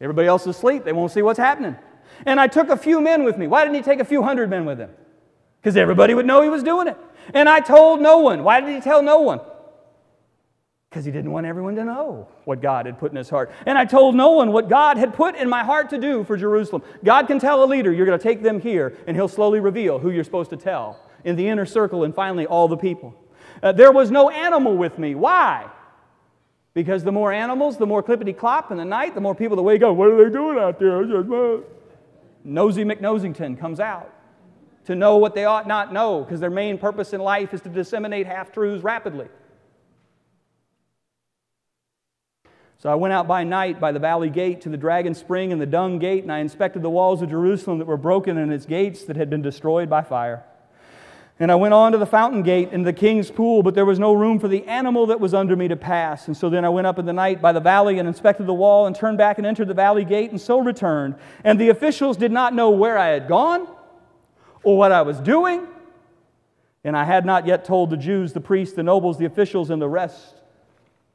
Everybody 0.00 0.28
else 0.28 0.42
is 0.42 0.56
asleep. 0.56 0.84
They 0.84 0.92
won't 0.92 1.10
see 1.10 1.22
what's 1.22 1.40
happening. 1.40 1.76
And 2.24 2.38
I 2.38 2.46
took 2.46 2.68
a 2.68 2.76
few 2.76 3.00
men 3.00 3.24
with 3.24 3.36
me. 3.36 3.48
Why 3.48 3.64
didn't 3.64 3.74
he 3.74 3.82
take 3.82 3.98
a 3.98 4.04
few 4.04 4.22
hundred 4.22 4.48
men 4.48 4.64
with 4.64 4.78
him? 4.78 4.90
Because 5.60 5.76
everybody 5.76 6.14
would 6.14 6.24
know 6.24 6.40
he 6.42 6.50
was 6.50 6.62
doing 6.62 6.86
it. 6.86 6.96
And 7.34 7.48
I 7.48 7.58
told 7.58 8.00
no 8.00 8.18
one. 8.18 8.44
Why 8.44 8.60
did 8.60 8.72
he 8.72 8.80
tell 8.80 9.02
no 9.02 9.18
one? 9.18 9.40
Because 10.94 11.04
he 11.04 11.10
didn't 11.10 11.32
want 11.32 11.44
everyone 11.44 11.74
to 11.74 11.84
know 11.84 12.28
what 12.44 12.62
God 12.62 12.86
had 12.86 13.00
put 13.00 13.10
in 13.10 13.16
his 13.16 13.28
heart. 13.28 13.50
And 13.66 13.76
I 13.76 13.84
told 13.84 14.14
no 14.14 14.30
one 14.30 14.52
what 14.52 14.68
God 14.68 14.96
had 14.96 15.12
put 15.12 15.34
in 15.34 15.48
my 15.48 15.64
heart 15.64 15.90
to 15.90 15.98
do 15.98 16.22
for 16.22 16.36
Jerusalem. 16.36 16.84
God 17.02 17.26
can 17.26 17.40
tell 17.40 17.64
a 17.64 17.66
leader, 17.66 17.90
you're 17.90 18.06
going 18.06 18.16
to 18.16 18.22
take 18.22 18.44
them 18.44 18.60
here, 18.60 18.96
and 19.08 19.16
he'll 19.16 19.26
slowly 19.26 19.58
reveal 19.58 19.98
who 19.98 20.12
you're 20.12 20.22
supposed 20.22 20.50
to 20.50 20.56
tell 20.56 21.00
in 21.24 21.34
the 21.34 21.48
inner 21.48 21.66
circle 21.66 22.04
and 22.04 22.14
finally 22.14 22.46
all 22.46 22.68
the 22.68 22.76
people. 22.76 23.12
Uh, 23.60 23.72
there 23.72 23.90
was 23.90 24.12
no 24.12 24.30
animal 24.30 24.76
with 24.76 24.96
me. 24.96 25.16
Why? 25.16 25.68
Because 26.74 27.02
the 27.02 27.10
more 27.10 27.32
animals, 27.32 27.76
the 27.76 27.86
more 27.86 28.00
clippity 28.00 28.36
clop 28.36 28.70
in 28.70 28.76
the 28.76 28.84
night, 28.84 29.16
the 29.16 29.20
more 29.20 29.34
people 29.34 29.56
that 29.56 29.62
wake 29.62 29.82
up, 29.82 29.96
what 29.96 30.10
are 30.10 30.24
they 30.24 30.30
doing 30.30 30.58
out 30.60 30.78
there? 30.78 31.02
Nosy 32.44 32.84
McNosington 32.84 33.58
comes 33.58 33.80
out 33.80 34.14
to 34.84 34.94
know 34.94 35.16
what 35.16 35.34
they 35.34 35.44
ought 35.44 35.66
not 35.66 35.92
know 35.92 36.22
because 36.22 36.38
their 36.38 36.50
main 36.50 36.78
purpose 36.78 37.12
in 37.12 37.20
life 37.20 37.52
is 37.52 37.60
to 37.62 37.68
disseminate 37.68 38.28
half 38.28 38.52
truths 38.52 38.84
rapidly. 38.84 39.26
So 42.84 42.90
I 42.90 42.96
went 42.96 43.14
out 43.14 43.26
by 43.26 43.44
night 43.44 43.80
by 43.80 43.92
the 43.92 43.98
valley 43.98 44.28
gate 44.28 44.60
to 44.60 44.68
the 44.68 44.76
dragon 44.76 45.14
spring 45.14 45.52
and 45.52 45.58
the 45.58 45.64
dung 45.64 45.98
gate, 45.98 46.22
and 46.22 46.30
I 46.30 46.40
inspected 46.40 46.82
the 46.82 46.90
walls 46.90 47.22
of 47.22 47.30
Jerusalem 47.30 47.78
that 47.78 47.86
were 47.86 47.96
broken 47.96 48.36
and 48.36 48.52
its 48.52 48.66
gates 48.66 49.04
that 49.04 49.16
had 49.16 49.30
been 49.30 49.40
destroyed 49.40 49.88
by 49.88 50.02
fire. 50.02 50.44
And 51.40 51.50
I 51.50 51.54
went 51.54 51.72
on 51.72 51.92
to 51.92 51.98
the 51.98 52.04
fountain 52.04 52.42
gate 52.42 52.68
and 52.72 52.86
the 52.86 52.92
king's 52.92 53.30
pool, 53.30 53.62
but 53.62 53.74
there 53.74 53.86
was 53.86 53.98
no 53.98 54.12
room 54.12 54.38
for 54.38 54.48
the 54.48 54.66
animal 54.66 55.06
that 55.06 55.18
was 55.18 55.32
under 55.32 55.56
me 55.56 55.66
to 55.68 55.76
pass. 55.76 56.26
And 56.26 56.36
so 56.36 56.50
then 56.50 56.62
I 56.62 56.68
went 56.68 56.86
up 56.86 56.98
in 56.98 57.06
the 57.06 57.14
night 57.14 57.40
by 57.40 57.52
the 57.52 57.60
valley 57.60 57.98
and 58.00 58.06
inspected 58.06 58.44
the 58.44 58.52
wall 58.52 58.86
and 58.86 58.94
turned 58.94 59.16
back 59.16 59.38
and 59.38 59.46
entered 59.46 59.68
the 59.68 59.72
valley 59.72 60.04
gate 60.04 60.30
and 60.30 60.38
so 60.38 60.58
returned. 60.58 61.14
And 61.42 61.58
the 61.58 61.70
officials 61.70 62.18
did 62.18 62.32
not 62.32 62.52
know 62.52 62.68
where 62.68 62.98
I 62.98 63.06
had 63.06 63.28
gone 63.28 63.66
or 64.62 64.76
what 64.76 64.92
I 64.92 65.00
was 65.00 65.18
doing. 65.20 65.66
And 66.84 66.98
I 66.98 67.04
had 67.04 67.24
not 67.24 67.46
yet 67.46 67.64
told 67.64 67.88
the 67.88 67.96
Jews, 67.96 68.34
the 68.34 68.42
priests, 68.42 68.76
the 68.76 68.82
nobles, 68.82 69.16
the 69.16 69.24
officials, 69.24 69.70
and 69.70 69.80
the 69.80 69.88
rest 69.88 70.33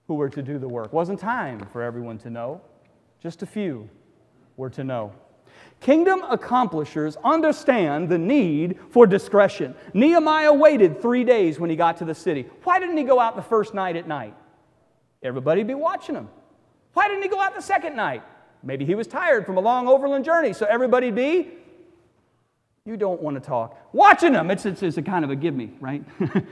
who 0.10 0.16
were 0.16 0.28
to 0.28 0.42
do 0.42 0.58
the 0.58 0.68
work. 0.68 0.92
Wasn't 0.92 1.20
time 1.20 1.60
for 1.72 1.84
everyone 1.84 2.18
to 2.18 2.32
know, 2.32 2.62
just 3.22 3.44
a 3.44 3.46
few 3.46 3.88
were 4.58 4.72
to 4.72 4.84
know. 4.84 5.14
Kingdom 5.82 6.24
accomplishers 6.24 7.16
understand 7.24 8.10
the 8.10 8.18
need 8.18 8.80
for 8.90 9.06
discretion. 9.06 9.76
Nehemiah 9.94 10.52
waited 10.52 11.00
three 11.00 11.24
days 11.24 11.60
when 11.60 11.70
he 11.70 11.76
got 11.76 11.98
to 11.98 12.06
the 12.06 12.16
city. 12.16 12.48
Why 12.64 12.80
didn't 12.80 12.98
he 12.98 13.04
go 13.04 13.20
out 13.20 13.36
the 13.36 13.44
first 13.44 13.76
night 13.76 13.96
at 13.96 14.08
night? 14.08 14.34
Everybody'd 15.22 15.68
be 15.68 15.76
watching 15.76 16.16
him. 16.16 16.28
Why 16.94 17.08
didn't 17.08 17.22
he 17.22 17.30
go 17.30 17.40
out 17.40 17.54
the 17.54 17.62
second 17.62 17.96
night? 17.96 18.24
Maybe 18.64 18.86
he 18.86 18.96
was 18.96 19.06
tired 19.06 19.46
from 19.46 19.58
a 19.58 19.62
long 19.62 19.88
overland 19.88 20.26
journey, 20.26 20.54
so 20.54 20.66
everybody'd 20.66 21.14
be. 21.14 21.50
You 22.84 22.98
don't 22.98 23.22
want 23.22 23.36
to 23.36 23.48
talk. 23.48 23.78
Watching 23.94 24.34
him. 24.34 24.50
It's, 24.50 24.66
it's, 24.66 24.82
it's 24.82 24.98
a 24.98 25.04
kind 25.04 25.24
of 25.24 25.30
a 25.30 25.36
give 25.36 25.54
me, 25.54 25.70
right? 25.80 26.04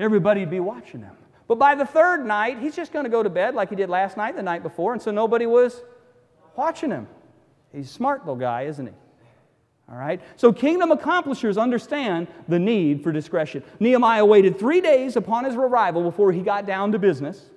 everybody'd 0.00 0.50
be 0.50 0.58
watching 0.58 1.02
him. 1.02 1.14
But 1.50 1.58
by 1.58 1.74
the 1.74 1.84
third 1.84 2.24
night, 2.24 2.60
he's 2.60 2.76
just 2.76 2.92
going 2.92 3.06
to 3.06 3.10
go 3.10 3.24
to 3.24 3.28
bed 3.28 3.56
like 3.56 3.70
he 3.70 3.74
did 3.74 3.90
last 3.90 4.16
night, 4.16 4.36
the 4.36 4.42
night 4.42 4.62
before, 4.62 4.92
and 4.92 5.02
so 5.02 5.10
nobody 5.10 5.46
was 5.46 5.82
watching 6.54 6.92
him. 6.92 7.08
He's 7.72 7.90
a 7.90 7.92
smart 7.92 8.20
little 8.20 8.36
guy, 8.36 8.66
isn't 8.66 8.86
he? 8.86 8.92
All 9.90 9.96
right? 9.96 10.20
So 10.36 10.52
kingdom 10.52 10.92
accomplishers 10.92 11.58
understand 11.58 12.28
the 12.46 12.60
need 12.60 13.02
for 13.02 13.10
discretion. 13.10 13.64
Nehemiah 13.80 14.24
waited 14.24 14.60
three 14.60 14.80
days 14.80 15.16
upon 15.16 15.44
his 15.44 15.56
arrival 15.56 16.04
before 16.04 16.30
he 16.30 16.40
got 16.40 16.66
down 16.66 16.92
to 16.92 17.00
business. 17.00 17.50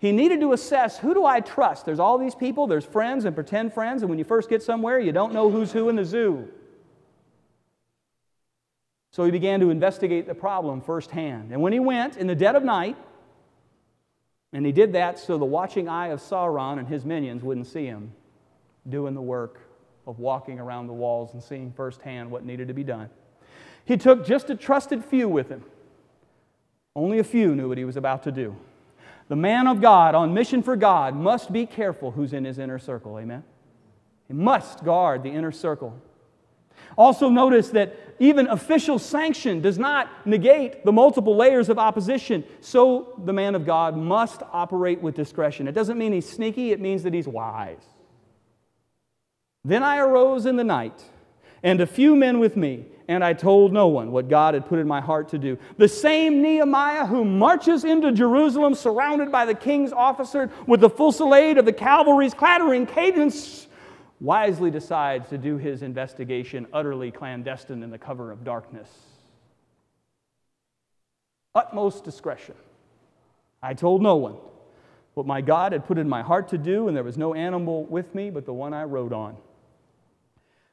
He 0.00 0.12
needed 0.12 0.40
to 0.40 0.52
assess 0.52 0.98
who 0.98 1.14
do 1.14 1.24
I 1.24 1.40
trust? 1.40 1.86
There's 1.86 1.98
all 1.98 2.18
these 2.18 2.34
people, 2.34 2.66
there's 2.66 2.84
friends 2.84 3.24
and 3.24 3.34
pretend 3.34 3.72
friends, 3.72 4.02
and 4.02 4.10
when 4.10 4.18
you 4.18 4.24
first 4.26 4.50
get 4.50 4.62
somewhere, 4.62 5.00
you 5.00 5.12
don't 5.12 5.32
know 5.32 5.48
who's 5.48 5.72
who 5.72 5.88
in 5.88 5.96
the 5.96 6.04
zoo. 6.04 6.46
So 9.12 9.24
he 9.24 9.30
began 9.30 9.60
to 9.60 9.70
investigate 9.70 10.26
the 10.26 10.34
problem 10.34 10.82
firsthand. 10.82 11.52
And 11.52 11.62
when 11.62 11.72
he 11.72 11.80
went 11.80 12.18
in 12.18 12.26
the 12.26 12.34
dead 12.34 12.54
of 12.54 12.64
night, 12.64 12.98
and 14.52 14.66
he 14.66 14.72
did 14.72 14.92
that 14.94 15.18
so 15.18 15.38
the 15.38 15.44
watching 15.44 15.88
eye 15.88 16.08
of 16.08 16.20
Sauron 16.20 16.78
and 16.78 16.88
his 16.88 17.04
minions 17.04 17.42
wouldn't 17.42 17.66
see 17.66 17.86
him 17.86 18.12
doing 18.88 19.14
the 19.14 19.22
work 19.22 19.60
of 20.06 20.18
walking 20.18 20.58
around 20.58 20.86
the 20.86 20.92
walls 20.92 21.34
and 21.34 21.42
seeing 21.42 21.72
firsthand 21.72 22.30
what 22.30 22.44
needed 22.44 22.68
to 22.68 22.74
be 22.74 22.82
done. 22.82 23.08
He 23.84 23.96
took 23.96 24.26
just 24.26 24.50
a 24.50 24.56
trusted 24.56 25.04
few 25.04 25.28
with 25.28 25.48
him. 25.48 25.64
Only 26.96 27.18
a 27.18 27.24
few 27.24 27.54
knew 27.54 27.68
what 27.68 27.78
he 27.78 27.84
was 27.84 27.96
about 27.96 28.24
to 28.24 28.32
do. 28.32 28.56
The 29.28 29.36
man 29.36 29.68
of 29.68 29.80
God 29.80 30.16
on 30.16 30.34
mission 30.34 30.62
for 30.62 30.74
God 30.74 31.14
must 31.14 31.52
be 31.52 31.64
careful 31.64 32.10
who's 32.10 32.32
in 32.32 32.44
his 32.44 32.58
inner 32.58 32.80
circle. 32.80 33.18
Amen? 33.18 33.44
He 34.26 34.34
must 34.34 34.84
guard 34.84 35.22
the 35.22 35.30
inner 35.30 35.52
circle. 35.52 35.96
Also, 36.98 37.28
notice 37.28 37.70
that 37.70 37.96
even 38.18 38.46
official 38.48 38.98
sanction 38.98 39.60
does 39.60 39.78
not 39.78 40.08
negate 40.26 40.84
the 40.84 40.92
multiple 40.92 41.36
layers 41.36 41.68
of 41.68 41.78
opposition. 41.78 42.44
So, 42.60 43.14
the 43.24 43.32
man 43.32 43.54
of 43.54 43.64
God 43.64 43.96
must 43.96 44.42
operate 44.52 45.00
with 45.00 45.14
discretion. 45.14 45.68
It 45.68 45.72
doesn't 45.72 45.98
mean 45.98 46.12
he's 46.12 46.28
sneaky, 46.28 46.72
it 46.72 46.80
means 46.80 47.02
that 47.04 47.14
he's 47.14 47.28
wise. 47.28 47.84
Then 49.64 49.82
I 49.82 49.98
arose 49.98 50.46
in 50.46 50.56
the 50.56 50.64
night, 50.64 51.02
and 51.62 51.80
a 51.80 51.86
few 51.86 52.16
men 52.16 52.40
with 52.40 52.56
me, 52.56 52.86
and 53.08 53.24
I 53.24 53.32
told 53.32 53.72
no 53.72 53.88
one 53.88 54.12
what 54.12 54.28
God 54.28 54.54
had 54.54 54.66
put 54.66 54.78
in 54.78 54.86
my 54.86 55.00
heart 55.00 55.28
to 55.30 55.38
do. 55.38 55.58
The 55.78 55.88
same 55.88 56.40
Nehemiah 56.40 57.06
who 57.06 57.24
marches 57.24 57.84
into 57.84 58.12
Jerusalem 58.12 58.74
surrounded 58.74 59.32
by 59.32 59.44
the 59.44 59.54
king's 59.54 59.92
officers 59.92 60.48
with 60.66 60.80
the 60.80 60.88
fusillade 60.88 61.58
of 61.58 61.64
the 61.64 61.72
cavalry's 61.72 62.34
clattering 62.34 62.86
cadence 62.86 63.66
wisely 64.20 64.70
decides 64.70 65.28
to 65.30 65.38
do 65.38 65.56
his 65.56 65.82
investigation 65.82 66.66
utterly 66.72 67.10
clandestine 67.10 67.82
in 67.82 67.90
the 67.90 67.98
cover 67.98 68.30
of 68.30 68.44
darkness. 68.44 68.88
Utmost 71.54 72.04
discretion. 72.04 72.54
I 73.62 73.74
told 73.74 74.02
no 74.02 74.16
one 74.16 74.36
what 75.14 75.26
my 75.26 75.40
God 75.40 75.72
had 75.72 75.86
put 75.86 75.98
in 75.98 76.08
my 76.08 76.22
heart 76.22 76.48
to 76.48 76.58
do, 76.58 76.86
and 76.86 76.96
there 76.96 77.02
was 77.02 77.18
no 77.18 77.34
animal 77.34 77.84
with 77.84 78.14
me 78.14 78.30
but 78.30 78.46
the 78.46 78.52
one 78.52 78.72
I 78.72 78.84
rode 78.84 79.12
on. 79.12 79.36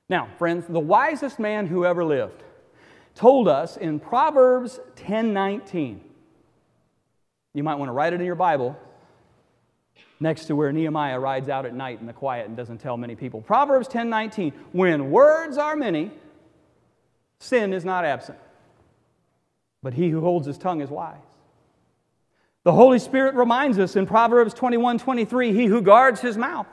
Now, 0.09 0.29
friends, 0.37 0.65
the 0.67 0.79
wisest 0.79 1.39
man 1.39 1.67
who 1.67 1.85
ever 1.85 2.03
lived 2.03 2.43
told 3.15 3.47
us 3.47 3.77
in 3.77 3.99
Proverbs 3.99 4.79
10:19. 4.95 6.01
You 7.53 7.63
might 7.63 7.75
want 7.75 7.89
to 7.89 7.93
write 7.93 8.13
it 8.13 8.19
in 8.19 8.25
your 8.25 8.35
Bible 8.35 8.77
next 10.19 10.45
to 10.45 10.55
where 10.55 10.71
Nehemiah 10.71 11.19
rides 11.19 11.49
out 11.49 11.65
at 11.65 11.73
night 11.73 11.99
in 11.99 12.07
the 12.07 12.13
quiet 12.13 12.47
and 12.47 12.57
doesn't 12.57 12.79
tell 12.79 12.97
many 12.97 13.15
people. 13.15 13.41
Proverbs 13.41 13.87
10:19, 13.87 14.53
when 14.71 15.11
words 15.11 15.57
are 15.57 15.75
many, 15.75 16.11
sin 17.39 17.73
is 17.73 17.85
not 17.85 18.05
absent. 18.05 18.39
But 19.83 19.93
he 19.93 20.09
who 20.09 20.21
holds 20.21 20.47
his 20.47 20.57
tongue 20.57 20.81
is 20.81 20.89
wise. 20.89 21.17
The 22.63 22.73
Holy 22.73 22.99
Spirit 22.99 23.35
reminds 23.35 23.79
us 23.79 23.95
in 23.95 24.05
Proverbs 24.05 24.53
21 24.53 24.97
23 24.97 25.53
He 25.53 25.65
who 25.65 25.81
guards 25.81 26.21
his 26.21 26.37
mouth 26.37 26.67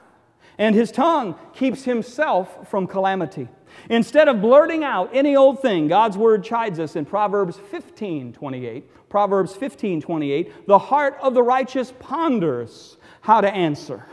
and 0.58 0.74
his 0.74 0.92
tongue 0.92 1.34
keeps 1.52 1.84
himself 1.84 2.68
from 2.68 2.86
calamity. 2.86 3.48
Instead 3.90 4.28
of 4.28 4.40
blurting 4.40 4.84
out 4.84 5.10
any 5.12 5.34
old 5.34 5.60
thing, 5.60 5.88
God's 5.88 6.16
word 6.16 6.44
chides 6.44 6.78
us 6.78 6.96
in 6.96 7.04
Proverbs 7.04 7.56
15 7.70 8.32
28. 8.32 9.08
Proverbs 9.08 9.54
15 9.54 10.00
28. 10.00 10.66
The 10.66 10.78
heart 10.78 11.16
of 11.20 11.34
the 11.34 11.42
righteous 11.42 11.92
ponders 11.98 12.96
how 13.24 13.40
to 13.40 13.50
answer, 13.50 14.04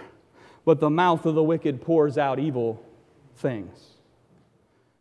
but 0.64 0.80
the 0.80 0.89
mouth 0.89 1.26
of 1.26 1.36
the 1.36 1.43
wicked 1.43 1.82
pours 1.82 2.18
out 2.18 2.39
evil 2.39 2.82
things. 3.36 3.78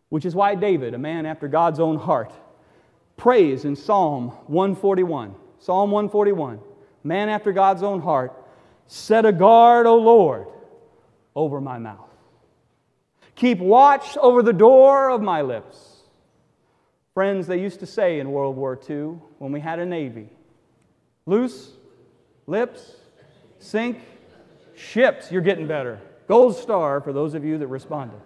Which 0.08 0.24
is 0.24 0.34
why 0.34 0.56
David, 0.56 0.94
a 0.94 0.98
man 0.98 1.26
after 1.26 1.46
God's 1.46 1.78
own 1.78 1.96
heart, 1.96 2.32
prays 3.16 3.64
in 3.64 3.76
Psalm 3.76 4.30
141. 4.48 5.36
Psalm 5.60 5.92
141 5.92 6.58
man 7.04 7.28
after 7.28 7.52
God's 7.52 7.84
own 7.84 8.00
heart, 8.00 8.32
set 8.88 9.24
a 9.24 9.32
guard, 9.32 9.86
O 9.86 9.96
Lord, 9.96 10.48
over 11.36 11.60
my 11.60 11.78
mouth. 11.78 12.10
Keep 13.36 13.58
watch 13.60 14.16
over 14.18 14.42
the 14.42 14.52
door 14.52 15.08
of 15.08 15.22
my 15.22 15.42
lips. 15.42 16.02
Friends, 17.14 17.46
they 17.46 17.60
used 17.60 17.80
to 17.80 17.86
say 17.86 18.18
in 18.18 18.32
World 18.32 18.56
War 18.56 18.78
II 18.88 19.18
when 19.38 19.52
we 19.52 19.60
had 19.60 19.78
a 19.78 19.86
Navy 19.86 20.30
loose, 21.26 21.70
lips, 22.48 22.96
sink, 23.60 24.00
ships. 24.74 25.30
You're 25.30 25.42
getting 25.42 25.68
better. 25.68 26.00
Gold 26.26 26.56
star 26.56 27.00
for 27.00 27.12
those 27.12 27.34
of 27.34 27.44
you 27.44 27.58
that 27.58 27.68
responded. 27.68 28.20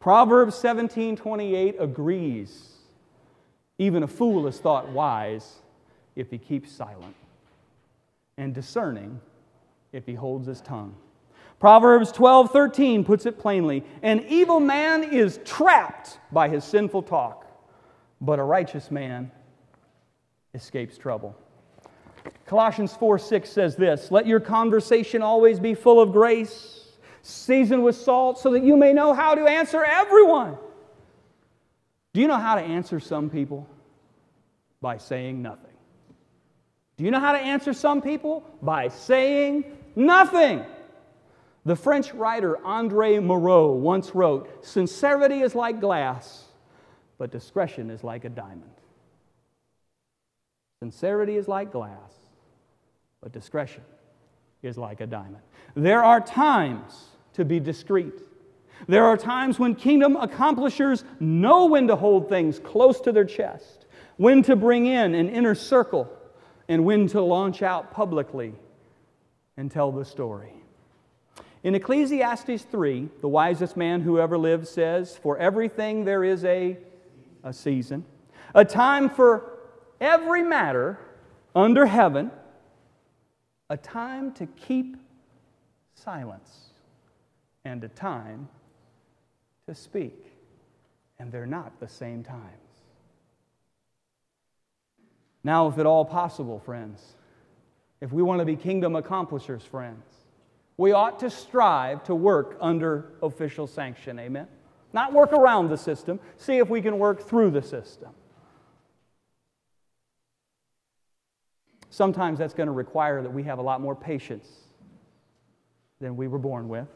Proverbs 0.00 0.54
17:28 0.56 1.76
agrees. 1.80 2.76
Even 3.78 4.02
a 4.02 4.08
fool 4.08 4.46
is 4.46 4.58
thought 4.60 4.88
wise 4.90 5.62
if 6.16 6.30
he 6.30 6.38
keeps 6.38 6.70
silent, 6.72 7.14
and 8.36 8.54
discerning 8.54 9.20
if 9.92 10.04
he 10.04 10.14
holds 10.14 10.46
his 10.46 10.60
tongue. 10.60 10.94
Proverbs 11.60 12.12
12 12.12 12.50
13 12.50 13.04
puts 13.04 13.26
it 13.26 13.38
plainly 13.38 13.84
An 14.02 14.24
evil 14.28 14.60
man 14.60 15.04
is 15.04 15.40
trapped 15.44 16.18
by 16.32 16.48
his 16.48 16.64
sinful 16.64 17.02
talk, 17.02 17.46
but 18.20 18.38
a 18.38 18.44
righteous 18.44 18.90
man 18.90 19.30
escapes 20.54 20.98
trouble. 20.98 21.36
Colossians 22.46 22.94
4 22.94 23.18
6 23.18 23.50
says 23.50 23.76
this 23.76 24.10
Let 24.10 24.26
your 24.26 24.40
conversation 24.40 25.22
always 25.22 25.60
be 25.60 25.74
full 25.74 26.00
of 26.00 26.12
grace, 26.12 26.86
seasoned 27.22 27.84
with 27.84 27.96
salt, 27.96 28.38
so 28.38 28.52
that 28.52 28.62
you 28.62 28.76
may 28.76 28.92
know 28.92 29.12
how 29.12 29.34
to 29.34 29.44
answer 29.44 29.84
everyone. 29.84 30.56
Do 32.14 32.20
you 32.20 32.26
know 32.26 32.36
how 32.38 32.54
to 32.54 32.62
answer 32.62 33.00
some 33.00 33.30
people? 33.30 33.68
By 34.80 34.98
saying 34.98 35.42
nothing. 35.42 35.64
Do 36.96 37.04
you 37.04 37.10
know 37.10 37.20
how 37.20 37.32
to 37.32 37.38
answer 37.38 37.72
some 37.72 38.00
people? 38.02 38.44
By 38.62 38.88
saying 38.88 39.64
nothing. 39.94 40.64
The 41.64 41.76
French 41.76 42.14
writer 42.14 42.64
Andre 42.64 43.16
Malraux 43.16 43.74
once 43.74 44.14
wrote 44.14 44.64
Sincerity 44.64 45.42
is 45.42 45.54
like 45.54 45.80
glass, 45.80 46.46
but 47.18 47.30
discretion 47.30 47.90
is 47.90 48.02
like 48.02 48.24
a 48.24 48.30
diamond. 48.30 48.77
Sincerity 50.80 51.36
is 51.36 51.48
like 51.48 51.72
glass, 51.72 52.14
but 53.20 53.32
discretion 53.32 53.82
is 54.62 54.78
like 54.78 55.00
a 55.00 55.06
diamond. 55.06 55.42
There 55.74 56.04
are 56.04 56.20
times 56.20 57.08
to 57.34 57.44
be 57.44 57.58
discreet. 57.58 58.14
There 58.86 59.04
are 59.04 59.16
times 59.16 59.58
when 59.58 59.74
kingdom 59.74 60.14
accomplishers 60.16 61.04
know 61.18 61.66
when 61.66 61.88
to 61.88 61.96
hold 61.96 62.28
things 62.28 62.60
close 62.60 63.00
to 63.02 63.12
their 63.12 63.24
chest, 63.24 63.86
when 64.16 64.42
to 64.44 64.54
bring 64.54 64.86
in 64.86 65.14
an 65.14 65.28
inner 65.28 65.54
circle 65.54 66.08
and 66.68 66.84
when 66.84 67.08
to 67.08 67.20
launch 67.20 67.62
out 67.62 67.92
publicly 67.92 68.54
and 69.56 69.70
tell 69.70 69.90
the 69.90 70.04
story. 70.04 70.52
In 71.64 71.74
Ecclesiastes 71.74 72.62
3, 72.62 73.08
the 73.20 73.28
wisest 73.28 73.76
man 73.76 74.00
who 74.00 74.20
ever 74.20 74.38
lived 74.38 74.68
says, 74.68 75.16
For 75.16 75.36
everything 75.38 76.04
there 76.04 76.22
is 76.22 76.44
a, 76.44 76.76
a 77.42 77.52
season, 77.52 78.04
a 78.54 78.64
time 78.64 79.10
for 79.10 79.57
every 80.00 80.42
matter 80.42 80.98
under 81.54 81.86
heaven, 81.86 82.30
a 83.70 83.76
time 83.76 84.32
to 84.32 84.46
keep 84.46 84.96
silence, 85.94 86.70
and 87.64 87.82
a 87.84 87.88
time 87.88 88.48
to 89.66 89.74
speak. 89.74 90.24
And 91.18 91.32
they're 91.32 91.46
not 91.46 91.80
the 91.80 91.88
same 91.88 92.22
times. 92.22 92.42
Now, 95.42 95.68
if 95.68 95.78
at 95.78 95.86
all 95.86 96.04
possible, 96.04 96.58
friends, 96.60 97.14
if 98.00 98.12
we 98.12 98.22
want 98.22 98.40
to 98.40 98.44
be 98.44 98.56
kingdom 98.56 98.96
accomplishers, 98.96 99.62
friends, 99.62 100.04
we 100.76 100.92
ought 100.92 101.18
to 101.20 101.30
strive 101.30 102.04
to 102.04 102.14
work 102.14 102.56
under 102.60 103.12
official 103.22 103.66
sanction. 103.66 104.18
Amen? 104.18 104.46
Not 104.92 105.12
work 105.12 105.32
around 105.32 105.68
the 105.68 105.76
system, 105.76 106.20
see 106.36 106.58
if 106.58 106.68
we 106.68 106.80
can 106.80 106.98
work 106.98 107.22
through 107.22 107.50
the 107.50 107.62
system. 107.62 108.10
Sometimes 111.90 112.38
that's 112.38 112.54
going 112.54 112.66
to 112.66 112.72
require 112.72 113.22
that 113.22 113.30
we 113.30 113.42
have 113.44 113.58
a 113.58 113.62
lot 113.62 113.80
more 113.80 113.96
patience 113.96 114.48
than 116.00 116.16
we 116.16 116.28
were 116.28 116.38
born 116.38 116.68
with. 116.68 116.88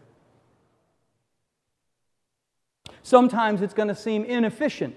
Sometimes 3.03 3.63
it's 3.63 3.75
going 3.75 3.89
to 3.89 3.95
seem 3.95 4.25
inefficient 4.25 4.97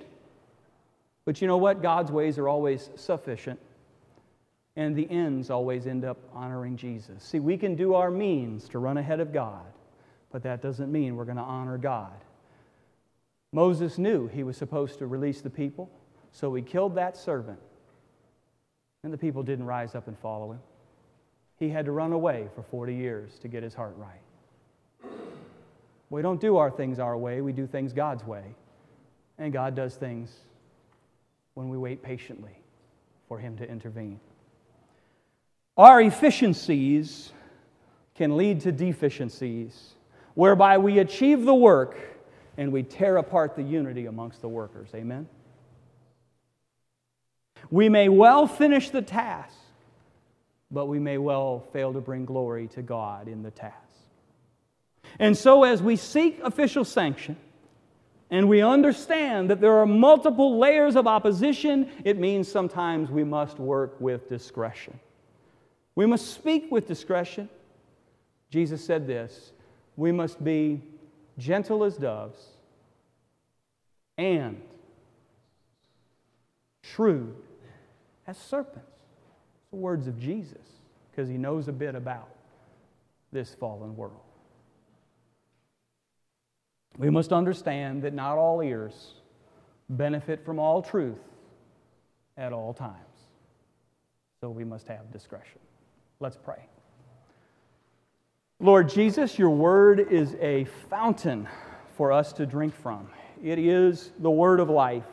but 1.26 1.42
you 1.42 1.48
know 1.48 1.58
what? 1.58 1.82
God's 1.82 2.12
ways 2.12 2.38
are 2.38 2.48
always 2.48 2.92
sufficient, 2.96 3.60
and 4.76 4.96
the 4.96 5.10
ends 5.10 5.50
always 5.50 5.88
end 5.88 6.06
up 6.06 6.18
honoring 6.34 6.78
Jesus. 6.78 7.24
See, 7.24 7.40
we 7.40 7.58
can 7.58 7.76
do 7.76 7.96
our 7.96 8.12
means 8.12 8.70
to 8.70 8.80
run 8.80 8.98
ahead 8.98 9.20
of 9.20 9.34
God, 9.34 9.66
but 10.32 10.44
that 10.44 10.62
doesn't 10.62 10.92
mean 10.92 11.16
we're 11.16 11.26
going 11.26 11.38
to 11.38 11.44
honor 11.44 11.80
God. 11.80 12.14
Moses 13.52 13.98
knew 13.98 14.28
he 14.28 14.44
was 14.44 14.56
supposed 14.56 15.00
to 15.00 15.08
release 15.08 15.42
the 15.42 15.50
people, 15.50 15.90
so 16.32 16.54
he 16.54 16.62
killed 16.62 16.96
that 16.96 17.18
servant, 17.18 17.60
and 19.06 19.14
the 19.14 19.18
people 19.18 19.44
didn't 19.44 19.66
rise 19.66 19.94
up 19.94 20.08
and 20.08 20.18
follow 20.18 20.52
him. 20.52 20.60
He 21.60 21.70
had 21.70 21.86
to 21.86 21.92
run 21.92 22.12
away 22.12 22.50
for 22.56 22.64
40 22.64 22.96
years 22.96 23.38
to 23.44 23.48
get 23.48 23.62
his 23.62 23.76
heart 23.76 23.96
right. 23.98 25.12
We 26.10 26.24
don't 26.24 26.42
do 26.42 26.58
our 26.58 26.72
things 26.72 26.98
our 26.98 27.16
way, 27.16 27.40
we 27.42 27.54
do 27.54 27.68
things 27.68 27.94
God's 27.94 28.26
way. 28.26 28.56
And 29.38 29.54
God 29.54 29.76
does 29.76 29.96
things 29.96 30.34
when 31.54 31.70
we 31.70 31.78
wait 31.78 32.02
patiently 32.02 32.58
for 33.28 33.38
Him 33.38 33.58
to 33.58 33.70
intervene. 33.70 34.20
Our 35.78 36.02
efficiencies 36.02 37.32
can 38.16 38.38
lead 38.38 38.62
to 38.62 38.72
deficiencies, 38.72 39.94
whereby 40.36 40.78
we 40.78 41.00
achieve 41.00 41.44
the 41.44 41.54
work 41.54 41.98
and 42.58 42.72
we 42.72 42.82
tear 42.82 43.18
apart 43.18 43.56
the 43.56 43.64
unity 43.64 44.06
amongst 44.06 44.42
the 44.42 44.48
workers. 44.48 44.90
Amen? 44.96 45.28
We 47.70 47.90
may 47.90 48.10
well 48.10 48.48
finish 48.48 48.90
the 48.90 49.02
task, 49.02 49.56
but 50.72 50.88
we 50.88 51.00
may 51.00 51.18
well 51.18 51.64
fail 51.74 51.94
to 51.94 52.02
bring 52.02 52.26
glory 52.26 52.68
to 52.70 52.82
God 52.82 53.28
in 53.28 53.44
the 53.44 53.52
task. 53.52 53.76
And 55.20 55.36
so, 55.36 55.64
as 55.64 55.82
we 55.82 55.96
seek 55.96 56.40
official 56.44 56.84
sanction, 56.84 57.38
and 58.30 58.50
we 58.50 58.62
understand 58.62 59.50
that 59.50 59.62
there 59.62 59.78
are 59.78 59.86
multiple 59.86 60.58
layers 60.58 60.96
of 60.96 61.08
opposition, 61.08 61.90
it 62.04 62.18
means 62.18 62.52
sometimes 62.52 63.10
we 63.10 63.24
must 63.24 63.60
work 63.60 63.96
with 64.00 64.28
discretion. 64.28 65.00
We 65.96 66.06
must 66.06 66.34
speak 66.34 66.72
with 66.72 66.88
discretion. 66.88 67.50
Jesus 68.50 68.84
said 68.84 69.08
this 69.08 69.52
we 69.96 70.12
must 70.12 70.44
be 70.44 70.82
gentle 71.38 71.84
as 71.84 71.98
doves 71.98 72.42
and 74.18 74.62
shrewd 76.82 77.36
as 78.28 78.38
serpents. 78.38 78.92
The 79.72 79.78
words 79.78 80.08
of 80.08 80.20
Jesus 80.20 80.66
because 81.12 81.30
he 81.30 81.38
knows 81.38 81.68
a 81.68 81.72
bit 81.72 81.96
about 81.96 82.30
this 83.32 83.56
fallen 83.56 83.96
world. 83.96 84.20
We 86.98 87.10
must 87.10 87.32
understand 87.32 88.04
that 88.04 88.14
not 88.14 88.38
all 88.38 88.62
ears 88.62 89.14
benefit 89.90 90.46
from 90.46 90.60
all 90.60 90.82
truth 90.82 91.20
at 92.38 92.54
all 92.54 92.74
times. 92.74 92.96
So 94.42 94.50
we 94.50 94.64
must 94.64 94.88
have 94.88 95.12
discretion. 95.12 95.60
Let's 96.20 96.38
pray. 96.38 96.68
Lord 98.60 98.90
Jesus, 98.90 99.38
your 99.38 99.50
word 99.50 100.00
is 100.00 100.36
a 100.40 100.66
fountain 100.90 101.48
for 101.98 102.12
us 102.12 102.34
to 102.34 102.46
drink 102.46 102.74
from. 102.74 103.10
It 103.44 103.60
is 103.60 104.12
the 104.20 104.32
word 104.32 104.60
of 104.60 104.70
life. 104.70 105.04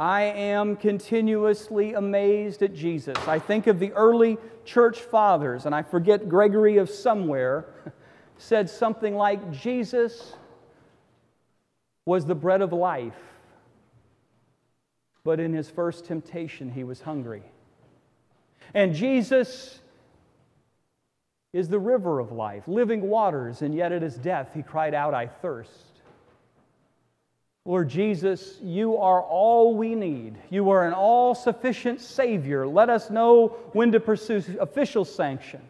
I 0.00 0.22
am 0.22 0.76
continuously 0.76 1.92
amazed 1.92 2.62
at 2.62 2.72
Jesus. 2.72 3.18
I 3.28 3.38
think 3.38 3.66
of 3.66 3.78
the 3.78 3.92
early 3.92 4.38
church 4.64 4.98
fathers, 4.98 5.66
and 5.66 5.74
I 5.74 5.82
forget 5.82 6.26
Gregory 6.26 6.78
of 6.78 6.88
somewhere 6.88 7.66
said 8.38 8.70
something 8.70 9.14
like 9.14 9.52
Jesus 9.52 10.32
was 12.06 12.24
the 12.24 12.34
bread 12.34 12.62
of 12.62 12.72
life. 12.72 13.20
But 15.22 15.38
in 15.38 15.52
his 15.52 15.68
first 15.68 16.06
temptation, 16.06 16.70
he 16.70 16.82
was 16.82 17.02
hungry. 17.02 17.42
And 18.72 18.94
Jesus 18.94 19.80
is 21.52 21.68
the 21.68 21.78
river 21.78 22.20
of 22.20 22.32
life, 22.32 22.66
living 22.66 23.02
waters, 23.02 23.60
and 23.60 23.74
yet 23.74 23.92
at 23.92 24.00
his 24.00 24.16
death 24.16 24.52
he 24.54 24.62
cried 24.62 24.94
out, 24.94 25.12
I 25.12 25.26
thirst. 25.26 25.89
Lord 27.70 27.88
Jesus, 27.88 28.58
you 28.60 28.96
are 28.96 29.22
all 29.22 29.76
we 29.76 29.94
need. 29.94 30.34
You 30.50 30.70
are 30.70 30.88
an 30.88 30.92
all 30.92 31.36
sufficient 31.36 32.00
Savior. 32.00 32.66
Let 32.66 32.90
us 32.90 33.10
know 33.10 33.58
when 33.74 33.92
to 33.92 34.00
pursue 34.00 34.42
official 34.58 35.04
sanction. 35.04 35.60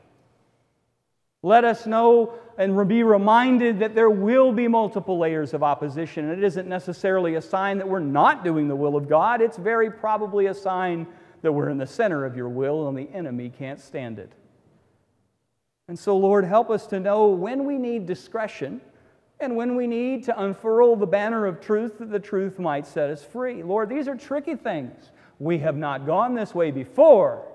Let 1.42 1.64
us 1.64 1.84
know 1.84 2.32
and 2.56 2.88
be 2.88 3.02
reminded 3.02 3.80
that 3.80 3.94
there 3.94 4.08
will 4.08 4.50
be 4.50 4.66
multiple 4.66 5.18
layers 5.18 5.52
of 5.52 5.62
opposition. 5.62 6.30
And 6.30 6.38
it 6.38 6.42
isn't 6.42 6.66
necessarily 6.66 7.34
a 7.34 7.42
sign 7.42 7.76
that 7.76 7.86
we're 7.86 8.00
not 8.00 8.44
doing 8.44 8.66
the 8.66 8.76
will 8.76 8.96
of 8.96 9.06
God, 9.06 9.42
it's 9.42 9.58
very 9.58 9.90
probably 9.90 10.46
a 10.46 10.54
sign 10.54 11.06
that 11.42 11.52
we're 11.52 11.68
in 11.68 11.76
the 11.76 11.86
center 11.86 12.24
of 12.24 12.34
your 12.34 12.48
will 12.48 12.88
and 12.88 12.96
the 12.96 13.10
enemy 13.14 13.50
can't 13.50 13.78
stand 13.78 14.18
it. 14.18 14.32
And 15.86 15.98
so, 15.98 16.16
Lord, 16.16 16.46
help 16.46 16.70
us 16.70 16.86
to 16.86 16.98
know 16.98 17.26
when 17.26 17.66
we 17.66 17.76
need 17.76 18.06
discretion 18.06 18.80
and 19.40 19.56
when 19.56 19.76
we 19.76 19.86
need 19.86 20.24
to 20.24 20.42
unfurl 20.42 20.96
the 20.96 21.06
banner 21.06 21.46
of 21.46 21.60
truth 21.60 21.98
that 21.98 22.10
the 22.10 22.20
truth 22.20 22.58
might 22.58 22.86
set 22.86 23.10
us 23.10 23.22
free. 23.22 23.62
Lord, 23.62 23.88
these 23.88 24.08
are 24.08 24.16
tricky 24.16 24.54
things. 24.54 25.10
We 25.38 25.58
have 25.58 25.76
not 25.76 26.06
gone 26.06 26.34
this 26.34 26.54
way 26.54 26.70
before 26.70 27.46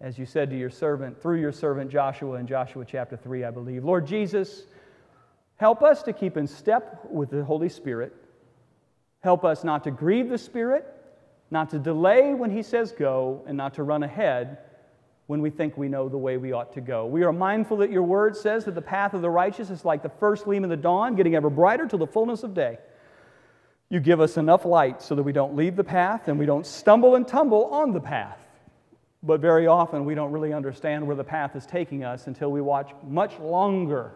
as 0.00 0.18
you 0.18 0.26
said 0.26 0.50
to 0.50 0.56
your 0.56 0.70
servant, 0.70 1.20
through 1.20 1.40
your 1.40 1.52
servant 1.52 1.90
Joshua 1.90 2.38
in 2.38 2.46
Joshua 2.46 2.84
chapter 2.84 3.16
3, 3.16 3.44
I 3.44 3.50
believe. 3.50 3.84
Lord 3.84 4.06
Jesus, 4.06 4.64
help 5.56 5.82
us 5.82 6.02
to 6.04 6.12
keep 6.12 6.36
in 6.36 6.46
step 6.46 7.04
with 7.10 7.30
the 7.30 7.44
Holy 7.44 7.68
Spirit. 7.68 8.14
Help 9.20 9.44
us 9.44 9.64
not 9.64 9.82
to 9.84 9.90
grieve 9.90 10.28
the 10.28 10.38
Spirit, 10.38 10.86
not 11.50 11.70
to 11.70 11.78
delay 11.78 12.32
when 12.32 12.50
He 12.50 12.62
says 12.62 12.92
go, 12.92 13.42
and 13.46 13.56
not 13.56 13.74
to 13.74 13.82
run 13.82 14.04
ahead 14.04 14.58
when 15.28 15.42
we 15.42 15.50
think 15.50 15.76
we 15.76 15.88
know 15.88 16.08
the 16.08 16.16
way 16.16 16.38
we 16.38 16.52
ought 16.52 16.72
to 16.72 16.80
go. 16.80 17.04
We 17.04 17.22
are 17.22 17.32
mindful 17.34 17.76
that 17.78 17.90
your 17.90 18.02
word 18.02 18.34
says 18.34 18.64
that 18.64 18.74
the 18.74 18.82
path 18.82 19.12
of 19.12 19.20
the 19.20 19.28
righteous 19.28 19.68
is 19.68 19.84
like 19.84 20.02
the 20.02 20.08
first 20.08 20.44
gleam 20.44 20.64
of 20.64 20.70
the 20.70 20.76
dawn, 20.76 21.16
getting 21.16 21.34
ever 21.34 21.50
brighter 21.50 21.86
till 21.86 21.98
the 21.98 22.06
fullness 22.06 22.42
of 22.44 22.54
day. 22.54 22.78
You 23.90 24.00
give 24.00 24.22
us 24.22 24.38
enough 24.38 24.64
light 24.64 25.02
so 25.02 25.14
that 25.14 25.22
we 25.22 25.32
don't 25.32 25.54
leave 25.54 25.76
the 25.76 25.84
path 25.84 26.28
and 26.28 26.38
we 26.38 26.46
don't 26.46 26.64
stumble 26.64 27.14
and 27.14 27.28
tumble 27.28 27.66
on 27.66 27.92
the 27.92 28.00
path. 28.00 28.38
But 29.22 29.40
very 29.40 29.66
often 29.66 30.06
we 30.06 30.14
don't 30.14 30.32
really 30.32 30.54
understand 30.54 31.06
where 31.06 31.16
the 31.16 31.24
path 31.24 31.54
is 31.56 31.66
taking 31.66 32.04
us 32.04 32.26
until 32.26 32.50
we 32.50 32.62
watch 32.62 32.90
much 33.06 33.38
longer 33.38 34.12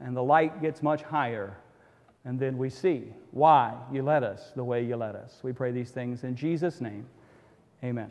and 0.00 0.16
the 0.16 0.22
light 0.22 0.62
gets 0.62 0.82
much 0.82 1.02
higher. 1.02 1.58
And 2.24 2.40
then 2.40 2.56
we 2.56 2.70
see 2.70 3.12
why 3.30 3.74
you 3.92 4.02
led 4.02 4.24
us 4.24 4.52
the 4.56 4.64
way 4.64 4.82
you 4.82 4.96
led 4.96 5.16
us. 5.16 5.38
We 5.42 5.52
pray 5.52 5.70
these 5.70 5.90
things 5.90 6.24
in 6.24 6.34
Jesus' 6.34 6.80
name. 6.80 7.06
Amen. 7.84 8.10